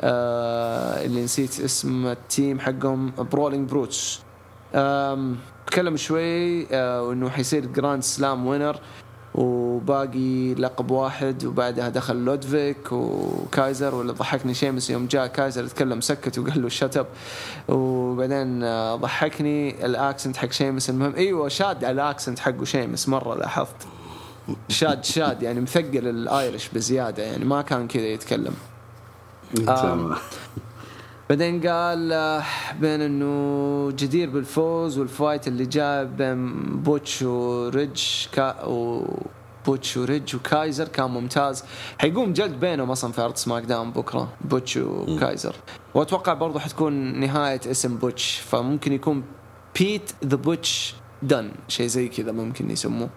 آه 0.00 1.04
اللي 1.04 1.24
نسيت 1.24 1.60
اسم 1.60 2.06
ال 2.06 2.17
team 2.17 2.60
حقهم 2.60 3.12
Brawling 3.32 3.70
Brutes. 3.70 4.20
تكلم 5.66 5.96
شوي 5.96 6.66
آه 6.74 7.02
وإنه 7.02 7.28
حيصير 7.30 7.66
Grand 7.66 8.02
Slam 8.02 8.46
winner 8.46 8.80
وباقي 9.34 10.54
لقب 10.54 10.90
واحد 10.90 11.44
وبعدها 11.44 11.88
دخل 11.88 12.16
لودفيك 12.16 12.92
وكايزر 12.92 13.94
واللي 13.94 14.12
ضحكني 14.12 14.54
شيمس 14.54 14.90
يوم 14.90 15.06
جاء 15.06 15.26
كايزر 15.26 15.64
يتكلم 15.64 16.00
سكت 16.00 16.38
وقال 16.38 16.62
له 16.62 16.68
shut 16.68 16.96
up 16.96 17.06
وبعدين 17.68 18.62
آه، 18.62 18.96
ضحكني 18.96 19.86
ال 19.86 19.93
accent 19.93 20.36
حق 20.36 20.50
شيمس. 20.50 20.90
المهم 20.90 21.14
إيوه 21.14 21.48
شاد 21.48 21.84
على 21.84 22.02
ال 22.02 22.07
accent 22.07 22.38
حقه 22.38 22.64
شيمس 22.64 23.08
مرة 23.08 23.34
لاحظت. 23.34 23.76
شاد 24.68 25.04
شاد 25.04 25.42
يعني 25.42 25.60
مثقل 25.60 26.08
ال 26.08 26.18
Irish 26.18 26.68
بزياده 26.68 27.22
يعني 27.22 27.44
ما 27.44 27.62
كان 27.62 27.88
كذا 27.88 28.06
يتكلم. 28.06 28.54
تمام. 29.54 30.16
بعدين 31.30 31.66
قال 31.66 32.12
آه، 32.12 32.42
بين 32.80 33.00
إنه 33.00 33.90
جدير 33.90 34.30
بالفوز 34.30 34.98
وال 34.98 35.12
fight 35.12 35.48
اللي 35.48 35.66
جاء 35.66 36.04
بين 36.04 36.62
بوتش 36.82 37.22
وريدج 37.22 38.02
كا 38.32 38.64
وبوتش 38.64 39.96
وريدج 39.96 40.36
وكايزر 40.36 40.88
كان 40.88 41.10
ممتاز. 41.10 41.64
حيقوم 41.98 42.32
جلد 42.32 42.60
بينهم 42.60 42.90
أصلا 42.90 43.12
في 43.12 43.22
عرض 43.22 43.36
SmackDown 43.36 43.90
بكرة 43.90 44.28
بوتش 44.40 44.76
وكايزر. 44.76 45.54
وأتوقع 45.94 46.32
برضه 46.32 46.60
حتكون 46.60 47.20
نهاية 47.20 47.60
اسم 47.66 47.96
بوتش 47.96 48.38
فممكن 48.38 48.92
يكون 48.92 49.22
بيت 49.78 50.12
the 50.24 50.36
بوتش 50.36 50.94
دن 51.22 51.50
شيء 51.68 51.86
زي 51.86 52.08
كذا 52.08 52.32
ممكن 52.32 52.70
يسموه. 52.70 53.08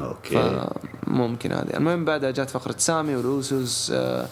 okay. 0.00 0.60
فممكن 1.06 1.52
هذه. 1.52 1.76
المهم 1.76 2.04
بعدها 2.04 2.30
جات 2.30 2.50
فقرة 2.50 2.74
سامي 2.78 3.16
والأوسوس 3.16 3.92
آه، 3.94 4.26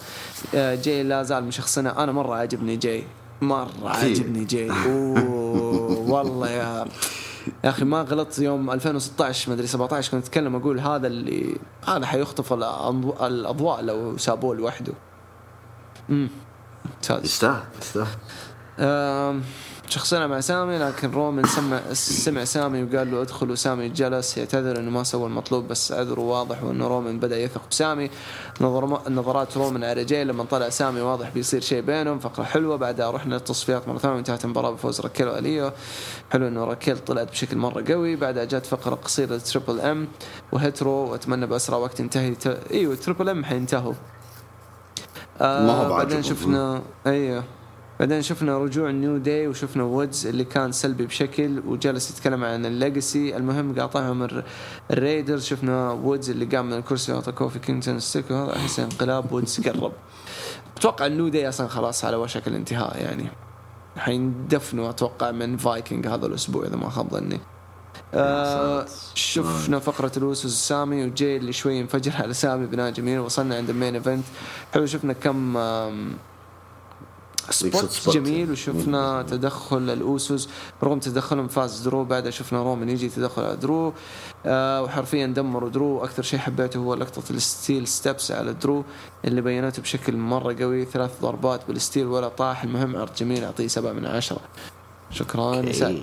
آه، 0.55 0.75
جاي 0.75 1.03
لا 1.03 1.23
زال 1.23 1.43
مشخصنة 1.43 2.03
أنا 2.03 2.11
مرة 2.11 2.35
عاجبني 2.35 2.75
جاي 2.75 3.03
مرة 3.41 3.69
عاجبني 3.85 4.45
جاي 4.45 4.71
أوه 4.71 5.99
والله 6.11 6.49
يا 6.49 6.85
يا 7.63 7.69
أخي 7.69 7.85
ما 7.85 8.01
غلطت 8.01 8.39
يوم 8.39 8.71
2016 8.71 9.49
ما 9.49 9.55
أدري 9.55 9.67
17 9.67 10.11
كنت 10.11 10.25
أتكلم 10.25 10.55
أقول 10.55 10.79
هذا 10.79 11.07
اللي 11.07 11.57
هذا 11.87 12.05
حيخطف 12.05 12.53
الأضواء 12.53 13.81
لو 13.81 14.17
سابوه 14.17 14.55
لوحده. 14.55 14.93
امم 16.09 16.29
ممتاز. 16.85 17.25
يستاهل 17.25 17.63
يستاهل. 17.81 18.07
شخصنا 19.89 20.27
مع 20.27 20.39
سامي 20.39 20.77
لكن 20.77 21.11
رومان 21.11 21.45
سمع 21.45 21.79
سمع 21.93 22.43
سامي 22.43 22.83
وقال 22.83 23.11
له 23.11 23.21
ادخل 23.21 23.51
وسامي 23.51 23.89
جلس 23.89 24.37
يعتذر 24.37 24.79
إنه 24.79 24.91
ما 24.91 25.03
سوى 25.03 25.27
المطلوب 25.27 25.67
بس 25.67 25.91
عذره 25.91 26.19
واضح 26.21 26.63
وإنه 26.63 26.87
رومان 26.87 27.19
بدأ 27.19 27.39
يثق 27.39 27.61
بسامي. 27.71 28.09
نظر 28.61 29.09
نظرات 29.09 29.57
رومان 29.57 29.83
على 29.83 30.05
جاي 30.05 30.23
لما 30.23 30.43
طلع 30.43 30.69
سامي 30.69 31.01
واضح 31.01 31.29
بيصير 31.29 31.61
شيء 31.61 31.81
بينهم 31.81 32.19
فقرة 32.19 32.43
حلوة. 32.43 32.75
بعدها 32.75 33.11
رحنا 33.11 33.33
للتصفيات 33.33 33.87
مرة 33.87 33.97
ثانية 33.97 34.15
وانتهت 34.15 34.45
المباراة 34.45 34.71
بفوز 34.71 35.01
راكيل 35.01 35.27
وأليو. 35.27 35.71
حلو 36.31 36.47
إنه 36.47 36.63
راكيل 36.63 36.97
طلعت 36.97 37.31
بشكل 37.31 37.57
مرة 37.57 37.83
قوي. 37.87 38.15
بعدها 38.15 38.43
جات 38.43 38.65
فقرة 38.65 38.95
قصيرة 38.95 39.35
ل 39.35 39.41
Triple 39.41 39.79
M 39.79 40.07
و 40.51 40.57
Hit 40.57 40.74
Row 40.74 40.91
واتمنى 40.91 41.45
بأسرع 41.45 41.77
وقت 41.77 41.97
تنتهي 41.97 42.35
ت... 42.35 42.47
إيوه 42.47 42.95
Triple 42.95 43.29
M 43.29 43.45
حينتهوا. 43.45 43.93
آه 45.41 45.65
ما 45.67 45.73
هو 45.73 45.89
بعدين 45.89 46.17
بعجبهم. 46.17 46.35
شفنا 46.35 46.81
أيوه. 47.07 47.43
بعدين 47.99 48.21
شفنا 48.21 48.57
رجوع 48.57 48.91
New 48.91 49.17
Day 49.17 49.47
وشفنا 49.47 49.83
وودز 49.83 50.27
اللي 50.27 50.43
كان 50.43 50.71
سلبي 50.71 51.05
بشكل 51.05 51.59
وجلس 51.67 52.11
يتكلم 52.11 52.43
عن 52.43 52.65
ال 52.65 52.75
legacy 52.75 53.37
المهم 53.37 53.79
قاطعهم 53.79 54.23
ال 54.23 54.43
R- 54.91 55.01
ال 55.01 55.07
Raiders 55.07 55.43
شفنا 55.45 55.91
وودز 55.91 56.29
اللي 56.29 56.45
قام 56.45 56.65
من 56.65 56.73
الكرسي 56.73 57.11
وأعطى 57.11 57.31
كوفي 57.31 57.59
كينغتون 57.59 57.99
stick 57.99 58.31
وهذا 58.31 58.55
أحس 58.55 58.79
انقلاب 58.79 59.31
وودز 59.31 59.67
قرب. 59.67 59.91
أتوقع 60.77 61.05
ال 61.05 61.11
New 61.11 61.27
Day 61.27 61.49
أصلا 61.49 61.67
خلاص 61.67 62.05
على 62.05 62.15
وشك 62.15 62.47
الانتهاء 62.47 62.97
يعني. 63.01 63.27
حيندفنوا 63.97 64.89
أتوقع 64.89 65.31
من 65.31 65.57
فايكنج 65.57 66.07
هذا 66.07 66.25
الأسبوع 66.25 66.65
إذا 66.65 66.75
ما 66.75 66.89
خاب 66.89 67.09
ظني. 67.09 67.39
آه 68.13 68.85
شفنا 69.15 69.79
فقرة 69.79 70.11
الوسوس 70.17 70.53
سامي 70.67 71.05
وجاي 71.05 71.37
اللي 71.37 71.53
شوي 71.53 71.79
انفجر 71.81 72.11
على 72.21 72.33
سامي 72.33 72.65
بناء 72.67 72.91
جميل 72.91 73.19
وصلنا 73.19 73.55
عند 73.55 73.69
ال 73.69 73.74
main 73.74 73.95
event 73.95 74.23
حلو 74.73 74.85
شفنا 74.85 75.13
كم 75.13 75.57
spot. 77.49 78.09
جميل 78.09 78.51
وشفنا 78.51 79.21
تدخل 79.21 79.89
الأوسوس. 79.89 80.49
رغم 80.83 80.99
تدخلهم 80.99 81.47
فاز 81.47 81.81
درو 81.81 82.03
بعدها 82.03 82.31
شفنا 82.31 82.63
رومان 82.63 82.89
يجي 82.89 83.09
تدخل 83.09 83.43
على 83.43 83.55
درو. 83.55 83.93
آه 84.45 84.81
وحرفيا 84.81 85.27
دمروا 85.27 85.69
درو. 85.69 86.03
أكثر 86.03 86.23
شيء 86.23 86.39
حبيته 86.39 86.77
هو 86.77 86.93
لقطة 86.93 87.23
ال 87.29 87.39
steel 87.39 87.87
steps 87.87 88.31
على 88.31 88.53
درو 88.53 88.83
اللي 89.25 89.41
بينته 89.41 89.81
بشكل 89.81 90.17
مرة 90.17 90.55
قوي. 90.59 90.85
ثلاث 90.85 91.21
ضربات 91.21 91.61
بال 91.67 91.78
steel 91.78 92.05
ولا 92.05 92.27
طاح. 92.27 92.63
المهم 92.63 92.95
عرض 92.95 93.13
جميل 93.15 93.43
اعطيه 93.43 93.67
سبعة 93.67 93.91
من 93.91 94.05
عشرة. 94.05 94.39
شكرا. 95.11 95.71
سعد 95.71 96.01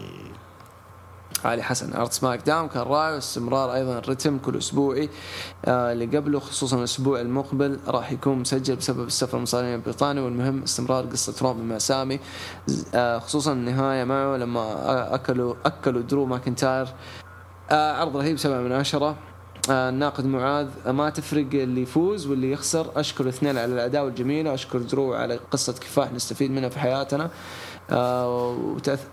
علي 1.44 1.62
حسن. 1.62 1.96
عرض 1.96 2.10
SmackDown 2.10 2.68
كان 2.68 2.82
رائع 2.82 3.14
واستمرار 3.14 3.74
أيضا 3.74 3.98
الرتم 3.98 4.38
كل 4.38 4.56
أسبوعي. 4.58 5.10
آه 5.64 5.92
اللي 5.92 6.06
قبله 6.16 6.40
خصوصا 6.40 6.78
الأسبوع 6.78 7.20
المقبل 7.20 7.78
راح 7.88 8.12
يكون 8.12 8.38
مسجل 8.38 8.76
بسبب 8.76 9.06
السفر 9.06 9.36
المصارعين 9.36 9.74
لبريطانيا. 9.74 10.20
والمهم 10.20 10.62
استمرار 10.62 11.06
قصة 11.06 11.34
رومان 11.42 11.68
مع 11.68 11.78
سامي 11.78 12.20
آه 12.94 13.18
خصوصا 13.18 13.52
النهاية 13.52 14.04
معه 14.04 14.36
لما 14.36 15.14
اكلوا 15.14 15.54
أكلوا 15.64 16.02
درو 16.02 16.26
ماكنتاير. 16.26 16.88
آه 17.70 17.92
عرض 17.92 18.16
رهيب 18.16 18.38
سبعة 18.38 18.60
من 18.60 18.72
عشرة 18.72 19.16
الناقد 19.70 20.26
معاذ. 20.26 20.68
ما 20.86 21.10
تفرق 21.10 21.46
اللي 21.52 21.82
يفوز 21.82 22.26
واللي 22.26 22.52
يخسر. 22.52 22.86
أشكر 22.96 23.24
الاثنين 23.24 23.58
على 23.58 23.72
الأداء 23.72 24.08
الجميله 24.08 24.54
أشكر 24.54 24.78
درو 24.78 25.14
على 25.14 25.40
قصة 25.50 25.72
كفاح 25.72 26.12
نستفيد 26.12 26.50
منها 26.50 26.68
في 26.68 26.78
حياتنا. 26.78 27.30
وتأث... 27.92 29.06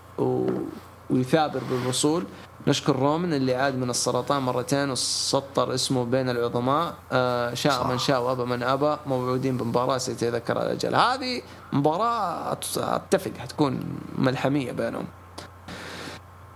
ويثابر 1.12 1.60
بالوصول. 1.70 2.24
نشكر 2.66 2.96
رومان 2.96 3.34
اللي 3.34 3.54
عاد 3.54 3.76
من 3.76 3.90
السرطان 3.90 4.42
مرتين 4.42 4.90
وسطر 4.90 5.74
اسمه 5.74 6.04
بين 6.04 6.30
العظماء. 6.30 6.94
آه 7.12 7.54
شاء 7.54 7.82
صح. 7.82 7.86
من 7.86 7.98
شاء 7.98 8.22
وأبى 8.22 8.44
من 8.44 8.62
أبى. 8.62 8.96
موعودين 9.06 9.56
بمباراة 9.56 9.98
سيتذكر 9.98 10.62
الأجل. 10.62 10.94
هذه 10.94 11.42
مباراة 11.72 12.52
أتفق 12.76 13.32
حتكون 13.38 13.80
ملحمية 14.18 14.72
بينهم. 14.72 15.04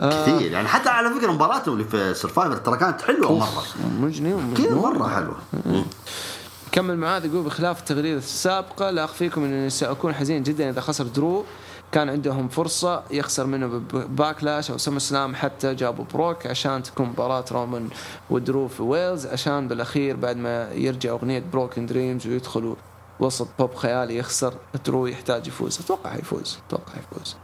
آه، 0.01 0.23
كثير. 0.23 0.53
يعني 0.53 0.69
حتى 0.69 0.89
على 0.89 1.11
فكرة 1.11 1.33
مباراتهم 1.33 1.75
اللي 1.75 1.85
في 1.85 2.15
سرفايفر 2.15 2.57
ترى 2.57 2.77
كانت 2.77 3.03
حلوة 3.03 3.39
مرة. 3.39 3.65
مجنون 4.01 4.43
مجنون. 4.45 4.83
مرة 4.83 5.09
حلوة. 5.09 5.37
كمل 6.73 6.97
معاذ 6.97 7.25
يقول 7.25 7.43
بخلاف 7.43 7.81
التغريدة 7.81 8.19
السابقة 8.19 8.91
لا 8.91 9.05
أخفيكم 9.05 9.45
إني 9.45 9.71
سأكون 9.71 10.15
حزين 10.15 10.43
جدا 10.43 10.71
إذا 10.71 10.81
خسر 10.81 11.05
درو. 11.05 11.45
كان 11.97 12.09
عندهم 12.09 12.49
فرصة 12.49 13.03
يخسر 13.11 13.47
منه 13.47 13.67
Backlash 13.93 14.71
أو 14.71 14.79
SummerSlam 14.79 15.35
حتى 15.35 15.75
جابوا 15.75 16.05
بروك 16.15 16.47
عشان 16.47 16.83
تكون 16.83 17.07
مباراة 17.07 17.45
رومان 17.53 17.89
ودرو 18.31 18.69
في 18.69 18.83
ويلز 18.83 19.27
عشان 19.27 19.69
بالأخير 19.69 20.17
بعد 20.17 20.37
ما 20.37 20.73
يرجع 20.73 21.11
أغنية 21.11 21.45
Broken 21.53 21.87
Dreams 21.87 22.27
ويدخلوا 22.27 22.75
وسط 23.21 23.49
بوب 23.59 23.75
خيالي 23.75 24.17
يخسر 24.17 24.55
درو 24.87 25.07
يحتاج 25.07 25.47
يفوز. 25.47 25.81
أتوقع 25.81 26.11
حيفوز 26.11 26.59
أتوقع 26.69 26.93
حيفوز 26.93 27.37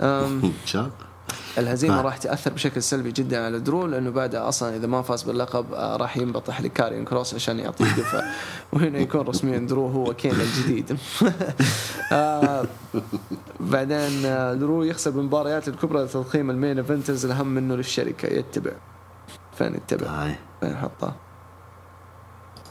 أم 0.00 0.40
ان 0.44 0.52
شاء 0.66 0.82
الله 0.82 1.07
الهزيمة 1.58 1.94
نعم. 1.94 2.04
راح 2.04 2.16
تأثر 2.16 2.52
بشكل 2.52 2.82
سلبي 2.82 3.12
جدا 3.12 3.44
على 3.44 3.60
درو 3.60 3.86
لأنه 3.86 4.10
بعدها 4.10 4.48
أصلا 4.48 4.76
إذا 4.76 4.86
ما 4.86 5.02
فاز 5.02 5.22
باللقب 5.22 5.74
آه، 5.74 5.96
راح 5.96 6.16
ينبطح 6.16 6.60
لكاريون 6.60 7.04
كروس 7.04 7.34
عشان 7.34 7.58
يعطيه 7.58 7.84
دفع 7.98 8.22
وهنا 8.72 8.98
يكون 8.98 9.20
رسميا 9.20 9.58
درو 9.58 9.86
هو 9.86 10.14
كين 10.14 10.34
الجديد 10.40 10.98
آه، 12.12 12.66
بعدين 13.60 14.26
آه، 14.26 14.54
درو 14.54 14.82
يخسر 14.82 15.10
بالمباريات 15.10 15.68
الكبرى 15.68 16.04
لتضخيم 16.04 16.50
ال 16.50 16.56
main 16.56 16.78
eventers 16.78 17.24
الأهم 17.24 17.46
منه 17.46 17.74
للشركة 17.74 18.26
يتبع 18.26 18.72
فين 19.58 19.74
يتبع؟ 19.74 20.30
فين 20.60 20.76
حطها؟ 20.76 21.14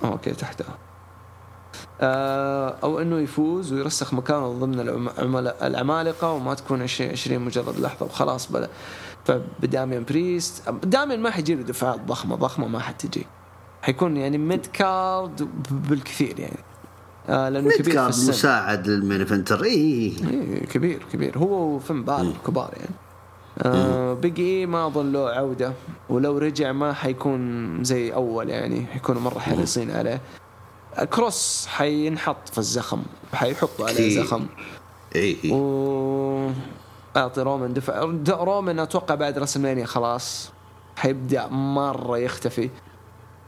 okay 0.03 0.31
تحتها 0.31 0.77
أو 2.83 2.99
إنه 2.99 3.19
يفوز 3.19 3.73
ويرسخ 3.73 4.13
مكانه 4.13 4.53
ضمن 4.53 4.79
العمالقة 5.61 6.31
وما 6.31 6.53
تكون 6.53 6.81
20 6.81 7.11
20 7.11 7.41
مجرد 7.41 7.79
لحظة 7.79 8.05
وخلاص 8.05 8.51
بلا 8.51 8.69
فبداميان 9.25 10.03
بريست. 10.03 10.69
داميان 10.69 11.19
ما 11.19 11.29
حيجي 11.29 11.55
له 11.55 11.61
دفاعات 11.63 11.99
ضخمة 11.99 12.35
ضخمة 12.35 12.67
ما 12.67 12.79
حتجي. 12.79 13.25
حيكون 13.81 14.17
يعني 14.17 14.37
mid 14.37 14.65
card 14.65 15.49
بالكثير 15.89 16.39
يعني. 16.39 16.59
آه 17.29 17.49
لأنه 17.49 17.69
كبير 17.69 18.03
في 18.03 18.09
السن. 18.09 18.29
مساعد 18.29 18.87
لل 18.87 18.98
main 18.98 19.19
eventer. 19.19 19.63
اي 19.63 19.71
إيه 19.71 20.65
كبير 20.65 21.05
كبير. 21.13 21.37
هو 21.37 21.75
وفين 21.75 22.03
بالر 22.03 22.33
كبار 22.47 22.73
يعني. 22.77 22.95
آه 23.61 24.13
Big 24.13 24.39
E 24.39 24.65
ما 24.65 24.87
أظن 24.87 25.11
له 25.11 25.29
عودة 25.29 25.73
ولو 26.09 26.37
رجع 26.37 26.71
ما 26.71 26.93
حيكون 26.93 27.83
زي 27.83 28.13
أول 28.13 28.49
يعني 28.49 28.85
حيكونوا 28.85 29.21
مرة 29.21 29.39
حريصين 29.39 29.91
عليه. 29.91 30.21
كروس 31.03 31.67
حينحط 31.67 32.49
في 32.49 32.57
الزخم 32.57 33.01
حيحطوا 33.33 33.87
عليه. 33.87 34.23
زخم. 34.23 34.45
اي 35.15 35.37
اي 35.43 35.51
و 35.51 36.49
أعطي 37.17 37.41
رومان 37.41 37.73
دفع 37.73 37.99
رومان 38.29 38.79
أتوقع 38.79 39.15
بعد 39.15 39.37
WrestleMania 39.37 39.85
خلاص. 39.85 40.51
حيبدأ 40.95 41.47
مرة 41.47 42.17
يختفي. 42.17 42.69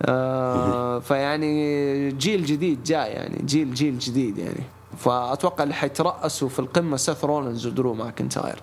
آه 0.01 0.99
فيعني 0.99 2.11
جيل 2.11 2.45
جديد 2.45 2.83
جاي 2.83 3.11
يعني 3.11 3.41
جيل 3.45 3.73
جيل 3.73 3.99
جديد 3.99 4.37
يعني. 4.37 4.63
فأتوقع 4.97 5.63
اللي 5.63 5.73
حيترأسوا 5.73 6.49
في 6.49 6.59
القمة 6.59 6.97
سيث 6.97 7.25
رولنز 7.25 7.67
ودرو 7.67 7.93
ماكنتاير. 7.93 8.61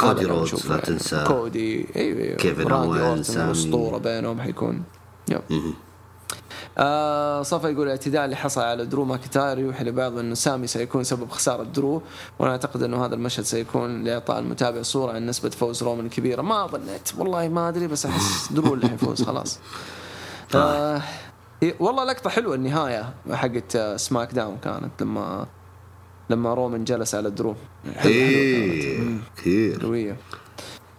كودي 0.00 0.24
رودز 0.24 0.66
لا 0.66 0.70
يعني. 0.70 0.82
تنسى. 0.82 1.24
كودي 1.26 1.86
أيوه 1.96 2.22
أيوه 2.22 2.36
كيفن 2.36 3.22
سامي. 3.22 3.46
الأسطورة 3.46 3.98
بينهم 3.98 4.40
حيكون. 4.40 4.82
yep. 5.28 5.40
آه 6.78 7.42
صفا 7.42 7.68
يقول 7.68 7.86
الاعتداء 7.86 8.24
اللي 8.24 8.36
حصل 8.36 8.60
على 8.60 8.86
درو 8.86 9.04
ماكنتاير 9.04 9.58
يوحي 9.58 9.84
لبعض 9.84 10.18
إنه 10.18 10.34
سامي 10.34 10.66
سيكون 10.66 11.04
سبب 11.04 11.30
خسارة 11.30 11.62
درو 11.62 12.02
وأنا 12.38 12.52
أعتقد 12.52 12.82
إنه 12.82 13.04
هذا 13.06 13.14
المشهد 13.14 13.44
سيكون 13.44 14.04
لإعطاء 14.04 14.38
المتابع 14.38 14.82
صورة 14.82 15.12
عن 15.12 15.26
نسبة 15.26 15.50
فوز 15.50 15.82
رومان 15.82 16.08
كبيرة. 16.08 16.42
ما 16.42 16.66
ظنيت 16.66 17.10
والله 17.18 17.48
ما 17.48 17.68
أدري 17.68 17.86
بس 17.86 18.06
أحس 18.06 18.52
درو 18.52 18.74
اللي 18.74 18.88
حيفوز 18.88 19.22
خلاص. 19.22 19.58
آه 20.54 21.02
هي- 21.62 21.74
والله 21.80 22.04
لقطة 22.04 22.30
حلوة 22.30 22.54
النهاية 22.54 23.14
حقت 23.32 23.76
آه، 23.76 23.96
SmackDown 23.96 24.56
كانت 24.64 25.02
لما 25.02 25.46
لما 26.30 26.54
رومان 26.54 26.84
جلس 26.84 27.14
على 27.14 27.30
درو. 27.30 27.54
حلوة-. 27.96 28.06
إيه 28.06 29.18
كثير. 29.36 29.82
قوية. 29.86 30.16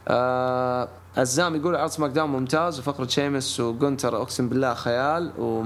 آه 0.07 0.87
عزام 1.17 1.55
يقول 1.55 1.75
عرض 1.75 1.89
SmackDown 1.89 2.29
ممتاز 2.29 2.79
وفقرة 2.79 3.07
شيمس 3.07 3.59
وجونتر 3.59 4.21
أقسم 4.21 4.49
بالله 4.49 4.73
خيال 4.73 5.31
و... 5.37 5.63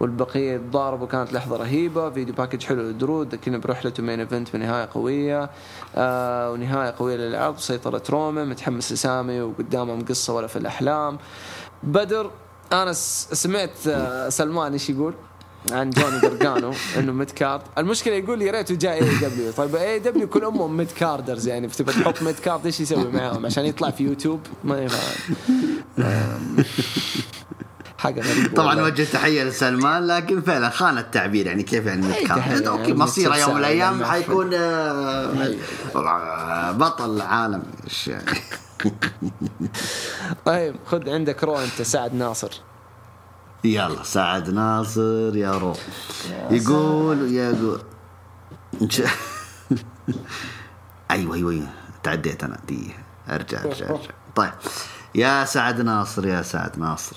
والبقية 0.00 0.56
تضاربوا 0.56 1.06
كانت 1.06 1.32
لحظة 1.32 1.56
رهيبة 1.56 2.10
video 2.10 2.34
package 2.34 2.64
حلو 2.64 2.82
لدرو 2.82 3.34
ذكرنا 3.34 3.58
برحلته 3.58 4.02
main 4.02 4.20
event 4.20 4.56
بنهاية 4.56 4.88
قوية 4.94 5.50
آه 5.96 6.52
ونهاية 6.52 6.94
قوية 6.98 7.16
للعرض 7.16 7.58
سيطرة 7.58 8.02
رومان 8.10 8.44
متحمس 8.44 8.92
لسامي 8.92 9.40
وقدامهم 9.40 10.04
قصة 10.04 10.34
ولا 10.34 10.46
في 10.46 10.56
الأحلام. 10.56 11.18
بدر 11.82 12.30
أنا 12.72 12.92
سمعت 12.92 13.86
آه 13.88 14.28
سلمان 14.28 14.72
إيش 14.72 14.90
يقول؟ 14.90 15.14
عن 15.72 15.90
جوني 15.90 16.20
جرجانو 16.20 16.72
إنه 16.98 17.12
mid 17.12 17.30
card 17.30 17.62
المشكلة 17.78 18.14
يقول 18.14 18.42
يا 18.42 18.52
ريته 18.52 18.74
جاء 18.74 18.94
اي 18.94 19.00
دبليو 19.00 19.52
طيب 19.52 19.76
اي 19.76 19.98
دبليو 19.98 20.28
كل 20.28 20.44
أمهم 20.44 20.76
mid 20.76 20.90
carders 20.90 21.48
يعني 21.48 21.68
فتبى 21.68 21.92
تحط 21.92 22.22
mid 22.22 22.38
card 22.38 22.66
إيش 22.66 22.80
يسوي 22.80 23.12
معاهم 23.12 23.46
عشان 23.46 23.64
يطلع 23.64 23.90
في 23.90 24.04
يوتيوب 24.04 24.40
ما 24.64 24.78
يفهم 24.78 25.36
حاجة 27.98 28.20
غريبة 28.20 28.54
طبعا. 28.54 28.74
نوجه 28.74 29.02
تحية 29.12 29.44
لسلمان 29.44 30.06
لكن 30.06 30.42
فعلا 30.42 30.70
خان 30.70 30.98
التعبير 30.98 31.46
يعني 31.46 31.62
كيف 31.62 31.86
يعني 31.86 32.06
mid 32.06 32.26
card 32.26 32.66
okay 32.66 32.82
يعني 32.82 32.94
مصيره 32.94 33.36
يوم 33.36 33.50
من 33.50 33.58
الأيام 33.58 33.94
لما 33.96 34.06
حيكون 34.06 34.50
بطل 36.78 37.16
العالم 37.16 37.62
إيش 37.84 38.08
يعني؟ 38.08 38.24
طيب 40.46 40.76
خذ 40.86 41.10
عندك 41.10 41.44
Raw 41.44 41.58
أنت 41.58 41.82
سعد 41.82 42.14
ناصر. 42.14 42.50
يلا 43.74 44.02
سعد 44.02 44.50
ناصر 44.50 45.36
يا 45.36 45.50
Raw. 45.50 45.72
يقول 46.50 47.32
يقول 47.32 47.80
أيوه 51.10 51.34
أيوه 51.34 51.50
أيوه. 51.52 51.68
تعديت 52.02 52.44
أنا. 52.44 52.58
دي 52.68 52.90
أرجع 53.28 53.64
أرجع 53.64 53.90
أرجع. 53.90 54.10
طيب. 54.36 54.52
يا 55.14 55.44
سعد 55.44 55.80
ناصر 55.80 56.26
يا 56.26 56.42
سعد 56.42 56.78
ناصر. 56.78 57.16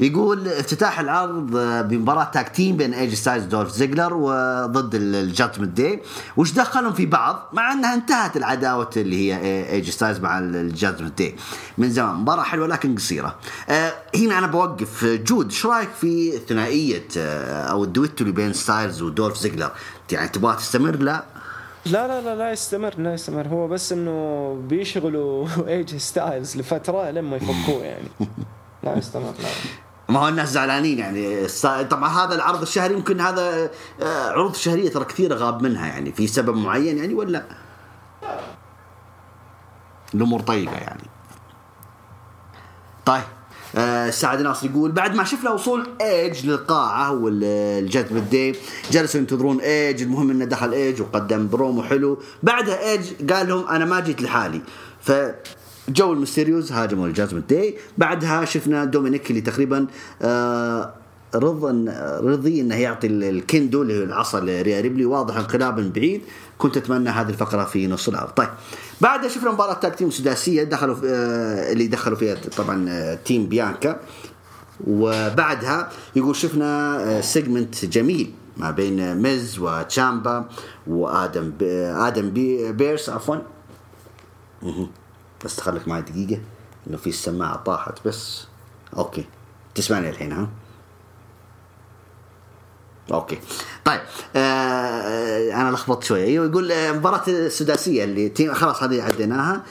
يقول 0.00 0.48
افتتاح 0.48 1.00
العرض 1.00 1.50
بمباراة 1.88 2.24
tag 2.24 2.48
team 2.48 2.76
بين 2.76 2.94
اي 2.94 3.01
جي 3.01 3.14
ستايلز 3.14 3.44
دولف 3.44 3.70
زيجلر 3.70 4.14
وضد 4.14 4.94
ال 4.94 5.02
Judgment 5.02 5.68
Day 5.68 6.00
وش 6.36 6.52
دخلهم 6.52 6.92
في 6.92 7.06
بعض؟ 7.06 7.48
مع 7.52 7.72
انها 7.72 7.94
انتهت 7.94 8.36
العداوة 8.36 8.90
اللي 8.96 9.32
هي 9.32 9.66
اي 9.70 9.77
جي 9.77 9.90
ستايلز 9.90 10.18
مع 10.18 10.38
ال 10.38 10.47
Judgment 10.47 11.18
Day 11.18 11.36
من 11.78 11.90
زمان. 11.90 12.14
مباراة 12.14 12.42
حلوة 12.42 12.66
لكن 12.66 12.94
قصيرة. 12.94 13.36
آه 13.68 13.92
هنا 14.16 14.38
أنا 14.38 14.46
بوقف. 14.46 15.04
جود 15.04 15.46
إيش 15.46 15.66
رأيك 15.66 15.90
في 16.00 16.38
ثنائية 16.48 17.08
آه 17.18 17.62
أو 17.62 17.84
الدويتو 17.84 18.24
اللي 18.24 18.32
بين 18.34 18.52
ستايلز 18.52 19.02
ودولف 19.02 19.36
زيجلر؟ 19.36 19.70
يعني 20.12 20.28
تبغى 20.28 20.56
تستمر؟ 20.56 20.96
لا. 20.96 21.24
لا 21.86 22.06
لا 22.06 22.20
لا 22.20 22.34
لا 22.34 22.50
يستمر 22.50 22.94
لا 22.98 23.14
يستمر. 23.14 23.48
هو 23.48 23.68
بس 23.68 23.92
إنه 23.92 24.54
بيشغلوا 24.68 25.46
اي 25.68 25.77
جي 25.77 25.96
ستايلز 25.96 26.56
لفترة 26.56 27.10
لما 27.10 27.36
يفكوه 27.36 27.84
يعني. 27.84 28.08
لا 28.82 28.98
يستمر 28.98 29.34
لا. 29.42 29.48
ما 30.08 30.20
هو 30.20 30.28
الناس 30.28 30.48
زعلانين 30.48 30.98
يعني. 30.98 31.46
طبعا 31.84 32.08
هذا 32.08 32.34
العرض 32.34 32.62
الشهري 32.62 32.94
يمكن 32.94 33.20
هذا 33.20 33.70
آه، 34.02 34.30
عروض 34.30 34.54
شهرية 34.54 34.90
ترى 34.90 35.04
كثيرة 35.04 35.34
غاب 35.34 35.62
منها 35.62 35.86
يعني. 35.86 36.12
في 36.12 36.26
سبب 36.26 36.56
معين 36.56 36.98
يعني 36.98 37.14
ولا؟ 37.14 37.42
الأمور 40.14 40.40
طيبة 40.40 40.72
يعني. 40.72 41.04
طيب. 43.06 43.35
سعد 44.10 44.42
ناصر 44.42 44.66
يقول 44.66 44.92
بعد 44.92 45.14
ما 45.14 45.24
شفنا 45.24 45.50
وصول 45.50 45.86
ايج 46.00 46.46
للقاعة 46.46 47.12
وال 47.12 47.33
Judgment 47.33 48.16
Day 48.16 48.54
جلسوا 48.90 49.20
ينتظرون 49.20 49.60
ايج 49.60 50.02
المهم 50.02 50.30
إنه 50.30 50.44
دخل 50.44 50.72
ايج 50.72 51.00
وقدم 51.00 51.48
برومو 51.48 51.82
حلو. 51.82 52.18
بعدها 52.42 52.90
ايج 52.90 53.32
قال 53.32 53.48
لهم 53.48 53.68
أنا 53.68 53.84
ما 53.84 54.00
جيت 54.00 54.22
لحالي. 54.22 54.60
ف 55.00 55.12
جو 55.88 56.12
الميستيريوز 56.12 56.72
هاجموا 56.72 57.06
ال 57.06 57.11
Judgment 57.11 57.50
Day 57.50 57.78
بعدها 57.98 58.44
شفنا 58.44 58.84
دومينيك 58.84 59.30
اللي 59.30 59.40
تقريبا 59.40 59.86
آه 60.22 60.94
رضا 61.38 61.84
رضي 62.24 62.60
أنه 62.60 62.76
يعطي 62.76 63.06
ال 63.06 63.19
kendo 63.19 63.82
اللي 63.82 63.98
هو 63.98 64.02
العصا 64.02 64.40
لريا 64.40 64.80
ريبلي 64.80 65.04
واضح 65.04 65.36
انقلاب 65.36 65.80
من 65.80 65.90
بعيد. 65.90 66.22
كنت 66.58 66.76
أتمنى 66.76 67.10
هذه 67.10 67.28
الفقرة 67.28 67.64
في 67.64 67.86
نص 67.86 68.08
العرض. 68.08 68.30
طيب. 68.30 68.48
بعدها 69.00 69.28
شفنا 69.28 69.50
مباراة 69.50 69.74
tag 69.74 69.94
team 69.94 70.10
سداسية. 70.10 70.62
دخلوا 70.62 70.94
في 70.94 71.06
آه 71.06 71.72
اللي 71.72 71.86
دخلوا 71.86 72.16
فيها 72.16 72.36
طبعا 72.56 72.86
آه 72.88 73.14
team 73.14 73.46
بيانكا. 73.46 74.00
وبعدها 74.86 75.90
يقول 76.16 76.36
شفنا 76.36 77.00
آه 77.02 77.20
segment 77.20 77.84
جميل 77.84 78.32
ما 78.56 78.70
بين 78.70 79.22
ميز 79.22 79.58
وتشامبا 79.58 80.48
وآدم 80.86 81.50
بي 81.50 81.70
آدم 81.86 82.30
بي 82.30 82.72
بيرس 82.72 83.10
عفوا. 83.10 83.36
بس 85.44 85.56
تخليك 85.56 85.88
معي 85.88 86.02
دقيقة. 86.02 86.40
إنه 86.88 86.96
في 86.96 87.06
السماعة 87.06 87.56
طاحت 87.56 88.06
بس. 88.06 88.46
okay. 88.96 89.24
تسمعني 89.74 90.10
الحين 90.10 90.32
ها؟ 90.32 90.48
okay. 93.12 93.38
طيب 93.84 94.00
آه 94.36 95.54
أنا 95.54 95.70
لخبطت 95.70 96.04
شوية. 96.04 96.24
أيوه 96.24 96.46
يقول 96.46 96.72
آه، 96.72 96.92
مباراة 96.92 97.22
السداسية 97.28 98.04
اللي 98.04 98.28
team 98.28 98.54
خلاص 98.54 98.82
هذه 98.82 99.02
عديناها. 99.02 99.62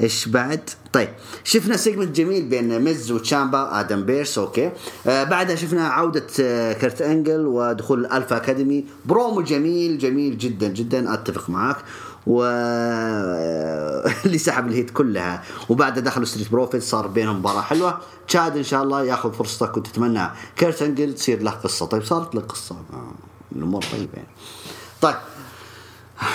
إيش 0.00 0.28
بعد؟ 0.28 0.70
طيب 0.92 1.08
شفنا 1.44 1.76
segment 1.76 2.16
جميل 2.16 2.42
بين 2.42 2.80
ميز 2.80 3.12
وتشامبا 3.12 3.80
آدم 3.80 4.04
بيرس 4.04 4.38
okay. 4.38 4.70
آه 5.06 5.24
بعدها 5.24 5.56
شفنا 5.56 5.88
عودة 5.88 6.26
آه 6.40 6.72
كرت 6.72 7.02
إنجل 7.02 7.46
ودخول 7.46 8.00
ال 8.00 8.06
Alpha 8.06 8.36
Academy. 8.36 8.84
promo 9.04 9.40
جميل 9.40 9.98
جميل 9.98 10.38
جدا 10.38 10.68
جدا. 10.68 11.14
أتفق 11.14 11.50
معاك 11.50 11.76
و 12.26 12.42
اللي 14.26 14.38
سحب 14.38 14.66
ال 14.68 14.72
heat 14.72 14.90
كلها. 14.90 15.42
وبعدها 15.68 16.02
دخلوا 16.02 16.26
Street 16.26 16.50
Profits 16.52 16.82
صار 16.82 17.06
بينهم 17.06 17.38
مباراة 17.38 17.60
حلوة. 17.60 18.00
تشاد 18.28 18.56
إن 18.56 18.62
شاء 18.62 18.82
الله 18.82 19.04
ياخذ 19.04 19.32
فرصته 19.32 19.66
كنت 19.66 19.88
اتمنى 19.88 20.28
كيرت 20.56 20.82
انجل 20.82 21.14
تصير 21.14 21.42
له 21.42 21.50
قصة. 21.50 21.86
طيب 21.86 22.02
صارت 22.04 22.34
له 22.34 22.40
قصة. 22.40 22.76
آه، 22.92 23.12
الأمور 23.56 23.82
طيبة. 23.92 24.12
يعني 24.14 24.28
طيب 25.00 25.16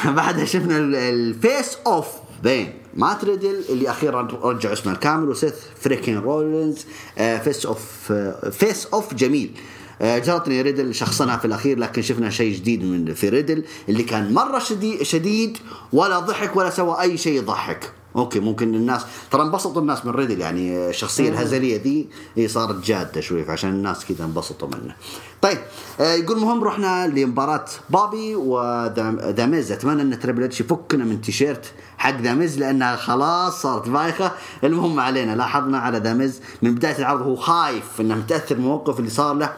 بعدها 0.17 0.45
شفنا 0.45 0.77
ال 1.09 1.23
face 1.23 1.77
off 1.87 2.07
بين 2.43 2.73
مات 2.93 3.25
ريدل 3.25 3.63
اللي 3.69 3.89
أخيرا 3.89 4.21
رجع 4.43 4.73
اسمه 4.73 4.91
الكامل 4.93 5.29
وسيث 5.29 5.53
فريكين 5.81 6.17
رولينز. 6.17 6.85
face 7.15 7.65
off 7.65 8.11
face 8.51 8.85
off 8.85 9.13
جميل. 9.13 9.59
آه، 10.01 10.17
جلطني 10.17 10.61
ريدل 10.61 10.95
شخصنها 10.95 11.37
في 11.37 11.45
الأخير 11.45 11.79
لكن 11.79 12.01
شفنا 12.01 12.29
شيء 12.29 12.55
جديد 12.55 12.83
من 12.83 13.13
في 13.13 13.29
ريدل 13.29 13.63
اللي 13.89 14.03
كان 14.03 14.33
مرة 14.33 14.59
شديد 14.59 15.03
شديد 15.03 15.57
ولا 15.93 16.19
ضحك 16.19 16.55
ولا 16.55 16.69
سوى 16.69 17.01
أي 17.01 17.17
شيء 17.17 17.37
يضحك. 17.37 17.91
okay 18.17 18.39
ممكن 18.39 18.75
الناس 18.75 19.05
ترى 19.31 19.41
انبسطوا 19.41 19.81
الناس 19.81 20.05
من 20.05 20.11
ريدل 20.11 20.41
يعني 20.41 20.89
الشخصيه 20.89 21.29
الهزلية 21.29 21.81
ذي 21.81 22.07
هي 22.35 22.47
صارت 22.47 22.85
جادة 22.85 23.21
شوي 23.21 23.45
فعشان 23.45 23.69
الناس 23.69 24.05
كذا 24.05 24.25
انبسطوا 24.25 24.67
منه. 24.67 24.95
طيب 25.41 25.57
آه 25.99 26.13
يقول 26.13 26.39
مهم 26.39 26.63
رحنا 26.63 27.07
لمباراة 27.07 27.65
بابي 27.89 28.35
وذا 28.35 29.45
ميز 29.45 29.71
أتمنى 29.71 30.01
أن 30.01 30.19
تريبل 30.19 30.43
إتش 30.43 30.61
يفكنا 30.61 31.05
من 31.05 31.21
تيشيرت 31.21 31.73
حق 31.97 32.21
ذا 32.21 32.33
ميز 32.33 32.59
لانها 32.59 32.95
خلاص 32.95 33.61
صارت 33.61 33.89
بايخة. 33.89 34.31
المهم 34.63 34.99
علينا 34.99 35.35
لاحظنا 35.35 35.77
على 35.77 35.97
ذا 35.97 36.13
ميز 36.13 36.41
من 36.61 36.75
بداية 36.75 36.97
العرض 36.97 37.21
هو 37.21 37.35
خايف 37.35 38.01
إنه 38.01 38.15
متأثر 38.15 38.55
الموقف 38.55 38.99
اللي 38.99 39.09
صار 39.09 39.33
له. 39.33 39.53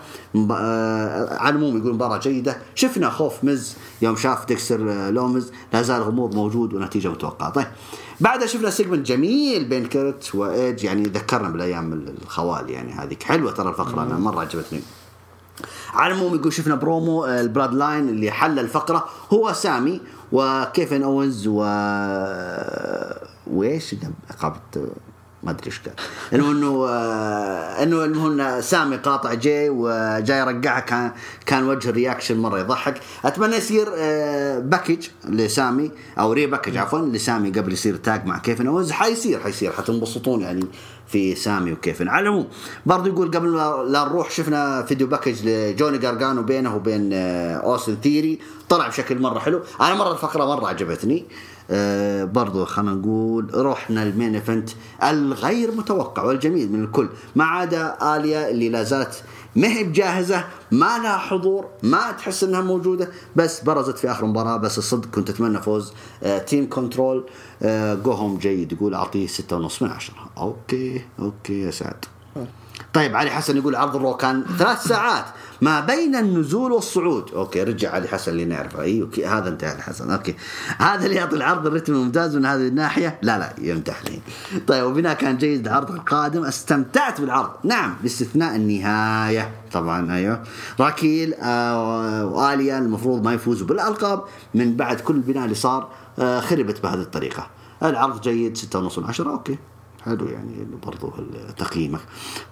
آه 0.52 1.38
على 1.38 1.56
العموم 1.56 1.78
يقول 1.78 1.94
مباراة 1.94 2.18
جيدة. 2.18 2.58
شفنا 2.76 3.10
خوف 3.10 3.44
ميز 3.44 3.76
يوم 4.02 4.16
شاف 4.16 4.46
ديكستر 4.46 4.92
آه، 4.92 5.10
لومز 5.10 5.52
لا 5.74 5.82
زال 5.82 6.04
غموض 6.04 6.36
موجود 6.36 6.74
ونتيجة 6.74 7.08
متوقعة. 7.08 7.50
طيب 7.50 7.68
بعدها 8.22 8.48
شفنا 8.48 8.70
segment 8.70 9.08
جميل 9.08 9.66
بين 9.66 9.86
كيرت 9.86 10.36
وإيدج 10.36 10.84
يعني 10.84 11.04
ذكرنا 11.04 11.50
بالأيام 11.50 11.94
الخوال 12.24 12.70
يعني 12.70 12.94
هذيك. 12.94 13.24
حلوة 13.24 13.52
ترى 13.52 13.70
الفقرة 13.70 14.04
أنا 14.04 14.18
مرة 14.18 14.42
عجبتني. 14.42 14.82
على 15.94 16.14
العموم 16.14 16.36
يقول 16.36 16.54
شفنا 16.54 16.76
برومو 16.76 17.26
آه، 17.26 17.42
ال 17.42 17.74
Bloodline 17.74 18.10
اللي 18.10 18.32
حل 18.32 18.60
الفقرة. 18.60 19.10
هو 19.34 19.54
سامي 19.54 20.02
وكيفن 20.32 21.04
أوينز 21.04 21.48
و 21.48 21.60
وإيش؟ 23.48 23.96
ما 25.44 25.52
أدري 25.52 25.66
إيش 25.66 25.80
قال. 25.80 25.94
انه 26.34 26.52
إنه 26.52 26.88
آه، 26.90 27.84
إنه 27.84 28.04
المهم 28.04 28.62
سامي 28.62 28.96
قاطع 28.96 29.34
جاي 29.34 29.70
وجاي 29.70 30.40
يرقعها 30.40 30.80
كان 30.80 31.12
كان 31.46 31.70
وجه 31.70 31.90
ال 31.90 31.95
reaction 31.95 32.38
مرة 32.38 32.60
يضحك. 32.60 33.02
أتمنى 33.26 33.56
يصير 33.56 33.90
package 34.60 35.08
آه، 35.26 35.30
لسامي 35.30 35.92
أو 36.20 36.34
repackage 36.34 36.78
عفوا 36.78 37.00
لسامي 37.00 37.50
قبل 37.50 37.74
يصير 37.74 37.96
tag 37.96 38.26
مع 38.26 38.38
كيفن. 38.38 38.68
أوينز 38.68 38.92
حيصير 38.92 39.40
حيصير. 39.40 39.72
حتنبسطون 39.72 40.42
يعني 40.42 40.68
في 41.08 41.36
سامي 41.36 41.72
وكيفن. 41.72 42.08
على 42.08 42.24
العموم 42.24 42.48
برضه 42.86 43.10
يقول 43.10 43.32
قبل 43.32 43.56
لا 43.92 44.04
نروح 44.04 44.32
شفنا 44.32 44.84
video 44.84 45.08
package 45.08 45.48
لجوني 45.48 45.98
جارجانو 45.98 46.44
بينه 46.44 46.76
وبين 46.76 47.14
أوستن 47.14 47.98
ثيري. 48.04 48.40
طلع 48.70 48.88
بشكل 48.88 49.20
مرة 49.20 49.40
حلو. 49.40 49.62
أنا 49.82 49.96
مرة 49.96 50.12
الفقرة 50.12 50.46
مرة 50.46 50.68
عجبتني. 50.68 51.26
آه 51.70 52.24
برضو 52.24 52.66
خلينا 52.66 52.92
نقول 52.94 53.66
رحنا 53.66 54.04
ال 54.04 54.10
main 54.10 54.36
event 54.36 54.70
الغير 55.04 55.72
متوقع 55.72 56.24
والجميل 56.24 56.72
من 56.72 56.84
الكل. 56.84 57.10
ما 57.36 57.44
عدا 57.44 57.98
آليا 58.16 58.50
اللي 58.50 58.70
لا 58.70 58.84
زالت 58.84 59.24
ما 59.56 59.68
هي 59.68 59.84
بجاهزة 59.84 60.44
ما 60.72 60.98
لها 60.98 61.18
حضور 61.18 61.66
ما 61.84 62.12
تحس 62.12 62.44
إنها 62.44 62.62
موجودة 62.62 63.10
بس 63.36 63.62
برزت 63.62 63.98
في 63.98 64.12
آخر 64.12 64.26
مباراة 64.26 64.58
بس 64.58 64.78
الصدق 64.78 65.10
كنت 65.10 65.30
أتمنى 65.30 65.62
فوز 65.62 65.94
آه 66.24 66.38
team 66.38 66.70
control 66.70 67.26
آه 67.64 68.38
جيد. 68.42 68.72
يقول 68.74 68.94
أعطيه 68.94 69.28
ستة 69.28 69.56
ونص 69.56 69.82
من 69.82 69.90
عشرة. 69.90 70.30
okay 70.38 71.02
okay 71.20 71.62
يا 71.62 71.72
سعد. 71.72 72.06
طيب 73.00 73.16
علي 73.16 73.30
حسن 73.30 73.58
يقول 73.58 73.76
عرض 73.76 73.96
ال 73.96 74.00
Raw 74.00 74.14
كان 74.14 74.44
ثلاث 74.58 74.84
ساعات. 74.84 75.26
ما 75.62 75.80
بين 75.80 76.16
النزول 76.16 76.72
والصعود. 76.72 77.32
okay 77.34 77.64
رجع 77.64 77.92
علي 77.92 78.08
حسن 78.08 78.32
اللي 78.32 78.46
نعرفه. 78.46 78.82
اي 78.82 79.02
okay 79.02 79.26
هذا 79.26 79.50
انت 79.50 79.64
علي 79.64 79.82
حسن. 79.82 80.12
okay 80.12 80.36
هذا 80.78 81.06
اللي 81.06 81.16
يعطي 81.16 81.36
العرض 81.36 81.68
الرتم 81.68 81.94
الممتاز 81.94 82.36
من 82.36 82.46
هذه 82.46 82.68
الناحية. 82.68 83.20
لا 83.22 83.40
لا 83.40 83.54
يمدح 83.62 84.04
لي 84.06 84.20
طيب 84.68 84.86
وبناء 84.86 85.14
كان 85.14 85.38
جيد 85.38 85.68
العرض 85.68 85.92
القادم. 85.92 86.46
استمتعت 86.46 87.22
بالعرض. 87.22 87.50
نعم 87.64 87.96
باستثناء 88.02 88.56
النهاية. 88.56 89.52
طبعا 89.72 90.16
أيوه. 90.16 90.44
راكيل 90.80 91.34
آه 91.34 92.26
وآليا 92.26 92.78
المفروض 92.78 93.24
ما 93.24 93.34
يفوزوا 93.34 93.68
بالألقاب. 93.68 94.24
من 94.54 94.76
بعد 94.76 95.00
كل 95.00 95.16
البناء 95.16 95.44
اللي 95.44 95.56
صار 95.56 95.90
آه 96.20 96.40
خربت 96.40 96.84
بهذه 96.84 97.02
الطريقة. 97.02 97.48
العرض 97.84 98.22
جيد 98.22 98.58
6.5 98.58 99.00
من 99.00 99.06
10 99.06 99.32
okay. 99.32 99.58
حلو 100.10 100.28
يعني 100.28 100.68
برضو 100.86 101.14
تقييمك. 101.58 102.00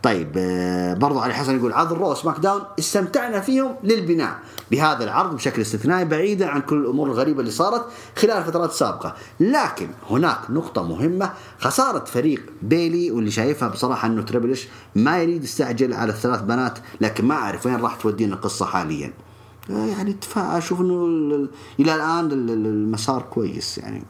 طيب 0.04 0.32
آه، 0.38 0.94
برضو 0.94 1.20
علي 1.20 1.34
حسن 1.34 1.58
يقول 1.58 1.74
عرض 1.74 1.92
ال 1.92 2.14
Raw 2.14 2.40
SmackDown 2.40 2.62
استمتعنا 2.80 3.40
فيهم 3.40 3.76
للبناء 3.84 4.40
بهذا 4.72 5.04
العرض 5.04 5.36
بشكل 5.36 5.62
استثنائي 5.62 6.06
بعيدا 6.06 6.48
عن 6.48 6.62
كل 6.62 6.78
الأمور 6.78 7.08
الغريبة 7.08 7.40
اللي 7.40 7.52
صارت 7.52 7.86
خلال 8.16 8.38
الفترات 8.38 8.70
السابقه 8.70 9.16
لكن 9.40 9.88
هناك 10.10 10.40
نقطة 10.50 10.84
مهمة 10.84 11.34
خسارة 11.60 12.06
فريق 12.06 12.42
بيلي 12.62 13.12
واللي 13.12 13.32
شايفها 13.32 13.68
بصراحة 13.68 14.08
إنه 14.08 14.22
تريبل 14.22 14.50
إتش 14.51 14.68
ما 14.96 15.22
يريد 15.22 15.44
يستعجل 15.44 15.94
على 15.94 16.12
الثلاث 16.12 16.42
بنات 16.42 16.80
لكن 17.02 17.26
ما 17.26 17.36
أعرف 17.36 17.66
وين 17.66 17.76
راح 17.76 17.96
تودينا 17.96 18.36
القصة 18.36 18.66
حاليا. 18.66 19.14
آه، 19.70 19.86
يعني 19.86 20.16
أشوف 20.38 20.82
إنه 20.82 21.06
إلى 21.80 21.96
الآن 21.96 22.32
المسار 22.32 23.22
كويس 23.22 23.78
يعني. 23.78 24.04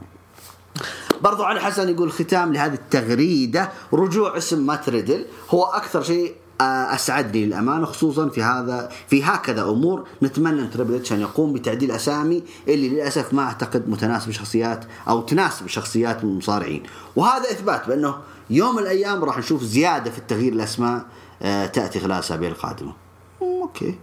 برضو 1.21 1.43
علي 1.43 1.59
حسن 1.59 1.89
يقول 1.89 2.11
ختام 2.11 2.53
لهذه 2.53 2.73
التغريدة. 2.73 3.69
رجوع 3.93 4.37
اسم 4.37 4.65
مات 4.65 4.89
ريدل. 4.89 5.25
هو 5.49 5.63
أكثر 5.63 6.03
شيء 6.03 6.35
آه، 6.61 6.95
أسعدني 6.95 7.45
للأمانة 7.45 7.85
خصوصا 7.85 8.29
في 8.29 8.43
هذا 8.43 8.89
في 9.07 9.23
هكذا 9.23 9.61
أمور. 9.61 10.07
نتمنى 10.23 10.61
أن 10.61 10.71
تريبل 10.71 10.91
إتش 10.91 11.03
أن 11.11 11.21
يقوم 11.21 11.53
بتعديل 11.53 11.91
أسامي 11.91 12.43
اللي 12.67 12.89
للأسف 12.89 13.33
ما 13.33 13.43
أعتقد 13.43 13.89
متناسب 13.89 14.31
شخصيات 14.31 14.85
أو 15.07 15.21
تناسب 15.21 15.67
شخصيات 15.67 16.23
المصارعين. 16.23 16.83
وهذا 17.15 17.51
إثبات 17.51 17.87
بأنه 17.87 18.15
يوم 18.49 18.75
من 18.75 18.81
الأيام 18.81 19.23
راح 19.23 19.37
نشوف 19.37 19.63
زيادة 19.63 20.11
في 20.11 20.17
التغيير 20.17 20.53
الأسماء 20.53 21.05
آه، 21.41 21.65
تأتي 21.65 21.99
خلال 21.99 22.11
الاسابيع 22.11 22.49
القادمة. 22.49 22.93
okay. 23.41 23.95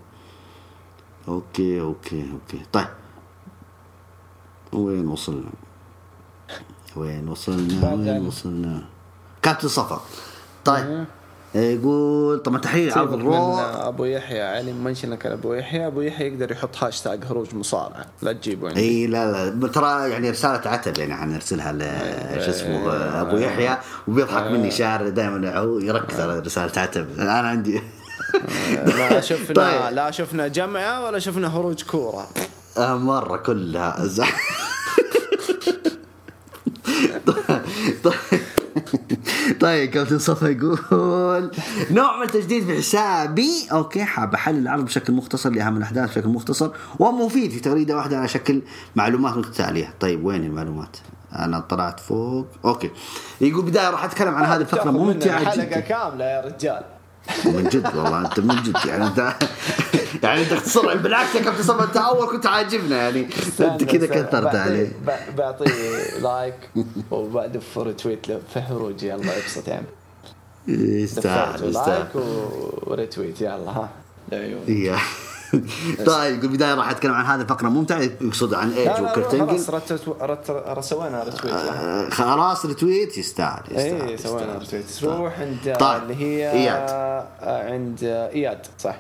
okay 1.28 1.80
okay 1.80 2.24
okay. 2.32 2.62
طيب. 2.72 2.86
وين 4.72 5.08
وصلنا؟ 5.08 5.50
وين 6.96 7.28
وصلنا 7.28 7.92
وين 7.94 8.26
وصلنا؟ 8.26 8.82
كابتن 9.42 9.68
صفا 9.68 10.00
طيب. 10.64 11.04
يقول 11.54 12.38
طبعا 12.38 12.58
تحيه 12.58 12.92
عرض 12.92 13.12
ال 13.12 13.24
Raw 13.24 13.58
أبو 13.58 14.04
يحيى 14.04 14.42
علي 14.42 14.72
منشنك 14.72 15.26
أبو 15.26 15.54
يحيى. 15.54 15.86
أبو 15.86 16.00
يحيى 16.00 16.28
يقدر 16.28 16.52
يحط 16.52 16.84
هاشتاج 16.84 17.24
هروج 17.24 17.54
مصارعة. 17.54 18.06
لا 18.22 18.32
تجيبه 18.32 18.68
عندي 18.68 18.80
إي 18.80 19.06
لا 19.06 19.50
لا. 19.50 19.68
ترى 19.68 20.10
يعني 20.10 20.30
رسالة 20.30 20.70
عتب 20.70 20.98
يعني 20.98 21.14
حنرسلها 21.14 21.72
ل 21.72 21.80
شو 22.44 22.50
اسمه 22.50 22.92
أبو 23.20 23.36
يحيى 23.36 23.78
وبيضحك 24.08 24.42
مني 24.50 24.70
شاعر 24.70 25.08
دائما 25.08 25.58
هو 25.58 25.78
يركز 25.78 26.20
على 26.20 26.38
رسالة 26.38 26.72
عتب. 26.76 27.18
أنا 27.18 27.48
عندي. 27.48 27.82
لا 28.86 29.20
شفنا 29.20 29.54
طيب. 29.54 29.94
لا 29.94 30.10
شفنا 30.10 30.48
جمعة 30.48 31.04
ولا 31.04 31.18
شفنا 31.18 31.56
هروج 31.56 31.82
كورة. 31.82 32.26
آه، 32.78 32.94
مرة 32.94 33.36
كلها. 33.36 34.08
طيب 38.04 38.14
طيب 39.60 39.90
كابتن 39.90 40.18
صفا 40.18 40.46
يقول 40.46 41.50
نوع 41.90 42.16
من 42.16 42.22
التجديد 42.22 42.64
في 42.64 42.76
حسابي. 42.78 43.50
أوكي 43.72 44.04
حاب 44.04 44.34
أحلل 44.34 44.58
العرض 44.58 44.84
بشكل 44.84 45.12
مختصر 45.12 45.50
لأهم 45.50 45.76
الأحداث 45.76 46.10
بشكل 46.10 46.28
مختصر 46.28 46.70
ومفيد 46.98 47.50
في 47.50 47.60
تغريدة 47.60 47.96
واحدة 47.96 48.18
على 48.18 48.28
شكل 48.28 48.62
معلومات 48.96 49.36
متتالية. 49.36 49.94
طيب 50.00 50.24
وين 50.24 50.44
المعلومات؟ 50.44 50.96
أنا 51.32 51.60
طلعت 51.60 52.00
فوق. 52.00 52.46
okay. 52.64 52.90
يقول 53.40 53.64
بداية 53.64 53.90
راح 53.90 54.04
أتكلم 54.04 54.34
عن 54.34 54.44
هذه 54.44 54.60
الفقرة. 54.60 54.90
ممتعة 54.90 55.44
حلقة 55.44 55.64
جدا. 55.64 55.80
كاملة 55.80 56.24
يا 56.24 56.40
رجال. 56.40 56.82
من 57.44 57.68
جد 57.72 57.96
والله 57.96 58.20
أنت 58.20 58.40
من 58.40 58.62
جد 58.62 58.76
يعني 58.86 59.06
انت 59.06 59.34
يعني 60.22 60.42
أنت 60.42 60.52
اختصر 60.52 60.96
بالعكس 60.96 61.34
يا 61.34 61.40
كابتن 61.40 61.62
صفا 61.62 61.84
أنت 61.84 61.96
أول 61.96 62.26
كنت 62.28 62.46
عاجبنا 62.46 62.96
يعني. 62.96 63.28
أنت 63.60 63.84
كذا 63.84 64.06
كثرت 64.06 64.54
عليه. 64.54 64.92
بعطيه 65.38 66.18
like 66.22 66.54
وبعد 67.10 67.58
retweet 67.74 68.28
له 68.28 68.40
في 68.54 68.60
هروج 68.60 69.02
يلا 69.02 69.38
ابسط 69.38 69.68
يا 69.68 69.74
عم 69.74 69.82
يستاهل 70.68 71.68
يستاهل. 71.68 71.90
like 71.90 72.26
و 72.86 72.93
retweet 72.93 73.40
يلا 73.40 73.70
ها. 73.70 73.88
العيون 74.32 74.60
إيه. 74.68 74.96
طيب 76.06 76.38
يقول 76.38 76.52
بدايه 76.56 76.74
راح 76.74 76.90
أتكلم 76.90 77.12
عن 77.12 77.24
هذه 77.24 77.40
الفقرة 77.40 77.68
ممتعة 77.68 78.00
يقصد 78.20 78.54
عن 78.54 78.70
إيدج 78.72 78.90
وكيرت 79.04 79.42
انجل 79.42 79.64
خلاص 79.64 79.70
رت 79.70 80.50
رت 80.50 80.84
سوينا 80.84 81.24
retweet 81.24 81.54
آه، 81.54 82.10
خلاص 82.10 82.66
retweet 82.66 83.18
يستاهل 83.18 83.62
يستاهل 83.70 84.08
اي 84.08 84.16
سوينا. 84.16 84.58
retweet 84.58 84.84
روح 85.04 85.40
عند 85.40 85.76
طيب. 85.80 86.02
اللي 86.02 86.14
هي 86.16 86.52
إياد. 86.52 86.86
آه، 86.90 87.72
عند 87.72 87.98
إياد 88.04 88.66
صح 88.78 88.96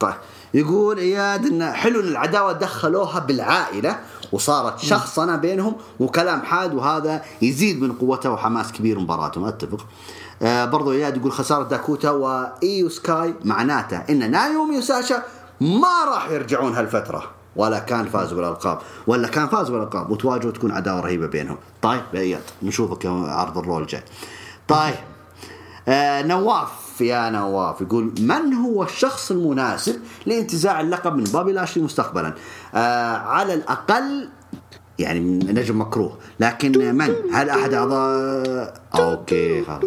طيب 0.00 0.14
يقول 0.54 0.98
إياد 0.98 1.46
إن 1.46 1.72
حلو 1.72 2.00
إن 2.00 2.08
العداوة 2.08 2.52
دخلوها 2.52 3.18
بالعائلة 3.18 3.98
وصارت 4.32 4.78
شخصنه 4.78 5.36
بينهم 5.36 5.76
وكلام 6.00 6.42
حاد 6.42 6.74
وهذا 6.74 7.22
يزيد 7.42 7.82
من 7.82 7.92
قوتها 7.92 8.28
وحماس 8.28 8.72
كبير 8.72 8.98
مباراتهم 8.98 9.44
أتفق 9.44 9.86
آه 10.42 10.64
برضو 10.64 10.92
إياد 10.92 11.16
يقول 11.16 11.32
خسارة 11.32 11.62
داكوتا 11.64 12.10
وإيو 12.10 12.88
سكاي 12.88 13.34
معناته 13.44 13.96
إن 14.10 14.30
نايومي 14.30 14.78
وساشا 14.78 15.22
ما 15.60 16.04
راح 16.08 16.30
يرجعون 16.30 16.74
هالفترة. 16.74 17.30
ولا 17.56 17.78
كان 17.78 18.08
فازوا 18.08 18.36
بالألقاب. 18.36 18.78
ولا 19.06 19.28
كان 19.28 19.48
فازوا 19.48 19.76
بالألقاب. 19.76 20.10
وتواجهوا 20.10 20.52
تكون 20.52 20.72
عداوة 20.72 21.00
رهيبة 21.00 21.26
بينهم. 21.26 21.56
طيب 21.82 22.02
يا 22.14 22.20
اياد 22.20 22.42
نشوفك 22.62 23.06
عرض 23.06 23.58
ال 23.58 23.64
Raw 23.64 23.82
الجاي. 23.82 24.02
طيب. 24.68 24.94
آه 25.88 26.22
نواف. 26.22 27.00
يا 27.00 27.30
نواف. 27.30 27.80
يقول 27.80 28.14
من 28.20 28.54
هو 28.54 28.82
الشخص 28.82 29.30
المناسب 29.30 30.00
لانتزاع 30.26 30.80
اللقب 30.80 31.16
من 31.16 31.24
بابي 31.24 31.52
لاشلي 31.52 31.84
مستقبلا؟ 31.84 32.34
آه 32.74 33.16
على 33.16 33.54
الأقل 33.54 34.28
يعني 34.98 35.20
نجم 35.38 35.80
مكروه. 35.80 36.18
لكن 36.40 36.94
من؟ 36.94 37.14
هل 37.32 37.50
أحد 37.50 37.74
أعضاء؟ 37.74 38.74
okay 38.94 39.64
خلاص. 39.64 39.82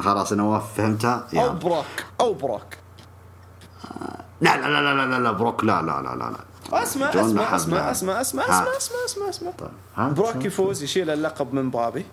خلاص 0.00 0.32
نواف 0.32 0.62
فهمتها؟ 0.76 1.26
أو 1.34 1.38
يلا. 1.38 1.52
بروك 1.52 1.84
أو 2.20 2.34
بروك 2.34 2.64
لا 4.40 4.56
لا 4.56 4.66
لا 4.68 4.80
لا 4.80 4.94
لا 4.94 5.06
لا, 5.10 5.18
لا 5.22 5.32
بروك 5.32 5.64
لا 5.64 5.82
لا 5.82 6.02
لا 6.02 6.14
لا 6.16 6.30
لا. 6.30 6.82
أسمع 6.82 7.10
أسمع. 7.10 7.56
أسمع 7.56 7.90
أسمع 7.90 8.20
أسمع. 8.20 8.20
أسمع 8.20 8.76
أسمع 8.76 9.04
أسمع 9.06 9.28
أسمع. 9.28 10.08
بروك 10.08 10.44
يفوز 10.44 10.82
يشيل 10.82 11.10
اللقب 11.10 11.54
من 11.54 11.70
بابي. 11.70 12.04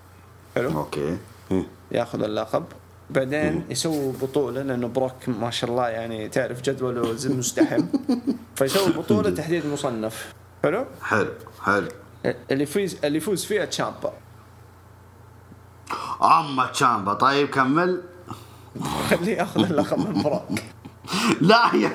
حلو؟ 0.55 0.69
okay. 0.77 1.17
ياخذ 1.91 2.23
اللقب. 2.23 2.63
بعدين 3.09 3.65
يسوي 3.69 4.13
بطولة 4.21 4.61
لأنه 4.61 4.87
بروك 4.87 5.13
ما 5.27 5.49
شاء 5.51 5.69
الله 5.69 5.87
يعني 5.89 6.29
تعرف 6.29 6.61
جدوله 6.61 7.01
مزدحم 7.11 7.83
فيسوي 8.55 8.91
بطولة 8.91 9.29
تحديد 9.29 9.65
مصنف. 9.65 10.33
حلو؟ 10.63 10.85
حلو 11.03 11.29
حلو. 11.63 11.87
اللي 12.51 12.63
يفوز 12.63 12.97
اللي 13.03 13.17
يفوز 13.17 13.45
فيها 13.45 13.65
تشامبا. 13.65 14.13
أما 16.21 16.65
تشامبا. 16.65 17.13
طيب 17.13 17.49
كمل. 17.49 18.01
خليه 19.09 19.37
ياخذ 19.37 19.63
اللقب 19.63 19.99
من 19.99 20.23
بروك. 20.23 20.59
لا 21.41 21.71
يا 21.73 21.91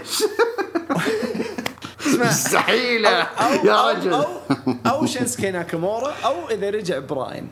مستحيلة. 2.06 3.26
يا 3.64 3.90
رجل. 3.90 4.12
أو, 4.12 4.24
أو 4.86 5.06
شينسكي 5.06 5.50
ناكامورا 5.50 6.14
أو 6.24 6.50
إذا 6.50 6.70
رجع 6.70 6.98
براين. 6.98 7.48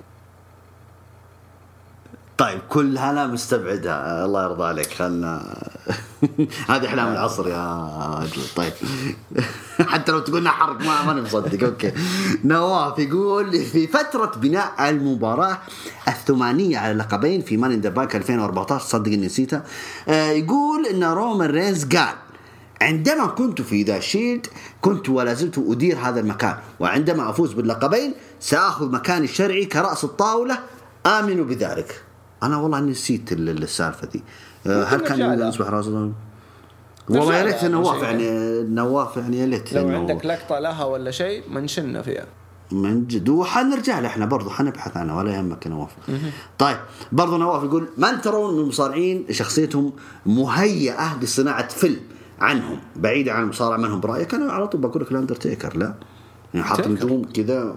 طيب 2.39 2.61
كل 2.69 2.99
هلا 2.99 3.27
مستبعدها 3.27 4.25
الله 4.25 4.45
يرضى 4.45 4.65
عليك 4.65 4.93
خلنا 4.93 5.57
هذه 6.71 6.87
أحلام 6.87 7.13
العصر 7.13 7.49
يا 7.49 8.27
طيب. 8.57 8.73
حتى 9.81 10.13
لو 10.13 10.19
تقولنا 10.19 10.51
حرق 10.51 10.81
ما 10.81 11.03
ماني 11.03 11.21
مصدق. 11.21 11.65
okay. 11.65 11.93
نواف 12.45 12.99
يقول 12.99 13.65
في 13.65 13.87
فترة 13.87 14.33
بناء 14.37 14.89
المباراة 14.89 15.59
الثمانية 16.09 16.79
على 16.79 16.93
اللقبين 16.93 17.43
في 17.43 17.57
Money 17.57 17.73
in 17.73 17.81
the 17.81 17.89
Bank 17.89 18.17
2014 18.17 18.85
صدق 18.85 19.07
إني 19.13 19.27
نسيتها 19.27 19.63
آه 20.09 20.31
يقول 20.31 20.87
إن 20.87 21.05
رومان 21.05 21.51
رينز 21.51 21.85
قال 21.85 22.15
عندما 22.83 23.27
كنت 23.27 23.63
في 23.63 23.83
The 23.83 24.01
Shield 24.01 24.47
كنت 24.81 25.09
ولا 25.09 25.35
زلت 25.35 25.59
أدير 25.59 25.99
هذا 25.99 26.21
المكان 26.21 26.57
وعندما 26.81 27.31
أفوز 27.31 27.53
باللقبين 27.53 28.15
سأخذ 28.41 28.91
مكاني 28.91 29.25
الشرعي 29.25 29.65
كرأس 29.65 30.05
الطاولة 30.05 30.59
آمنوا 31.07 31.45
بذلك. 31.45 32.04
أنا 32.47 32.57
والله 32.59 32.81
نسيت 32.81 33.33
ال- 33.33 33.49
ال- 33.49 33.63
السالفة 33.63 34.07
دي. 34.09 34.23
آه، 34.67 34.85
هل 34.85 35.01
كان 35.01 35.41
رأس 35.41 35.61
الطاولة؟ 35.61 36.13
والله 37.11 37.37
يا 37.37 37.45
ريت 37.45 37.65
نواف. 37.65 38.03
يعني 38.03 38.63
نواف 38.63 39.17
يعني 39.17 39.39
يا 39.41 39.47
ليت 39.47 39.73
لو 39.73 39.89
عندك 39.89 40.27
لقطة 40.27 40.59
لها 40.59 40.85
ولا 40.85 41.11
شيء 41.11 41.43
منشنا 41.51 42.03
فيها. 42.03 42.27
من 42.73 43.07
جد 43.07 43.29
وحنرجع 43.29 43.99
له 43.99 44.07
إحنا 44.09 44.27
برضو 44.27 44.51
حنبحث 44.51 44.97
عنه 44.97 45.17
ولا 45.19 45.33
يهمك 45.37 45.67
نواف 45.67 45.91
طيب 46.59 46.77
برضو 47.13 47.37
نواف 47.37 47.63
يقول 47.65 47.89
من 47.99 48.21
ترون 48.21 48.55
من 48.55 48.61
المصارعين 48.61 49.27
شخصيتهم 49.31 49.93
مهيئة 50.27 51.19
لصناعه 51.23 51.69
فيلم 51.69 52.01
عنهم 52.41 52.79
بعيدة 52.97 53.33
عن 53.33 53.43
المصارعة 53.43 53.77
من 53.77 53.85
هم؟ 53.91 54.01
برأيك 54.01 54.35
أنا 54.35 54.53
على 54.53 54.69
طول 54.69 54.81
بقول 54.81 55.03
لك 55.03 55.13
الأندرتيكر 55.13 55.77
لا. 55.77 55.95
يعني 56.55 56.67
حاط. 56.67 56.87
نجوم 56.89 57.25
كذا 57.35 57.75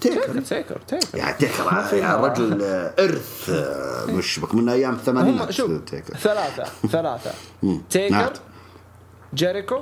تيكر. 0.00 0.20
تيكر 0.20 0.40
تيكر 0.40 0.80
تيكر. 0.88 1.18
يعني 1.18 1.38
تيكر 1.38 1.96
يعني 1.96 2.26
رجل 2.26 2.62
آه، 2.62 2.94
إرث 2.98 3.50
آه، 3.50 4.06
مش 4.06 4.38
بك 4.38 4.54
من 4.54 4.68
أيام 4.68 4.94
الثمانينات 4.94 5.52
تيكر. 5.52 6.16
ثلاثة 6.16 6.64
ثلاثة. 6.88 7.30
تيكر 7.90 8.32
جيريكو 9.34 9.80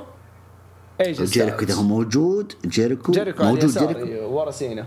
ايج 1.01 1.23
جيريكو 1.23 1.59
إذا 1.59 1.73
هو 1.73 1.83
موجود 1.83 2.53
جيريكو, 2.65 3.11
جيريكو 3.11 3.43
موجود 3.43 3.77
جيريكو. 3.77 4.27
ورا 4.27 4.51
سينا. 4.51 4.85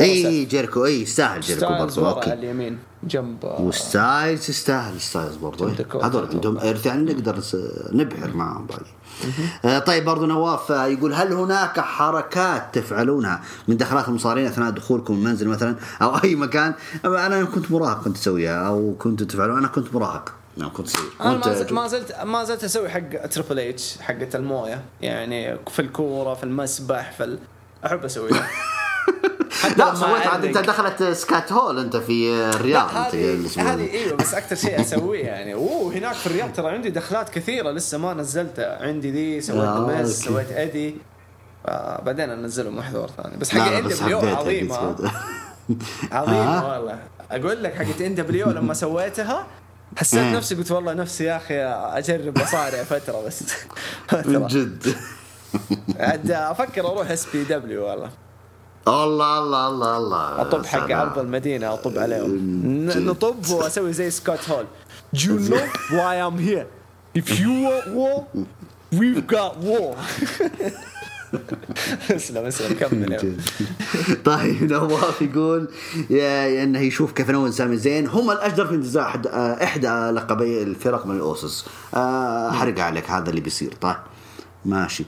إي 0.00 0.22
سيف. 0.22 0.48
جيريكو 0.48 0.84
إي 0.84 1.02
يستاهل 1.02 1.42
ورا 1.62 1.66
على 1.66 1.96
أوكي. 1.98 2.32
اليمين 2.32 2.78
جنب 3.04 3.44
وستايلز 3.44 4.50
يستاهل 4.50 5.00
ستايلز 5.00 5.36
ديكور. 5.76 6.06
هذول 6.06 6.28
عندهم 6.32 6.58
ارث 6.58 6.86
يعني 6.86 7.12
نقدر 7.12 7.40
نبحر 7.92 8.30
معهم 8.36 8.66
باقي 8.66 8.84
آه 9.64 9.78
طيب 9.78 10.04
برضو 10.04 10.26
نواف 10.26 10.72
آه، 10.72 10.86
يقول 10.86 11.14
هل 11.14 11.32
هناك 11.32 11.80
حركات 11.80 12.74
تفعلونها 12.74 13.42
من 13.68 13.76
دخلات 13.76 14.08
المصارعين 14.08 14.46
أثناء 14.46 14.70
دخولكم 14.70 15.14
المنزل 15.14 15.48
مثلا 15.48 15.76
أو 16.02 16.16
أي 16.24 16.34
مكان؟ 16.34 16.74
أنا 17.04 17.44
كنت 17.44 17.70
مراهق 17.70 18.04
كنت 18.04 18.16
أسويها 18.16 18.66
أو 18.66 18.94
كنتوا 18.98 19.26
تفعلون 19.26 19.58
أنا 19.58 19.68
كنت 19.68 19.94
مراهق. 19.94 20.32
نعم 20.56 20.72
كنت 20.72 20.88
صغير 20.88 21.10
أنا 21.20 21.36
ما 21.36 21.54
زلت؟ 21.54 21.72
ما 21.72 21.88
زلت 21.88 22.16
ما 22.24 22.44
زلت 22.44 22.64
أسوي 22.64 22.88
حق 22.88 23.26
Triple 23.26 23.58
H 23.58 23.98
حقة 24.00 24.28
الموية. 24.34 24.84
يعني 25.02 25.58
في 25.70 25.82
الكورة 25.82 26.34
في 26.34 26.44
المسبح 26.44 27.12
في 27.12 27.24
ال... 27.24 27.38
أحب 27.86 28.04
أسويها. 28.04 28.48
لا 29.76 29.94
سويت 29.94 30.26
عاد 30.26 30.44
انت. 30.44 30.58
دخلت 30.58 31.02
Scott 31.02 31.52
Hall 31.52 31.78
انت 31.78 31.96
في 31.96 32.32
الرياض 32.54 32.88
هذه. 32.96 33.48
أيوه 33.92 34.16
بس 34.16 34.34
أكثر 34.34 34.56
شيء 34.56 34.80
أسويه 34.80 35.24
يعني. 35.24 35.54
أوه 35.54 35.92
هناك 35.94 36.14
في 36.14 36.26
الرياض 36.26 36.52
ترى 36.52 36.68
عندي 36.70 36.90
دخلات 36.90 37.28
كثيرة 37.28 37.70
لسه 37.70 37.98
ما 37.98 38.14
نزلتها 38.14 38.82
عندي 38.82 39.10
ذي 39.10 39.40
سويت 39.40 39.60
آه، 39.60 39.86
بس 39.86 40.26
okay. 40.26 40.28
سويت 40.28 40.52
أدي. 40.52 40.94
آه 41.66 42.00
بعدين 42.02 42.30
انزله 42.30 42.70
محذور 42.70 43.10
ثاني. 43.22 43.36
بس 43.36 43.50
حق 43.50 43.72
إن 43.72 43.88
دبليو 43.88 44.18
عظيمة. 44.18 44.76
عظيمة 46.12 46.58
آه. 46.58 46.72
والله. 46.80 46.98
أقول 47.30 47.62
لك 47.64 47.74
حقت 47.74 48.00
إن 48.00 48.14
دبليو 48.14 48.46
لما 48.50 48.74
سويتها 48.74 49.46
حسيت 49.96 50.20
إيه. 50.20 50.36
نفسي 50.36 50.54
قلت 50.54 50.70
والله 50.70 50.92
نفسي 50.92 51.24
يا 51.24 51.36
أخي 51.36 51.62
أجرب 51.98 52.38
أصارع 52.38 52.82
فترة 52.84 53.22
بس. 53.26 53.44
من 54.26 54.46
جد. 54.46 54.94
عاد 56.00 56.30
أفكر 56.30 56.86
أروح 56.86 57.10
SPW 57.10 57.86
والله. 57.86 58.10
الله 58.88 59.38
الله 59.38 59.68
الله 59.68 59.96
الله 59.96 60.40
أطب 60.40 60.66
حق. 60.66 60.92
عرض 60.92 61.18
المدينة 61.18 61.74
أطب 61.74 61.98
عليهم. 61.98 62.86
نطب 62.86 63.50
وأسوي 63.50 63.92
زي 63.92 64.10
Scott 64.10 64.50
Hall 64.50 64.66
Do 65.16 65.18
you 65.18 65.38
know 65.50 65.66
why 65.90 66.14
I'm 66.26 66.38
here? 66.38 66.66
If 67.14 67.38
you 67.40 67.52
want 67.66 67.86
war, 67.98 68.26
we've 68.98 69.26
got 69.26 69.56
war. 69.58 69.96
اسلم 72.10 72.44
اسلم 72.44 72.76
كمل. 72.78 73.36
طيب 74.24 74.72
نواف 74.72 75.22
يقول 75.22 75.68
إنه 76.62 76.80
يشوف 76.80 77.12
كيفن 77.12 77.30
أوينز 77.30 77.52
سامي 77.52 77.76
زين 77.76 78.06
هم 78.06 78.30
الاجدر 78.30 78.66
في 78.66 78.74
انتزاع 78.74 79.14
آه، 79.26 79.64
إحدى 79.64 79.88
لقبي 79.88 80.62
الفرق 80.62 81.06
من 81.06 81.16
الأوسوز 81.16 81.64
آه، 81.94 82.50
حرق 82.50 82.80
عليك 82.80 83.10
هذا 83.10 83.30
اللي 83.30 83.40
بيصير 83.40 83.74
طيب 83.80 83.96
ماشي 84.64 85.04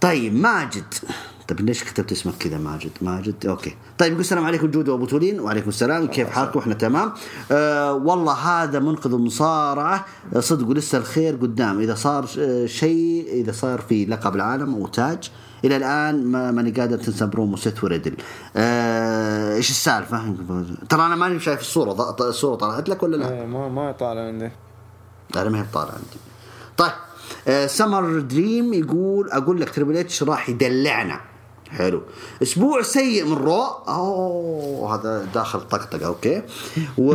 طيب 0.00 0.34
ماجد 0.34 0.94
طيب 1.48 1.60
ليش 1.60 1.84
كتبت 1.84 2.12
اسمك 2.12 2.34
كذا 2.38 2.58
ماجد؟ 2.58 2.90
ماجد 3.02 3.46
okay. 3.46 3.76
طيب 3.98 4.08
يقول 4.08 4.20
السلام 4.20 4.44
عليكم 4.44 4.70
جود 4.70 4.88
وأبو 4.88 5.06
تولين. 5.06 5.40
وعليكم 5.40 5.68
السلام. 5.68 6.06
كيف 6.06 6.30
حالكم؟ 6.30 6.58
إحنا 6.58 6.74
تمام. 6.74 7.12
آه 7.52 7.92
والله 7.92 8.32
هذا 8.32 8.78
منقذ 8.78 9.12
المصارعة. 9.12 10.04
آه، 10.36 10.40
صدق 10.40 10.68
ولسه 10.68 10.98
الخير 10.98 11.36
قدام. 11.36 11.80
إذا 11.80 11.94
صار 11.94 12.28
آه، 12.38 12.66
شيء 12.66 13.28
إذا 13.32 13.52
صار 13.52 13.80
في 13.80 14.04
لقب 14.04 14.36
العالم 14.36 14.74
أو 14.74 14.86
تاج 14.86 15.30
إلى 15.64 15.76
الآن 15.76 16.26
ما 16.26 16.50
ماني 16.50 16.70
قادر 16.70 16.96
تنسى 16.96 17.26
برومو 17.26 17.56
ست 17.56 17.84
وريدل. 17.84 18.16
آه 18.56 19.54
إيش 19.54 19.70
السالفة؟ 19.70 20.34
ترى 20.88 21.06
أنا 21.06 21.16
ماني 21.16 21.40
شايف 21.40 21.60
الصورة 21.60 22.16
الصورة 22.20 22.56
طلعت 22.56 22.88
لك 22.88 23.02
ولا 23.02 23.16
لا؟ 23.16 23.32
إيه، 23.32 23.46
ما 23.46 23.68
ما 23.68 23.92
طالع 23.92 24.20
عندي. 24.20 24.50
لا 25.34 25.48
ما 25.48 25.60
هي 25.60 25.64
طالعه 25.72 25.92
عندي. 25.92 26.18
طيب 26.76 26.92
آه 27.48 27.66
Summer 27.66 28.20
Dream 28.20 28.74
يقول 28.74 29.30
أقول 29.30 29.60
لك 29.60 29.70
Triple 29.70 29.96
H 29.96 30.22
راح 30.22 30.48
يدلعنا. 30.48 31.20
حلو. 31.70 32.02
أسبوع 32.42 32.82
سيء 32.82 33.24
من 33.24 33.36
Raw. 33.36 33.62
أوه 33.88 34.94
هذا 34.94 35.28
داخل 35.34 35.60
طقطقة 35.60 36.06
okay. 36.06 36.42
و... 36.98 37.14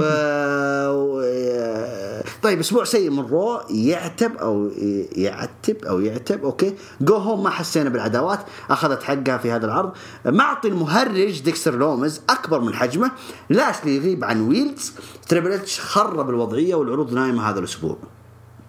طيب 2.44 2.60
أسبوع 2.60 2.84
سيء 2.84 3.10
من 3.10 3.26
Raw. 3.26 3.62
يعتب 3.70 4.38
أو 4.38 4.72
يعتب 5.16 5.86
أو 5.86 6.00
يعتب 6.00 6.44
okay. 6.44 6.76
go 7.02 7.16
home 7.16 7.44
ما 7.44 7.50
حسينا 7.50 7.90
بالعداوات. 7.90 8.40
أخذت 8.70 9.04
حقها 9.04 9.38
في 9.38 9.52
هذا 9.52 9.66
العرض. 9.66 9.92
معطي 10.26 10.68
المهرج 10.68 11.42
ديكستر 11.42 11.76
لومز 11.76 12.22
أكبر 12.30 12.60
من 12.60 12.74
حجمه. 12.74 13.12
لاشلي 13.50 13.96
يغيب 13.96 14.24
عن 14.24 14.48
ويلز 14.48 14.94
Triple 15.28 15.52
H 15.52 15.80
خرب 15.80 16.30
الوضعية 16.30 16.76
والعروض 16.76 17.14
نايمة 17.14 17.50
هذا 17.50 17.60
الأسبوع. 17.60 17.98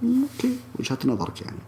okay 0.02 0.56
وجهة 0.78 0.98
نظرك 1.04 1.42
يعني. 1.42 1.58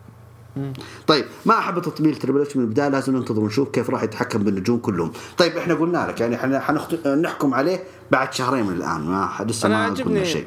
طيب 1.07 1.25
ما 1.47 1.59
أحب 1.59 1.83
تطبيل 1.83 2.17
Triple 2.17 2.41
H 2.43 2.57
من 2.57 2.65
البداية 2.65 2.89
لازم 2.89 3.17
ننتظر 3.17 3.41
ونشوف 3.41 3.71
كيف 3.71 3.91
راح 3.91 4.03
يتحكم 4.03 4.45
بالنجوم 4.45 4.79
كلهم. 4.79 5.13
طيب 5.39 5.57
إحنا 5.57 5.75
قلنا 5.75 6.07
لك 6.09 6.21
يعني 6.21 6.37
إحنا 6.37 6.61
حنخت... 6.61 7.07
نحكم 7.07 7.55
عليه 7.55 7.85
بعد 8.11 8.33
شهرين 8.33 8.67
من 8.67 8.77
الآن 8.77 9.01
ما 9.01 9.47
لسه 9.49 9.69
ما 9.69 9.89
قلنا 9.89 10.25
شيء. 10.25 10.47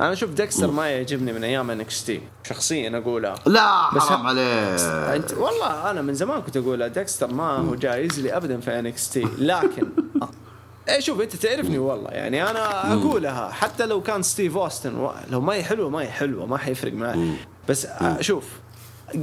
أنا 0.00 0.12
أشوف 0.12 0.30
ديكستر 0.30 0.70
ما 0.70 0.88
يعجبني 0.88 1.32
من 1.32 1.44
أيام 1.44 1.70
NXT 1.70 2.20
شخصيا 2.44 2.98
اقولها 2.98 3.34
لا 3.46 3.94
بس 3.94 4.02
حرام 4.02 4.26
عليه 4.26 4.74
انت 5.16 5.32
والله 5.32 5.90
أنا 5.90 6.02
من 6.02 6.14
زمان 6.14 6.40
كنت 6.42 6.56
أقول 6.56 6.88
ديكستر 6.88 7.32
ما 7.32 7.50
هو 7.50 7.74
جايز 7.74 8.20
لي 8.20 8.36
ابدا 8.36 8.60
في 8.60 8.78
NXT 8.78 9.26
لكن 9.38 9.86
إيه 10.88 11.00
شوف 11.00 11.20
أنت 11.20 11.36
تعرفني 11.36 11.78
والله 11.78 12.10
يعني 12.10 12.50
أنا 12.50 12.92
أقولها 12.92 13.48
حتى 13.48 13.86
لو 13.86 14.02
كان 14.02 14.22
ستيف 14.22 14.56
اوستن 14.56 15.08
لو 15.30 15.40
ما 15.40 15.54
هي 15.54 15.64
حلوة 15.64 15.88
ما 15.90 16.00
هي 16.00 16.08
حلوة 16.08 16.46
ما 16.46 16.58
حيفرق 16.58 16.92
معي. 16.92 17.32
بس 17.68 17.86
آه، 17.86 18.20
شوف 18.20 18.44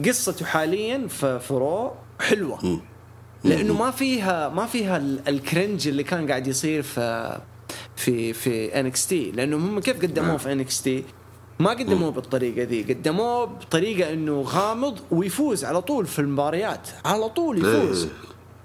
قصته 0.05 0.45
حاليا 0.45 1.07
في 1.07 1.39
في 1.39 1.53
Raw 1.53 1.91
حلوة 2.21 2.79
لأنه 3.43 3.73
ما 3.73 3.91
فيها 3.91 4.49
ما 4.49 4.65
فيها 4.65 4.97
ال- 4.97 5.27
ال 5.27 5.36
cringe 5.36 5.87
اللي 5.87 6.03
كان 6.03 6.27
قاعد 6.29 6.47
يصير 6.47 6.81
في 6.81 7.37
في 7.95 8.33
في 8.33 8.79
NXT 8.79 9.31
لأنه 9.31 9.57
هم 9.57 9.79
كيف 9.79 10.01
قدموه 10.01 10.37
في 10.37 10.51
NXT 10.51 11.03
ما 11.59 11.69
قدموه 11.69 12.11
بالطريقة 12.11 12.63
ذي. 12.63 12.81
قدموه 12.93 13.45
بطريقة 13.45 14.13
إنه 14.13 14.41
غامض 14.41 14.99
ويفوز 15.11 15.65
على 15.65 15.81
طول 15.81 16.05
في 16.05 16.19
المباريات. 16.19 16.87
على 17.05 17.29
طول 17.29 17.57
يفوز. 17.57 18.07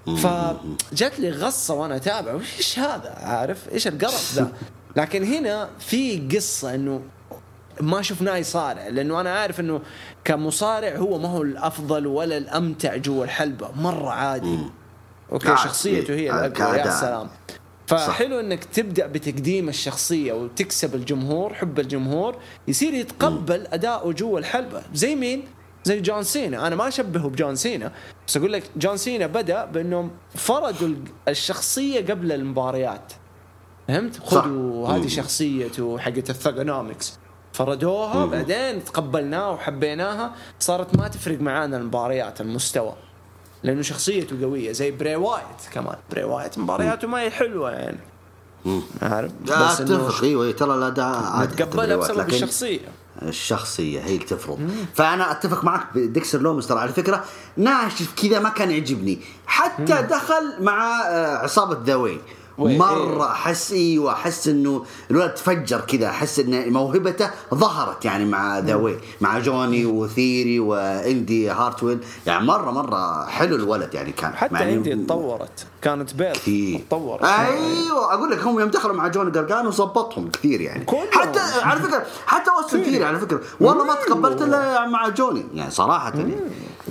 فجت 0.07 1.19
لي 1.19 1.31
غصة 1.31 1.75
وأنا 1.75 1.97
أتابع. 1.97 2.35
وش 2.35 2.79
هذا؟ 2.79 3.15
عارف؟ 3.23 3.69
إيش 3.73 3.87
القرف 3.89 4.35
ذا 4.35 4.53
لكن 4.97 5.25
هنا 5.25 5.71
في 5.79 6.29
قصة 6.37 6.75
إنه 6.75 7.01
ما 7.81 8.03
شفناه 8.03 8.37
يصارع 8.37 8.89
لأنه 8.89 9.21
أنا 9.21 9.31
عارف 9.35 9.61
إنه 9.61 9.81
كمصارع 10.25 10.97
هو 10.97 11.19
ما 11.19 11.29
هو 11.29 11.43
الأفضل 11.43 12.07
ولا 12.07 12.37
الأمتع 12.39 12.97
جوا 12.97 13.25
الحلبة 13.25 13.71
مرة 13.77 14.11
عادي 14.11 14.59
okay 15.33 15.49
عادي. 15.49 15.61
شخصيته 15.61 16.15
هي 16.15 16.31
الأقوى 16.31 16.79
يا. 16.79 16.91
سلام 16.91 17.29
فحلو 17.87 18.41
إنك 18.41 18.65
تبدأ 18.65 19.07
بتقديم 19.07 19.69
الشخصية 19.69 20.33
وتكسب 20.33 20.95
الجمهور 20.95 21.55
حب 21.55 21.81
الجمهور 21.81 22.37
يصير 22.69 22.95
يتقبل 22.95 23.67
أداؤه 23.67 24.13
جوا 24.13 24.39
الحلبة 24.39 24.83
زي 24.95 25.15
مين؟ 25.15 25.45
زي 25.85 26.01
جون 26.01 26.23
سينا 26.23 26.67
أنا 26.67 26.77
ما 26.77 26.89
أشبهه 26.89 27.29
بجون 27.29 27.57
سينا 27.57 27.93
بس 28.27 28.37
أقول 28.37 28.53
لك 28.53 28.63
جون 28.77 28.97
سينا 28.97 29.27
بدأ 29.27 29.65
بإنهم 29.65 30.11
فرضوا 30.35 30.89
الشخصية 31.29 32.01
قبل 32.07 32.33
المباريات 32.33 33.13
فهمت؟ 33.89 34.15
صح. 34.15 34.23
خذوا 34.25 34.89
هذه 34.89 35.07
شخصيته 35.07 35.99
حقت 35.99 36.31
ال 36.31 36.38
Thuganomics 36.38 37.19
فرضوها 37.59 38.27
بعدين 38.27 38.85
تقبلناها 38.85 39.49
وحبيناها. 39.49 40.33
صارت 40.61 40.97
ما 40.97 41.09
تفرق 41.09 41.41
معانا 41.41 41.77
المباريات 41.77 42.41
المستوى. 42.41 42.95
لأنه 43.63 43.83
شخصيته 43.83 44.43
قوية 44.43 44.73
زي 44.73 44.91
بري 44.91 45.17
وايت 45.17 45.45
كمان. 45.73 45.97
بري 46.11 46.25
وايت 46.25 46.59
مبارياته 46.59 47.09
ما 47.09 47.21
هي 47.21 47.31
حلوة 47.31 47.71
يعني. 47.71 47.99
عارف 49.03 49.33
لا 49.47 49.67
بس 49.69 49.81
اتفق 49.81 50.25
إيوه 50.25 50.51
ترى 50.53 50.75
الاداء 50.75 51.07
عادي. 51.07 51.55
نتقبلها 51.55 52.05
حتى 52.05 52.13
بسبب 52.13 52.29
الشخصية. 52.29 52.81
الشخصية 53.23 54.01
هي 54.01 54.15
اللي 54.15 54.25
تفرض 54.27 54.71
فأنا 54.95 55.31
أتفق 55.31 55.65
معك 55.65 55.87
بديكستر 55.95 56.41
لوميس 56.41 56.67
ترى 56.67 56.79
على 56.81 56.93
فكرة 56.93 57.25
ناشف 57.57 58.15
كذا 58.23 58.39
ما 58.39 58.49
كان 58.49 58.71
يعجبني. 58.71 59.21
حتى 59.47 60.03
دخل 60.03 60.55
مع 60.63 61.01
آه، 61.09 61.37
عصابة 61.37 61.79
ذا 61.85 61.95
واي. 61.95 62.11
وي- 62.13 62.21
مرة 62.59 63.33
أحس 63.33 63.73
أيوه 63.73 64.13
احس 64.13 64.49
إنه 64.49 64.85
الولد 65.11 65.35
تفجر 65.35 65.81
كذا 65.81 66.09
أحس 66.09 66.39
إن 66.39 66.73
موهبته 66.73 67.31
ظهرت 67.55 68.05
يعني 68.05 68.25
مع 68.25 68.59
ذا 68.59 68.79
واي 68.79 68.99
مع 69.21 69.39
جوني 69.39 69.87
وثيوري 69.87 70.61
وإندي 70.61 71.51
هارتويل. 71.51 71.99
يعني 72.27 72.47
مرة 72.47 72.71
مرة 72.71 73.27
حلو 73.27 73.57
الولد 73.57 73.95
يعني 73.95 74.13
كان. 74.13 74.35
حتى 74.35 74.55
يعني 74.55 74.73
عندي 74.73 74.95
تطورت. 74.95 75.67
كانت 75.83 76.15
بيض 76.15 76.37
تطورت. 76.89 77.25
أيوه 77.25 78.15
أقول 78.15 78.31
لك 78.31 78.39
هم 78.39 78.61
يوم 78.61 78.69
دخلوا 78.69 78.95
مع 78.95 79.09
جوني 79.09 79.31
جرجانو 79.31 79.71
ظبطهم 79.71 80.31
كثير 80.31 80.61
يعني. 80.61 80.87
حتى 81.13 81.41
على 81.63 81.81
فكرة 81.81 82.07
حتى 82.27 82.51
أوستن 82.51 82.83
ثيوري 82.83 83.05
على 83.05 83.19
فكرة. 83.19 83.41
والله 83.61 83.85
ما 83.85 83.95
تقبلت 83.95 84.43
إلا 84.43 84.87
مع 84.87 85.09
جوني. 85.09 85.45
يعني 85.55 85.71
صراحة 85.71 86.13
يعني. 86.15 86.35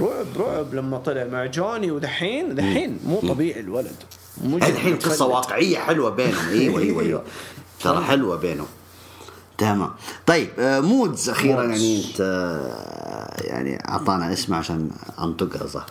رعب 0.01 0.25
رعب 0.39 0.73
لما 0.73 0.97
طلع 0.97 1.23
مع 1.31 1.45
جوني. 1.45 1.91
ودحين 1.91 2.55
دحين 2.55 2.99
مو 3.05 3.19
طبيعي 3.19 3.59
الولد. 3.59 3.95
الحين 4.45 4.95
قصة. 4.95 5.25
واقعية 5.25 5.79
حلوة 5.79 6.09
بينهم. 6.09 6.49
أيوه 6.49 6.79
أيوه 6.81 7.01
أيوه 7.01 7.23
ترى 7.83 8.03
حلوة 8.03 8.35
بينهم. 8.35 8.67
تمام. 9.57 9.89
طيب 10.25 10.49
آه، 10.59 10.79
مودز 10.79 11.29
أخيرا. 11.29 11.63
يعني 11.63 11.97
أنت 12.05 12.21
آه، 12.21 13.47
يعني 13.47 13.89
أعطانا 13.89 14.33
اسم 14.33 14.53
عشان 14.53 14.89
أنطقها 15.19 15.67
صح. 15.67 15.85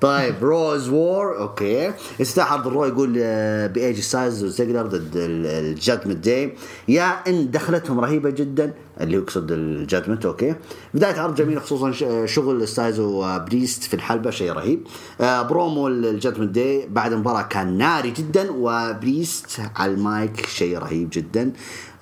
طيب 0.00 0.34
روز 0.42 0.88
وور 0.88 1.38
okay. 1.38 1.92
عرض 2.38 2.66
الرو 2.66 2.84
يقول 2.84 3.14
آه، 3.18 3.66
بإي 3.66 3.83
جي 3.83 4.00
ستايلز 4.00 4.44
وزيجلر 4.44 4.86
ضد 4.86 5.10
الجادمنت 5.14 6.24
داي. 6.24 6.54
يا 6.88 7.04
إن 7.28 7.50
دخلتهم 7.50 8.00
رهيبة 8.00 8.30
جدا 8.30 8.72
اللي 9.00 9.16
يقصد 9.16 9.52
الجادمنت 9.52 10.26
okay. 10.26 10.54
بداية 10.94 11.20
عرض 11.20 11.34
جميله 11.34 11.60
خصوصا 11.60 11.92
شغل 12.26 12.68
ستايلز 12.68 13.00
وبريست 13.00 13.82
في 13.82 13.94
الحلبة 13.94 14.30
شيء 14.30 14.52
رهيب. 14.52 14.86
برومو 15.20 15.88
الجادمنت 15.88 16.50
داي 16.50 16.86
بعد 16.90 17.12
المباراه 17.12 17.42
كان 17.42 17.78
ناري 17.78 18.10
جدا 18.10 18.50
وبريست 18.50 19.60
على 19.76 19.92
المايك 19.92 20.46
شيء 20.46 20.78
رهيب 20.78 21.08
جدا. 21.12 21.52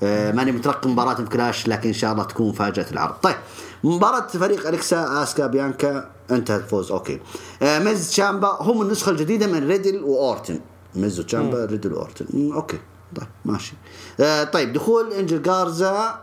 ماني 0.02 0.52
مترقب 0.52 0.90
مباراة 0.90 1.14
في 1.14 1.22
كلاش 1.24 1.68
لكن 1.68 1.88
إن 1.88 1.94
شاء 1.94 2.12
الله 2.12 2.24
تكون 2.24 2.48
مفاجأة 2.48 2.86
العرض. 2.92 3.14
طيب 3.22 3.36
مباراة 3.84 4.26
فريق 4.26 4.68
أليكسا 4.68 5.22
أسكا 5.22 5.46
بيانكا 5.46 6.10
انتهى 6.30 6.56
الفوز 6.56 6.92
okay. 6.92 7.20
آه، 7.62 7.78
ميز 7.78 8.08
تشامبا 8.10 8.48
هم 8.60 8.82
النسخة 8.82 9.10
الجديدة 9.10 9.46
من 9.46 9.68
ريدل 9.68 10.02
وأورتن. 10.04 10.60
ميزو 10.94 11.22
تشامبا 11.22 11.64
ريدل 11.64 11.92
اورتن 11.92 12.26
مم، 12.34 12.52
okay 12.52 12.78
طيب 13.16 13.26
ماشي 13.44 13.72
آه 14.20 14.44
طيب 14.44 14.72
دخول 14.72 15.12
إنجل 15.12 15.42
جارزا 15.42 16.20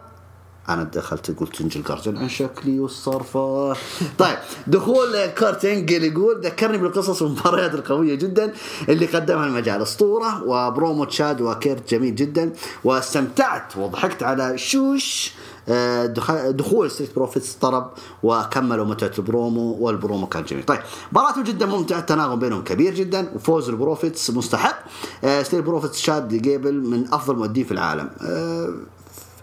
أنا 0.69 0.83
دخلت 0.83 1.39
قلت 1.39 1.61
إنجل 1.61 1.83
جارزا 1.83 2.17
عن 2.17 2.29
شكلي 2.29 2.79
والصرفة. 2.79 3.73
طيب 4.17 4.37
دخول 4.67 5.25
كيرت 5.25 5.65
إنجل 5.65 6.03
يقول 6.03 6.41
ذكرني 6.41 6.77
بالقصص 6.77 7.21
والمباريات 7.21 7.73
القوية 7.73 8.15
جدا 8.15 8.53
اللي 8.89 9.05
قدمها 9.05 9.47
المجال. 9.47 9.81
أسطورة 9.81 10.43
وبرومو 10.43 11.03
تشاد 11.05 11.41
وكيرت 11.41 11.89
جميل 11.89 12.15
جدا 12.15 12.53
واستمتعت 12.83 13.77
وضحكت 13.77 14.23
على 14.23 14.57
shoosh 14.57 15.31
آه، 15.69 16.05
دخ- 16.05 16.49
دخول 16.49 16.91
ستريت 16.91 17.15
بروفيتس 17.15 17.53
طرب 17.53 17.91
وكملوا 18.23 18.85
متعة 18.85 19.11
ال 19.19 19.29
promo 19.29 19.77
وال 19.79 19.93
promo 19.93 20.27
كان 20.27 20.43
جميل. 20.43 20.63
طيب 20.65 20.79
مباراة 21.11 21.43
جدا 21.43 21.65
ممتعة 21.65 21.99
التناغم 21.99 22.39
بينهم 22.39 22.63
كبير 22.63 22.93
جدا 22.93 23.31
وفوز 23.35 23.69
البروفيتس 23.69 24.31
مستحق. 24.31 24.79
آه، 25.23 25.43
ستريت 25.43 25.63
بروفيتس 25.65 25.97
تشاد 25.99 26.27
جيبل 26.33 26.73
من 26.73 27.13
أفضل 27.13 27.35
مؤدين 27.35 27.63
في 27.65 27.71
العالم. 27.71 28.09
آه، 28.21 28.73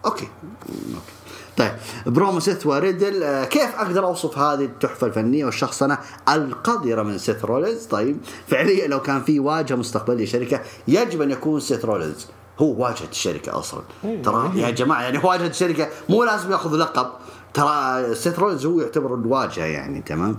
okay. 0.04 0.28
okay 0.68 1.12
طيب 1.56 1.72
برومو 2.06 2.40
سيث 2.40 2.66
وريدل 2.66 3.22
آه، 3.22 3.44
كيف 3.44 3.74
أقدر 3.76 4.04
أوصف 4.04 4.38
هذه 4.38 4.64
التحفة 4.64 5.06
الفنية 5.06 5.44
والشخصنة 5.44 5.98
القذرة 6.28 7.02
من 7.02 7.18
سيث 7.18 7.44
رولينز؟ 7.44 7.84
طيب 7.84 8.16
فعليا 8.48 8.86
لو 8.86 9.00
كان 9.02 9.22
في 9.22 9.40
واجهة 9.40 9.76
مستقبلية 9.76 10.26
شركه 10.26 10.60
يجب 10.88 11.22
أن 11.22 11.30
يكون 11.30 11.60
سيث 11.60 11.84
رولينز 11.84 12.26
هو 12.58 12.82
واجهة 12.82 13.08
الشركة 13.10 13.58
أصلا. 13.58 13.82
ترى 14.24 14.50
يا 14.54 14.70
جماعة 14.70 15.02
يعني 15.02 15.18
واجهة 15.18 15.46
الشركة 15.46 15.88
مو 16.08 16.24
لازم 16.24 16.52
يأخذ 16.52 16.76
لقب. 16.76 17.06
ترى 17.54 18.14
سيث 18.14 18.38
رولينز 18.38 18.66
هو 18.66 18.80
يعتبر 18.80 19.14
الواجهة 19.14 19.64
يعني 19.64 20.02
تمام؟ 20.02 20.36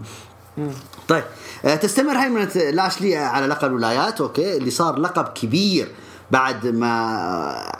طيب 1.08 1.24
آه، 1.66 1.76
تستمر 1.76 2.18
هيمنة 2.18 2.52
لاشلي 2.56 3.16
على 3.16 3.48
لقب 3.48 3.68
الولايات 3.68 4.22
okay 4.22 4.58
اللي 4.58 4.70
صار 4.70 5.00
لقب 5.00 5.26
كبير 5.26 5.88
بعد 6.32 6.68
ما 6.68 6.90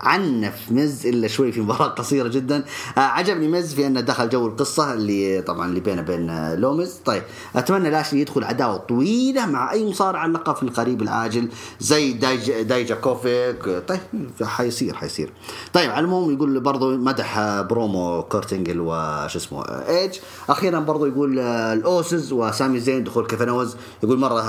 عنف 0.02 0.72
مز 0.72 1.08
إلا 1.08 1.28
شوي 1.28 1.52
في 1.52 1.62
مباراة 1.62 1.88
قصيرة 2.00 2.28
جدا. 2.28 2.64
آه، 2.98 3.00
عجبني 3.00 3.48
مز 3.48 3.74
في 3.74 3.88
أنه 3.88 4.02
دخل 4.02 4.30
جو 4.30 4.48
القصة 4.48 4.94
اللي 4.94 5.42
طبعا 5.42 5.66
اللي 5.68 5.80
بينه 5.80 6.02
وبين 6.02 6.30
آه، 6.30 6.56
لوميس 6.56 6.94
طيب 7.06 7.24
أتمنى 7.56 7.90
لاشلي 7.90 8.22
يدخل 8.22 8.44
عداوة 8.44 8.78
طويلة 8.78 9.46
مع 9.46 9.72
أي 9.72 9.90
مصارع 9.90 10.26
اللقب 10.26 10.56
في 10.56 10.64
القريب 10.64 11.02
العاجل 11.02 11.50
زي 11.80 12.14
دايج 12.14 12.52
دايجاكوفيك. 12.62 13.84
طيب 13.88 14.00
حيصير 14.44 14.94
حيصير. 14.96 15.34
طيب 15.74 15.92
على 15.92 16.00
العموم 16.00 16.34
يقول 16.34 16.60
برضو 16.60 16.98
مدح 16.98 17.38
آه، 17.38 17.62
برومو 17.62 18.24
كورتنجل 18.24 18.80
وش 18.80 19.36
اسمه 19.36 19.64
ايج 19.66 20.12
أخيرا 20.50 20.80
برضو 20.80 21.06
يقول 21.06 21.40
الأوسز 21.40 22.34
وسامي 22.34 22.80
زين 22.80 23.04
دخول 23.04 23.26
كيفن 23.28 23.68
يقول 24.04 24.20
مرة 24.20 24.42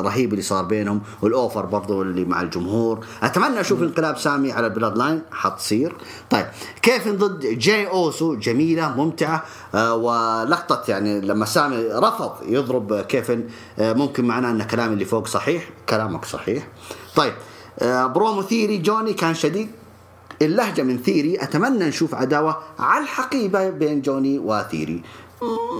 رهيب 0.00 0.30
اللي 0.30 0.42
صار 0.42 0.64
بينهم. 0.64 1.00
وال 1.22 1.37
over 1.37 1.66
برضو 1.66 2.02
اللي 2.02 2.24
مع 2.24 2.42
الجمهور. 2.42 3.06
أتمنى 3.26 3.60
أشوف 3.60 3.82
انقلاب 3.82 4.18
سامي 4.18 4.52
على 4.52 4.66
البلود 4.66 4.98
لاين 4.98 5.22
حتصير. 5.32 5.94
طيب 6.30 6.46
كيفن 6.82 7.16
ضد 7.16 7.46
جاي 7.46 7.86
أوسو؟ 7.86 8.34
جميلة 8.34 8.96
ممتعة. 8.96 9.44
آه، 9.74 9.94
ولقطة 9.94 10.90
يعني 10.90 11.20
لما 11.20 11.44
سامي 11.44 11.76
رفض 11.76 12.32
يضرب 12.48 13.00
كيفن 13.00 13.44
آه، 13.78 13.92
ممكن 13.92 14.24
معناه 14.24 14.50
أن 14.50 14.62
كلامي 14.62 14.92
اللي 14.92 15.04
فوق 15.04 15.26
صحيح 15.26 15.68
كلامك 15.88 16.24
صحيح. 16.24 16.66
طيب 17.16 17.32
آه، 17.78 18.06
برومو 18.06 18.42
ثيري 18.42 18.78
جوني 18.78 19.12
كان 19.12 19.34
شديد. 19.34 19.70
اللهجة 20.42 20.82
من 20.82 21.02
ثيوري 21.02 21.42
أتمنى 21.42 21.84
نشوف 21.84 22.14
عداوة 22.14 22.56
على 22.78 23.04
الحقيبة 23.04 23.70
بين 23.70 24.02
جوني 24.02 24.38
وثيوري. 24.38 25.02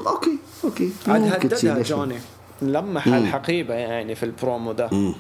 okay 0.07 0.39
okay. 0.65 0.91
عاد 1.09 1.33
هددها؟ 1.33 1.83
جوني. 1.83 2.19
لمح 2.63 3.07
الحقيبة 3.07 3.75
يعني 3.75 4.15
في 4.15 4.23
البرومو 4.23 4.73
ده. 4.73 5.15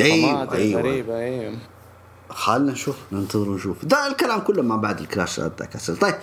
أيوه 0.00 0.52
أيوه. 0.54 0.80
غريبة 0.80 1.16
أيوه. 1.18 1.54
خلنا 2.30 2.72
نشوف 2.72 2.96
ننتظر 3.12 3.48
ونشوف. 3.50 3.84
ده 3.84 4.06
الكلام 4.06 4.40
كله 4.40 4.62
ما 4.62 4.76
بعد 4.76 5.00
الكلاش 5.00 5.40
كاسل 5.72 5.96
طيب 5.96 6.14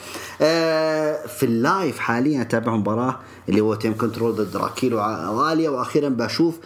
آه 0.41 1.26
في 1.28 1.43
ال 1.43 1.55
live 1.55 1.99
حاليا 1.99 2.41
أتابع 2.41 2.76
مباراة 2.76 3.20
اللي 3.49 3.61
هو 3.61 3.76
تيم 3.76 3.97
كنترول 3.97 4.36
ضد 4.36 4.57
راكيل 4.57 4.93
وعالية 4.93 5.70
وأخيرا 5.70 6.09
بشوف 6.09 6.57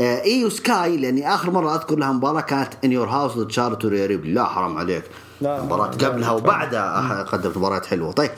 آه 0.00 0.22
إيو 0.22 0.48
سكاي 0.50 0.96
لأني 0.96 1.34
آخر 1.34 1.50
مرة 1.50 1.74
أذكر 1.74 1.96
لها 1.96 2.12
مباراة 2.12 2.40
كانت 2.40 2.72
ان 2.84 2.92
يور 2.92 3.08
هاوس 3.08 3.32
ضد 3.38 3.50
شارلوت 3.50 3.84
وريبلي 3.84 4.32
لا 4.32 4.44
حرام 4.44 4.78
عليك. 4.78 5.04
مباراة 5.42 5.86
قبلها 5.86 6.18
لا، 6.18 6.30
وبعدها 6.30 7.22
قدمت 7.22 7.56
مباريات 7.56 7.86
حلوة. 7.86 8.12
طيب 8.12 8.30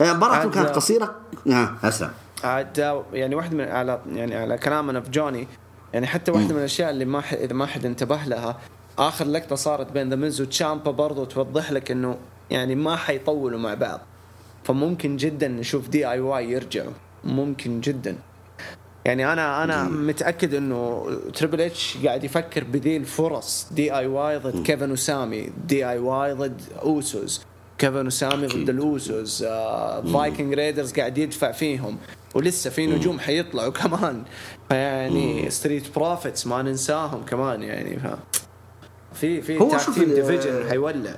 آه 0.00 0.12
مباراة 0.12 0.44
كانت 0.44 0.68
قصيرة. 0.68 1.14
ها 1.46 1.74
اسلم 1.84 2.10
عاد 2.44 3.02
يعني 3.12 3.34
واحدة 3.34 3.56
من 3.56 3.64
على 3.64 4.00
يعني 4.12 4.36
على 4.36 4.58
كلامنا 4.58 5.00
في 5.00 5.10
جوني 5.10 5.48
يعني 5.94 6.06
حتى 6.06 6.30
واحدة 6.32 6.52
من 6.54 6.58
الأشياء 6.58 6.90
اللي 6.90 7.04
ما 7.04 7.20
ح- 7.20 7.32
إذا 7.32 7.52
ما 7.54 7.66
حد 7.66 7.86
انتبه 7.86 8.16
لها 8.26 8.58
آخر 8.98 9.24
لقطة 9.26 9.56
صارت 9.56 9.92
بين 9.92 10.10
ذا 10.10 10.16
ميز 10.16 10.40
وتشامبا 10.40 10.90
برضو 10.90 11.24
توضح 11.24 11.72
لك 11.72 11.90
إنه 11.90 12.16
يعني 12.50 12.74
ما 12.74 12.96
حيطولوا 12.96 13.58
مع 13.58 13.74
بعض. 13.74 14.00
فممكن 14.64 15.16
جدا 15.16 15.48
نشوف 15.48 15.88
دي 15.88 16.10
اي 16.10 16.20
واي 16.20 16.50
يرجعوا 16.50 16.92
ممكن 17.24 17.80
جدا. 17.80 18.16
يعني 19.04 19.32
أنا 19.32 19.64
أنا 19.64 19.84
متأكد 19.84 20.54
إنه 20.54 21.06
تريبل 21.34 21.60
اتش 21.60 21.96
قاعد 22.04 22.24
يفكر 22.24 22.64
بذي 22.64 22.96
الفرص 22.96 23.66
دي 23.72 23.94
اي 23.96 24.06
واي 24.06 24.36
ضد 24.38 24.62
كيفن 24.62 24.90
وسامي 24.92 25.50
دي 25.66 25.88
اي 25.88 25.98
واي 25.98 26.32
ضد 26.32 26.60
اوسوس 26.82 27.42
كيفن 27.78 28.06
وسامي 28.06 28.46
ضد 28.46 28.68
الاوسوس 28.68 29.42
آه 29.42 30.00
فايكنج 30.02 30.54
رايدرز 30.54 30.92
قاعد 30.92 31.18
يدفع 31.18 31.52
فيهم. 31.52 31.98
ولسه 32.34 32.70
في 32.70 32.86
نجوم 32.86 33.18
حيطلعوا 33.18 33.72
كمان 33.82 34.22
فيعني 34.68 35.50
ستريت 35.50 35.94
بروفيتس 35.94 36.46
ما 36.46 36.62
ننساهم 36.62 37.24
كمان 37.24 37.62
يعني 37.62 37.98
ف 37.98 38.06
في 39.14 39.42
في 39.42 39.60
هو 39.60 39.78
شوف 39.78 39.98
ديفيجن 39.98 40.68
حيولع 40.70 41.14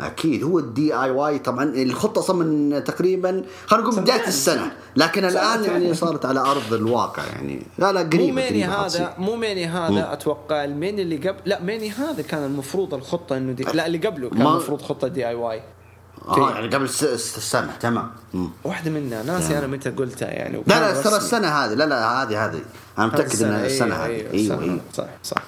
أكيد 0.00 0.44
هو 0.44 0.58
الدي 0.58 0.94
اي 0.94 1.10
واي 1.10 1.38
طبعا 1.38 1.64
الخطة 1.64 2.18
أصلا 2.18 2.44
من 2.44 2.84
تقريبا 2.84 3.44
خلينا 3.66 3.88
نقول 3.88 4.00
بداية. 4.00 4.26
السنة 4.26 4.72
لكن 4.96 5.24
الآن. 5.24 5.64
يعني 5.64 5.94
صارت 5.94 6.24
على 6.24 6.40
أرض 6.40 6.72
الواقع 6.72 7.22
يعني 7.24 7.62
لا 7.78 7.92
لا 7.92 8.02
مو 8.02 8.10
قريبه 8.10 8.32
ميني 8.32 8.64
هذا. 8.64 9.14
مو 9.18 9.36
ميني 9.36 9.66
هذا 9.66 10.12
أتوقع 10.12 10.64
الميني 10.64 11.02
اللي 11.02 11.16
قبل 11.16 11.40
لا 11.44 11.62
ميني 11.62 11.90
هذا 11.90 12.22
كان 12.22 12.44
المفروض 12.44 12.94
الخطة 12.94 13.36
إنه 13.36 13.52
دي 13.52 13.64
لا 13.74 13.86
اللي 13.86 13.98
قبله 13.98 14.30
كان 14.30 14.42
المفروض 14.42 14.82
خطة 14.82 15.08
دي 15.08 15.28
اي 15.28 15.34
واي 15.34 15.62
آه 16.28 16.50
يعني 16.50 16.74
قبل 16.74 16.88
س- 16.88 17.04
س- 17.04 17.38
سنة 17.52 17.76
تمام. 17.80 18.10
واحدة 18.64 18.90
منها 18.90 19.22
ناسي 19.22 19.58
أنا 19.58 19.66
متى 19.66 19.90
قلتها 19.90 20.28
يعني 20.28 20.62
لا 20.66 20.80
لا 20.92 21.02
ترى. 21.02 21.16
السنة 21.16 21.48
هذه 21.48 21.74
لا 21.74 21.84
لا 21.84 22.22
هذه 22.22 22.44
هذه. 22.44 22.60
أنا 22.98 23.06
متأكد 23.06 23.42
إنها 23.42 23.66
السنة 23.66 23.94
هذه. 23.94 24.06
أيوة، 24.10 24.30
أيوه. 24.32 24.62
أيوه. 24.62 24.80
صح 24.94 25.06
صح. 25.24 25.42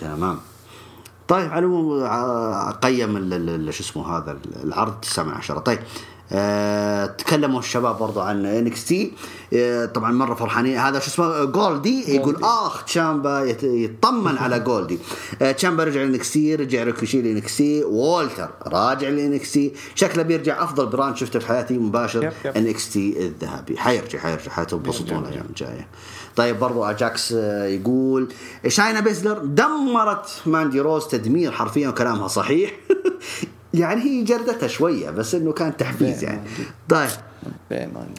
تمام. 0.00 0.38
طيب 1.28 1.50
على 1.50 1.58
العموم 1.58 2.04
ع- 2.04 2.70
قيم 2.70 3.16
شو 3.72 3.82
اسمه 3.82 4.16
هذا 4.18 4.38
العرض 4.64 5.00
9 5.00 5.22
من 5.24 5.30
10 5.32 5.58
طيب 5.58 5.78
آه 6.32 7.06
تكلموا 7.06 7.58
الشباب 7.60 7.98
برضو 7.98 8.20
عن 8.20 8.46
انكس 8.46 8.84
تي 8.84 9.12
آه 9.54 9.84
طبعا 9.86 10.12
مرة 10.12 10.34
فرحانين. 10.34 10.78
هذا 10.78 10.98
شو 10.98 11.06
اسمه؟ 11.10 11.44
جولدي 11.44 12.14
يقول 12.16 12.44
آخ 12.44 12.84
تشامبا 12.84 13.56
يطمن 13.62 14.38
على 14.38 14.60
جولدي 14.68 14.98
آه 15.42 15.52
تشامبا 15.52 15.84
رجع 15.84 16.00
لانكس 16.02 16.32
تي 16.32 16.54
رجع 16.54 16.82
ريكوشي 16.82 17.22
لانكس 17.22 17.56
تي 17.56 17.84
وولتر 17.84 18.48
راجع 18.66 19.08
لانكس 19.08 19.52
تي 19.52 19.72
شكله 19.94 20.22
بيرجع 20.22 20.64
أفضل 20.64 20.86
brand 20.86 21.16
شفته 21.16 21.38
في 21.38 21.46
حياتي 21.46 21.78
مباشر. 21.78 22.32
انكس 22.56 22.92
تي 22.92 23.26
الذهبي. 23.26 23.76
حيرجع 23.78 24.18
حيرجع. 24.18 24.50
حتنبسطون 24.50 25.18
الأيام 25.24 25.46
الجايه 25.50 25.86
طيب 26.36 26.58
برضو 26.58 26.84
اجاكس 26.84 27.32
يقول 27.32 28.28
شاينا 28.68 29.00
بيزلر 29.00 29.38
دمرت 29.38 30.30
ماندي 30.46 30.80
روز 30.80 31.06
تدمير 31.06 31.52
حرفيا 31.52 31.88
وكلامها 31.88 32.28
صحيح. 32.28 32.72
يعني 33.78 34.00
هي 34.02 34.22
جردتها 34.24 34.66
شوية 34.66 35.10
بس 35.10 35.34
إنه 35.34 35.52
كان 35.52 35.76
تحفيز 35.76 36.24
يعني. 36.24 36.40
طيب. 36.88 37.08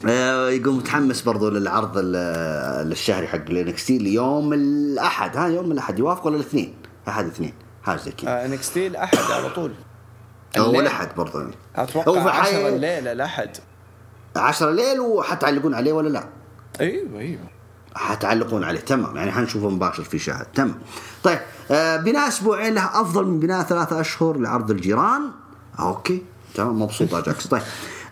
آه، 0.09 0.49
يقول 0.49 0.73
متحمس 0.75 1.21
برضو 1.21 1.49
للعرض 1.49 1.97
ال- 1.97 2.91
الشهري 2.91 3.27
حق 3.27 3.35
الانكس 3.49 3.85
تي 3.85 3.97
ليوم 3.97 4.53
الأحد. 4.53 5.37
ها 5.37 5.47
يوم 5.47 5.71
الأحد. 5.71 5.99
يوافق 5.99 6.25
ولا 6.27 6.35
الاثنين؟ 6.35 6.73
أحد 7.07 7.25
اثنين. 7.25 7.53
حاجة 7.83 7.97
زي 7.97 8.11
كذا. 8.11 8.45
انكس 8.45 8.73
تي 8.73 8.87
الاحد 8.87 9.17
على 9.31 9.49
طول. 9.49 9.71
هو 10.57 10.65
الليل. 10.65 10.81
الأحد 10.81 11.09
برضو. 11.17 11.39
أتوقع 11.75 12.23
في 12.23 12.29
10 12.29 12.41
حي- 12.43 12.69
الليلة 12.69 13.11
الأحد. 13.11 13.49
10 14.35 14.69
الليل 14.69 14.99
وحتعلقون 14.99 15.73
عليه 15.73 15.93
ولا 15.93 16.09
لا؟ 16.09 16.23
أيوه 16.81 17.19
أيوه. 17.19 17.39
حتعلقون 17.95 18.63
عليه. 18.63 18.79
تمام. 18.79 19.15
يعني 19.17 19.31
حنشوفه 19.31 19.69
مباشر 19.69 20.03
في 20.03 20.19
شاهد. 20.19 20.45
تمام. 20.55 20.75
طيب. 21.23 21.39
آه 21.71 21.97
بناء 21.97 22.27
أسبوعين 22.27 22.73
له 22.73 23.01
أفضل 23.01 23.25
من 23.25 23.39
بناء 23.39 23.63
ثلاثة 23.63 24.01
أشهر 24.01 24.37
لعرض 24.37 24.71
الجيران. 24.71 25.21
أوكي. 25.79 26.21
تمام 26.55 26.81
مبسوط 26.81 27.13
اجاكس 27.13 27.47
طيب 27.53 27.61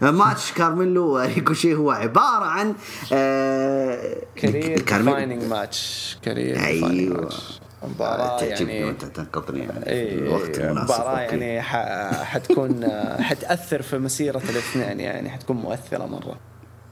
آه 0.04 0.12
ماتش 0.12 0.52
كارميلو 0.52 1.06
وريكوشي 1.08 1.76
هو 1.76 1.92
عبارة 1.92 2.46
عن 2.46 2.76
آه 3.14 4.18
career 4.36 4.82
كارميلو 4.82 5.12
defining 5.18 5.44
match 5.44 6.18
career 6.22 6.82
match 6.82 7.60
مباراة 7.84 8.44
يعني 8.44 8.84
وانت 8.84 9.06
تنقطني 9.06 9.60
يعني 9.60 9.88
إيه 9.88 10.14
الوقت 10.14 10.60
المناسب. 10.60 10.94
مباراة. 10.94 11.20
يعني 11.20 11.62
حتكون 12.26 12.88
حتأثر 13.20 13.82
في 13.82 13.98
مسيرة 13.98 14.42
الاثنين 14.50 15.00
يعني 15.00 15.30
حتكون 15.30 15.58
مؤثرة 15.58 16.06
مرة. 16.06 16.38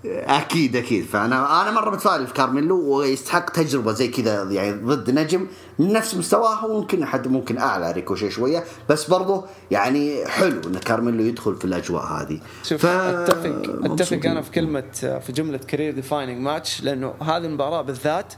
أكيد 0.06 0.76
أكيد. 0.76 1.06
فأنا 1.06 1.62
أنا 1.62 1.72
مرة 1.72 1.90
متفائل 1.90 2.28
في 2.28 2.34
كارميلو 2.34 2.82
ويستحق 2.82 3.50
تجربة 3.50 3.92
زي 3.92 4.08
كذا 4.08 4.44
يعني 4.44 4.72
ضد 4.72 5.10
نجم 5.10 5.48
نفس 5.80 6.16
مستواه 6.16 6.66
وممكن 6.66 7.06
حد 7.06 7.28
ممكن 7.28 7.58
أعلى 7.58 7.92
ريكوشي 7.92 8.32
شوية. 8.32 8.64
بس 8.90 9.10
برضه 9.10 9.46
يعني 9.72 10.26
حلو 10.26 10.62
إن 10.68 10.78
كارميلو 10.78 11.24
يدخل 11.24 11.56
في 11.56 11.66
الأجواء 11.66 12.04
هذه. 12.04 12.40
شوف 12.64 12.86
أتفق 12.86 13.64
أتفق 13.84 14.20
أنا 14.26 14.42
في 14.42 14.52
كلمة 14.52 14.92
في 15.20 15.32
جملة 15.32 15.58
career 15.58 15.94
defining 15.94 16.38
match 16.42 16.84
لأنه 16.84 17.14
هذه 17.22 17.46
المباراة 17.46 17.82
بالذات 17.82 18.34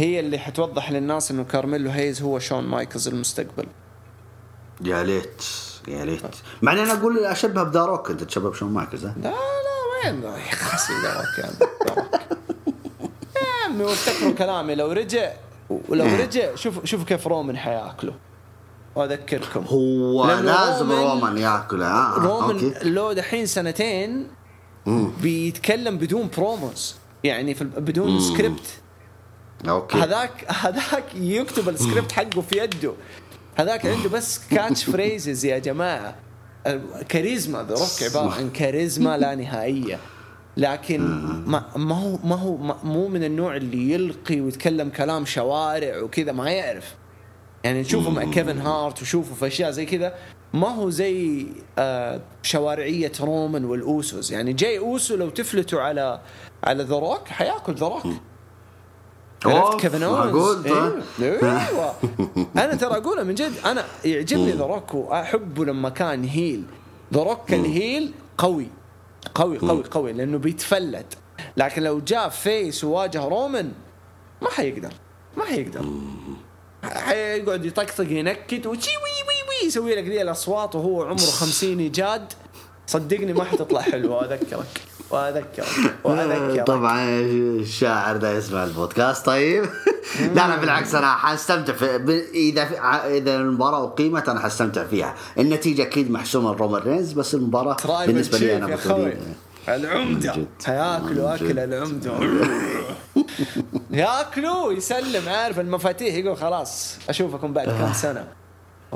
هي 0.00 0.20
اللي 0.20 0.38
حتوضح 0.38 0.92
للناس 0.92 1.30
إنه 1.30 1.44
كارميلو 1.44 1.90
هيز 1.90 2.22
هو 2.22 2.38
شون 2.38 2.64
مايكلز 2.64 3.08
المستقبل. 3.08 3.66
يا 4.84 5.02
ليت 5.02 5.42
يا 5.88 6.04
ليت. 6.04 6.20
مع 6.62 6.72
إني 6.72 6.82
أنا 6.82 6.92
أقول 6.92 7.18
أشبه 7.18 7.62
بذا 7.62 7.86
روك 7.86 8.10
أنت 8.10 8.24
تشبه 8.24 8.50
بشون 8.50 8.72
مايكلز 8.72 9.04
ها؟ 9.04 9.14
لا 9.22 9.28
لا. 9.28 9.75
وين 10.04 10.22
يعني 10.22 10.44
ذا 11.02 11.46
روك 11.46 12.12
يا 13.36 13.64
عمي 13.64 13.84
وافتكروا 13.84 14.32
كلامي. 14.32 14.74
لو 14.74 14.92
رجع 14.92 15.32
ولو 15.88 16.04
رجع 16.04 16.54
شوف 16.54 16.84
شوف 16.84 17.04
كيف 17.04 17.26
رومان 17.26 17.56
حياكله. 17.56 18.14
واذكركم 18.96 19.64
هو 19.64 20.26
لازم 20.40 20.92
رومان- 20.92 21.04
رومان 21.10 21.38
ياكله 21.38 21.86
ها 21.86 22.14
رومان 22.18 22.50
أوكي. 22.64 22.88
لو 22.88 23.12
دحين 23.12 23.46
سنتين 23.46 24.28
بيتكلم 25.22 25.98
بدون 25.98 26.28
promos 26.36 26.94
يعني 27.24 27.54
في 27.54 27.64
بدون 27.64 28.20
سكريبت 28.20 28.66
أوكي. 29.68 29.98
هذاك 29.98 30.44
هذاك 30.52 31.04
يكتب 31.14 31.68
السكريبت 31.68 32.12
حقه 32.12 32.40
في 32.40 32.58
يده. 32.58 32.92
هذاك 33.56 33.86
عنده 33.86 34.08
بس 34.08 34.38
catch 34.50 34.84
phrases 34.84 35.44
يا 35.44 35.58
جماعة. 35.58 36.14
كاريزما 37.08 37.66
ذا 37.68 37.74
روك 37.74 38.02
عبارة 38.02 38.34
عن 38.34 38.50
كاريزما 38.50 39.18
لا 39.18 39.34
نهائية. 39.34 39.98
لكن 40.56 41.00
ما, 41.46 41.64
ما 41.76 41.94
هو 41.94 42.18
ما 42.24 42.36
هو 42.36 42.56
ما 42.56 42.76
مو 42.84 43.08
من 43.08 43.24
النوع 43.24 43.56
اللي 43.56 43.92
يلقي 43.92 44.40
ويتكلم 44.40 44.88
كلام 44.88 45.24
شوارع 45.24 46.00
وكذا 46.00 46.32
ما 46.32 46.50
يعرف. 46.50 46.94
يعني 47.64 47.80
نشوفه 47.80 48.10
مع 48.10 48.24
كيفن 48.24 48.58
هارت 48.58 49.02
وشوفه 49.02 49.34
في 49.34 49.46
أشياء 49.46 49.70
زي 49.70 49.86
كذا 49.86 50.14
ما 50.54 50.68
هو 50.68 50.90
زي 50.90 51.46
آه 51.78 52.20
شوارعية 52.42 53.12
رومان 53.20 53.64
والأوسوس. 53.64 54.30
يعني 54.30 54.52
جاي 54.52 54.78
أوسو 54.78 55.16
لو 55.16 55.30
تفلتوا 55.30 55.80
على 55.80 56.20
على 56.64 56.82
ذا 56.82 56.96
روك 56.96 57.28
حياكل 57.28 57.74
ذا 57.74 57.86
روك. 57.86 58.06
عرفت 59.46 59.80
كيفن 59.80 60.02
اونز 60.02 60.66
طيب. 60.66 61.02
أيوه. 61.22 61.94
أنا 62.64 62.74
ترى 62.74 62.96
اقولها 62.96 63.24
من 63.24 63.34
جد 63.34 63.52
أنا 63.64 63.84
يعجبني 64.04 64.52
ذا 64.52 64.64
روك 64.64 64.94
وأحبه 64.94 65.64
لما 65.64 65.88
كان 65.88 66.24
heel. 66.24 66.64
ذا 67.14 67.22
روك 67.22 67.52
ال 67.52 67.64
heel 67.64 68.12
قوي 68.38 68.66
قوي 69.34 69.58
قوي 69.58 69.84
قوي 69.90 70.12
لأنه 70.12 70.38
بيتفلت. 70.38 71.18
لكن 71.56 71.82
لو 71.82 72.00
جاء 72.00 72.28
face 72.28 72.84
وواجه 72.84 73.24
رومان 73.24 73.72
ما 74.42 74.50
حيقدر 74.50 74.92
ما 75.36 75.44
حيقدر. 75.44 75.84
حيقعد 76.84 77.64
يطقطق 77.64 78.12
ينكت 78.12 78.66
وشي 78.66 78.90
وي 78.90 79.16
وي 79.28 79.62
وي 79.62 79.66
يسوي 79.66 79.94
لك 79.94 80.04
ذي 80.04 80.22
الأصوات 80.22 80.74
وهو 80.74 81.02
عمره 81.02 81.16
خمسين 81.40 81.80
ايجاد 81.80 82.32
صدقني 82.86 83.32
ما 83.32 83.44
حتطلع 83.44 83.80
حلوة 83.80 84.16
واذكرك 84.16 84.80
وأذكرك 85.10 85.64
وأذكرك. 86.04 86.66
طبعا 86.66 87.04
الشاعر 87.20 88.16
ده 88.16 88.32
يسمع 88.32 88.64
البودكاست 88.64 89.26
طيب. 89.26 89.64
لا 90.20 90.48
لا 90.48 90.56
بالعكس 90.56 90.94
أنا 90.94 91.14
حستمتع 91.14 91.72
في 91.72 91.96
إذا 92.34 92.62
إذا 93.16 93.36
المباراة 93.36 93.84
أقيمت 93.84 94.28
أنا 94.28 94.40
حستمتع 94.40 94.84
فيها. 94.84 95.14
النتيجة 95.38 95.82
أكيد 95.82 96.10
محسومة 96.10 96.52
لرومان 96.54 96.82
رينز 96.82 97.12
بس 97.12 97.34
المباراة 97.34 97.76
بالنسبة 98.06 98.38
لي 98.38 98.56
أنا 98.56 98.76
العمدة. 99.68 100.32
جد. 100.36 100.46
هياكلوا 100.66 101.34
أكل 101.34 101.48
جد. 101.48 101.58
العمدة. 101.58 102.12
ياكلوا 103.90 104.72
يسلم 104.72 105.28
عارف 105.28 105.60
المفاتيح 105.60 106.14
يقول 106.14 106.36
خلاص 106.36 106.96
أشوفكم 107.08 107.52
بعد 107.52 107.68
كم 107.68 107.92
سنة. 107.92 108.24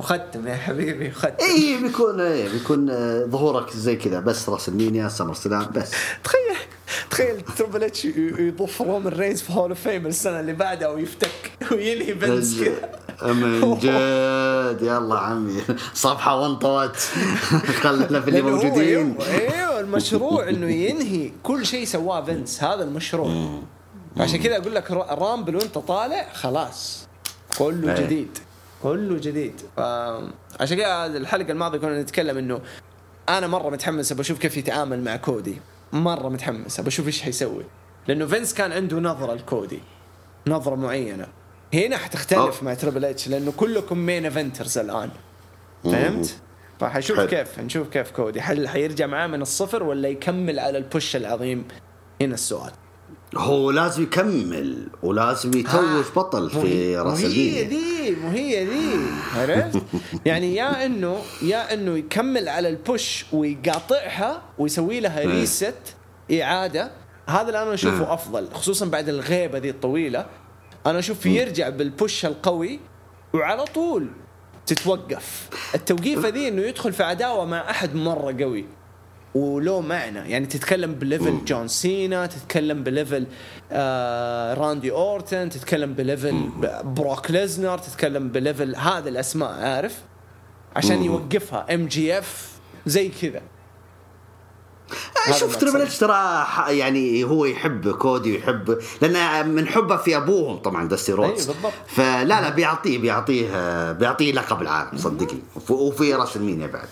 وختم 0.01 0.47
يا 0.49 0.55
حبيبي 0.57 1.09
وختم 1.09 1.33
اي 1.41 1.77
بيكون 1.83 2.21
اي 2.21 2.49
بيكون 2.49 2.91
آه، 2.91 3.25
ظهورك 3.25 3.71
زي 3.71 3.97
كذا 3.97 4.21
بس 4.21 4.49
راس 4.49 4.69
المينيا 4.69 5.09
سمر 5.09 5.35
سلام 5.35 5.67
بس. 5.75 5.91
تخيل 6.25 6.57
تخيل 7.11 7.41
تربل 7.41 7.85
اتش 7.85 8.05
ي- 8.05 8.35
يضيف 8.39 8.83
رومان 8.83 9.13
رينز 9.13 9.41
في 9.43 9.53
هول 9.53 9.71
اوف 9.71 9.81
فيم 9.81 10.07
السنة 10.07 10.41
اللي 10.41 10.53
بعدها 10.53 10.89
ويفتك 10.89 11.53
وينهي 11.73 12.13
بنز 12.13 12.63
كذا. 12.65 13.33
من 13.33 13.75
جد 13.83 14.79
يلا 14.83 15.19
عمي. 15.19 15.61
صفحة 15.95 16.41
وانطوت 16.41 16.97
خلنا 17.83 18.21
في 18.21 18.29
اللي 18.29 18.43
موجودين. 18.43 19.17
أيوه 19.21 19.59
أيوه 19.59 19.81
المشروع 19.81 20.49
إنه 20.49 20.71
ينهي 20.71 21.33
كل 21.43 21.67
شيء 21.67 21.85
سواه 21.85 22.25
فينس 22.25 22.65
هذا 22.65 22.85
المشروع. 22.85 23.59
عشان 24.17 24.39
كذا 24.43 24.57
أقول 24.57 24.75
لك 24.75 24.91
را- 24.91 25.15
رامبل 25.15 25.57
وأنت 25.57 25.79
طالع 25.79 26.27
خلاص 26.33 27.07
كله 27.59 27.95
إيه. 27.99 28.05
جديد. 28.07 28.39
كله 28.83 29.19
جديد. 29.19 29.61
عشان 30.61 30.77
كذا 30.77 31.07
الحلقة 31.07 31.53
الماضية 31.53 31.79
كنا 31.79 32.03
نتكلم 32.03 32.39
إنه 32.39 32.61
أنا 33.29 33.47
مرة 33.47 33.71
متحمس 33.71 34.13
بشوف 34.13 34.39
كيف 34.39 34.57
يتعامل 34.57 35.05
مع 35.05 35.17
كودي. 35.17 35.59
مرة 35.93 36.29
متحمس 36.29 36.81
بشوف 36.81 37.07
إيش 37.07 37.23
حيسوي. 37.23 37.65
لأنه 38.09 38.27
فينس 38.27 38.55
كان 38.55 38.73
عنده 38.73 38.97
نظرة 38.97 39.35
لكودي. 39.35 39.81
نظرة 40.47 40.75
معينة. 40.75 41.27
هنا 41.75 41.97
حتختلف 41.97 42.41
أوه. 42.41 42.65
مع 42.65 42.75
تربل 42.75 43.05
اتش 43.05 43.29
لأنه 43.29 43.53
كلكم 43.57 43.99
main 43.99 44.27
eventers 44.27 44.79
الآن. 44.79 45.11
فهمت؟ 45.85 46.37
فحشوف. 46.81 47.21
كيف 47.21 47.61
نشوف 47.61 47.89
كيف 47.89 48.11
كودي. 48.11 48.41
هل 48.41 48.69
حيرجع 48.69 49.07
معاه 49.07 49.27
من 49.27 49.43
الصفر 49.43 49.83
ولا 49.83 50.09
يكمل 50.09 50.59
على 50.59 50.79
ال 50.79 50.86
push 50.86 51.17
العظيم؟ 51.17 51.69
هنا 52.21 52.35
السؤال. 52.35 52.73
هو 53.37 53.71
لازم 53.71 54.03
يكمل 54.03 54.89
ولازم 55.03 55.59
يتوج 55.59 56.05
بطل 56.17 56.51
في 56.51 56.97
رأس 56.97 57.25
هي 57.25 57.65
ذي 57.65 58.11
مو 58.11 58.29
هي 58.29 58.65
ذي 58.65 58.99
عرفت؟ 59.37 59.83
يعني 60.27 60.55
يا 60.55 60.87
انه 60.87 61.19
يا 61.43 61.75
إنه 61.75 61.99
يكمل 61.99 62.49
على 62.49 62.69
البوش 62.69 63.25
ويقاطعها 63.33 64.43
ويسوي 64.59 65.01
لها 65.01 65.25
ريست 65.25 65.75
إعادة. 66.33 66.91
هذا 67.27 67.47
اللي 67.47 67.63
أنا 67.63 67.75
أشوفه 67.75 68.15
أفضل 68.15 68.49
خصوصا 68.53 68.87
بعد 68.87 69.09
الغيبة 69.09 69.59
ذي 69.59 69.71
الطويلة. 69.71 70.27
أنا 70.87 70.99
أشوف 70.99 71.27
يرجع 71.27 71.69
بالبوش 71.69 72.27
القوي 72.27 72.81
وعلى 73.35 73.65
طول 73.65 74.07
تتوقف. 74.67 75.49
التوقيفة 75.75 76.29
ذي 76.29 76.49
إنه 76.49 76.63
يدخل 76.63 76.93
في 76.93 77.03
عداوة 77.03 77.45
مع 77.45 77.71
أحد 77.71 77.95
مرة 77.95 78.37
قوي. 78.41 78.67
ولو 79.35 79.81
معنى. 79.81 80.19
يعني 80.31 80.47
تتكلم 80.47 80.95
ب 80.95 81.03
level 81.03 81.45
جون 81.45 81.69
سينا 81.69 82.27
تتكلم 82.27 82.83
ب 82.85 82.92
level 82.92 83.27
آه 83.73 84.55
راندي 84.55 84.91
أورتن 84.91 85.51
تتكلم 85.51 85.95
ب 85.95 86.04
level 86.04 86.49
بروك 86.85 87.31
ليزنر 87.31 87.79
تتكلم 87.79 88.29
ب 88.29 88.37
level 88.37 88.77
هذا 88.77 89.09
الأسماء 89.09 89.51
عارف؟ 89.53 89.99
عشان 90.77 91.03
يوقفها. 91.05 91.75
ام 91.75 91.87
جي 91.87 92.19
اف 92.19 92.49
زي 92.87 93.09
كذا. 93.09 93.43
هذا 95.27 95.37
شوف. 95.37 95.57
تريبل 95.57 95.81
اتش 95.83 95.99
ترى 95.99 96.47
يعني 96.69 97.25
هو 97.25 97.45
يحب 97.45 97.91
كودي 97.91 98.33
ويحب 98.33 98.79
لأن 99.03 99.49
من 99.49 99.67
حبه 99.69 99.97
في 99.97 100.17
أبوهم 100.17 100.57
طبعا 100.57 100.89
دستي 100.89 101.13
رودز 101.13 101.41
أيوة 101.51 101.55
بالضبط. 101.55 101.73
فلا 101.87 102.25
لا 102.25 102.49
بيعطيه 102.51 102.99
بيعطيه 102.99 103.93
بيعطيه 103.93 104.33
لقب 104.33 104.63
العالم 104.63 104.99
صدقني. 104.99 105.41
وف- 105.57 105.71
وفي 105.71 106.15
راسلمينيا 106.15 106.67
بعد. 106.67 106.89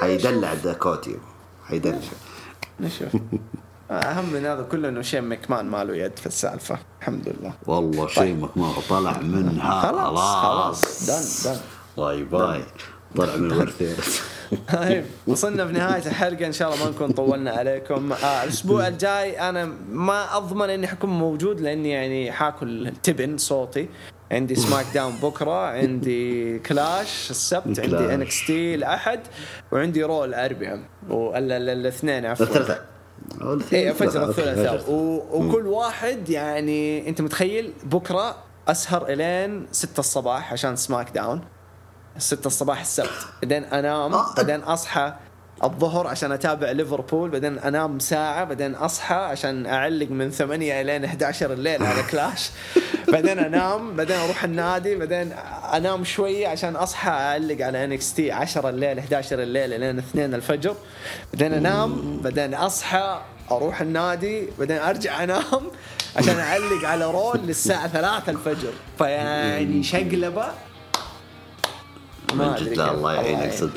حيدلع 0.00 0.54
كودي. 0.72 1.16
حيدلع 1.70 1.98
نشوف. 2.80 3.16
أهم 3.90 4.32
من 4.32 4.46
هذا 4.46 4.62
كله 4.62 4.88
إنه 4.88 5.02
شين 5.02 5.24
مكمان 5.24 5.66
ما 5.66 5.84
له 5.84 5.96
يد 5.96 6.18
في 6.18 6.26
السالفة. 6.26 6.78
الحمد 7.00 7.28
لله. 7.28 7.52
والله 7.66 8.06
شين 8.08 8.34
مكمان 8.34 8.74
طلع 8.88 9.18
منها. 9.18 9.80
خلاص 9.80 10.18
خلاص. 10.18 11.06
done 11.06 11.52
done 11.52 11.60
bye 11.96 12.22
bye. 12.22 12.64
طلع 13.16 13.36
من 13.36 13.52
الورثة. 13.52 13.96
طيب 14.72 15.04
وصلنا 15.26 15.66
في 15.66 15.72
نهايه 15.72 16.06
الحلقة. 16.06 16.46
إن 16.46 16.52
شاء 16.52 16.74
الله 16.74 16.84
ما 16.84 16.90
نكون 16.90 17.12
طولنا 17.12 17.50
عليكم. 17.50 18.12
آه 18.12 18.44
الأسبوع 18.44 18.88
الجاي 18.88 19.48
أنا 19.48 19.64
ما 19.90 20.36
أضمن 20.36 20.70
إني 20.70 20.86
حكون 20.86 21.10
موجود 21.10 21.60
لأني 21.60 21.90
يعني 21.90 22.32
حاكل 22.32 22.92
تبن 23.02 23.38
صوتي. 23.38 23.88
عندي 24.32 24.54
سماك 24.54 24.86
داون 24.94 25.12
بكرة 25.22 25.66
عندي 25.66 26.58
كلاش 26.58 27.30
السبت 27.30 27.80
عندي. 27.80 28.14
انكس 28.14 28.46
تي 28.46 28.74
الأحد 28.74 29.20
وعندي 29.72 30.02
رو 30.02 30.24
الاربعاء 30.24 30.80
والاثنين 31.08 32.26
عفوا. 32.26 32.46
الثلاثاء 32.46 32.86
إيه 33.72 33.92
فجر 33.92 34.28
الثلاثاء 34.28 34.84
وكل 35.32 35.66
واحد 35.66 36.28
يعني 36.28 37.08
أنت 37.08 37.20
متخيل؟ 37.20 37.72
بكرة 37.84 38.36
أسهر 38.68 39.06
إلين 39.08 39.66
6 39.72 40.00
الصباح 40.00 40.52
عشان 40.52 40.76
سماك 40.76 41.10
داون. 41.10 41.40
6 42.18 42.46
الصباح 42.46 42.80
السبت. 42.80 43.08
بعدين 43.42 43.64
أنام 43.64 44.14
آه. 44.14 44.34
بعدين 44.36 44.60
أصحى 44.60 45.14
الظهر 45.64 46.06
عشان 46.06 46.32
أتابع 46.32 46.70
ليفربول 46.70 47.30
بعدين 47.30 47.58
أنام 47.58 47.98
ساعة 47.98 48.44
بعدين 48.44 48.74
أصحى 48.74 49.14
عشان 49.14 49.66
أعلق 49.66 50.10
من 50.10 50.30
8 50.30 50.80
الين 50.80 51.04
11 51.04 51.52
الليل 51.52 51.82
على 51.82 52.02
كلاش 52.02 52.50
بعدين 53.12 53.38
أنام 53.38 53.96
بعدين 53.96 54.16
أروح 54.16 54.44
النادي 54.44 54.96
بعدين 54.96 55.32
أنام 55.74 56.04
شوية 56.04 56.48
عشان 56.48 56.76
أصحى 56.76 57.10
أعلق 57.10 57.66
على 57.66 57.84
انكس 57.84 58.14
تي 58.14 58.32
10 58.32 58.68
الليل 58.68 58.98
11 58.98 59.42
الليل 59.42 59.72
الين 59.72 59.98
2 59.98 60.34
الفجر. 60.34 60.74
بعدين 61.32 61.52
أنام 61.52 62.20
بعدين 62.20 62.54
أصحى 62.54 63.20
أروح 63.50 63.80
النادي 63.80 64.48
بعدين 64.58 64.78
أرجع 64.78 65.24
أنام 65.24 65.62
عشان 66.16 66.38
أعلق 66.38 66.84
على 66.84 67.10
رو 67.10 67.38
للساعة 67.46 67.88
3 67.88 68.30
الفجر. 68.32 68.72
فيعني 68.98 69.82
شقلبة. 69.82 70.44
من 72.34 72.54
جد 72.54 72.76
لا 72.76 72.94
الله 72.94 73.12
يعينك 73.12 73.52
صدق. 73.52 73.70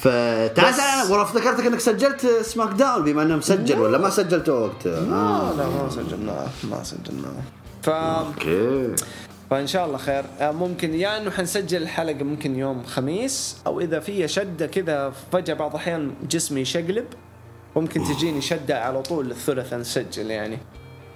فتعال 0.00 0.74
تعال 0.74 1.10
والله 1.10 1.22
افتكرتك 1.22 1.66
إنك 1.66 1.80
سجلت 1.80 2.26
سماك 2.42 2.72
داون 2.72 3.04
بما 3.04 3.22
انه 3.22 3.36
مسجل 3.36 3.78
ولا 3.78 3.98
ما 3.98 4.10
سجلته 4.10 4.54
وقت؟ 4.54 4.86
لا 4.86 5.52
لا 5.56 5.68
ما 5.68 5.90
سجلناه 5.90 6.48
ما 6.64 6.82
سجلناه. 6.82 7.42
ف 7.82 7.88
أوكي. 7.88 8.94
فإن 9.50 9.66
شاء 9.66 9.86
الله 9.86 9.98
خير. 9.98 10.24
آه، 10.40 10.50
ممكن 10.50 10.94
يا 10.94 11.18
إنه 11.18 11.30
حنسجل 11.30 11.82
الحلقة 11.82 12.24
ممكن 12.24 12.56
يوم 12.56 12.84
خميس 12.84 13.56
أو 13.66 13.80
إذا 13.80 14.00
في 14.00 14.28
شدة 14.28 14.66
كذا 14.66 15.12
فجأة 15.32 15.54
بعض 15.54 15.70
الأحيان 15.70 16.12
جسمي 16.30 16.60
يشقلب 16.60 17.04
ممكن 17.76 18.04
تجيني 18.04 18.40
شدة 18.40 18.84
على 18.84 19.02
طول 19.02 19.30
الثلاثاء 19.30 19.78
نسجل 19.78 20.30
يعني. 20.30 20.58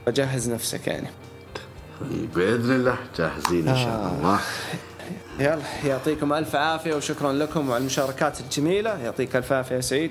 فجهز 0.06 0.51
نفسك 0.51 0.86
يعني. 0.86 1.09
بإذن 2.35 2.73
الله 2.74 2.97
جاهزين 3.19 3.69
إن 3.69 3.77
شاء 3.77 4.15
الله. 4.19 4.40
يلا 5.39 5.59
يعطيكم 5.85 6.32
ألف 6.32 6.56
عافية 6.56 6.94
وشكرا 6.94 7.32
لكم 7.32 7.70
على 7.70 7.81
المشاركات 7.81 8.40
الجميلة. 8.40 9.02
يعطيك 9.02 9.36
ألف 9.36 9.52
عافية 9.52 9.76
يا 9.76 9.81
سعيد. 9.81 10.10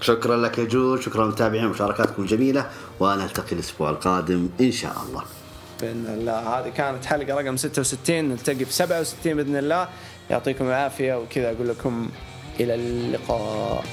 شكرا 0.00 0.36
لك 0.36 0.58
يا 0.58 0.64
جود 0.64 1.00
شكرا 1.00 1.24
للمتابعين 1.24 1.66
مشاركاتكم 1.66 2.22
الجميله 2.22 2.70
ونلتقي 3.00 3.52
الأسبوع 3.52 3.90
القادم 3.90 4.48
إن 4.60 4.72
شاء 4.72 4.96
الله. 5.08 5.22
بإذن 5.80 6.06
الله. 6.06 6.58
هذه 6.58 6.68
كانت 6.68 7.04
حلقة 7.04 7.34
رقم 7.34 7.56
66 7.56 8.24
نلتقي 8.24 8.64
في 8.64 8.72
67 8.72 9.34
بإذن 9.34 9.56
الله. 9.56 9.88
يعطيكم 10.30 10.68
العافية 10.68 11.14
وكذا 11.14 11.52
أقول 11.52 11.68
لكم 11.68 12.08
إلى 12.60 12.74
اللقاء. 12.74 13.84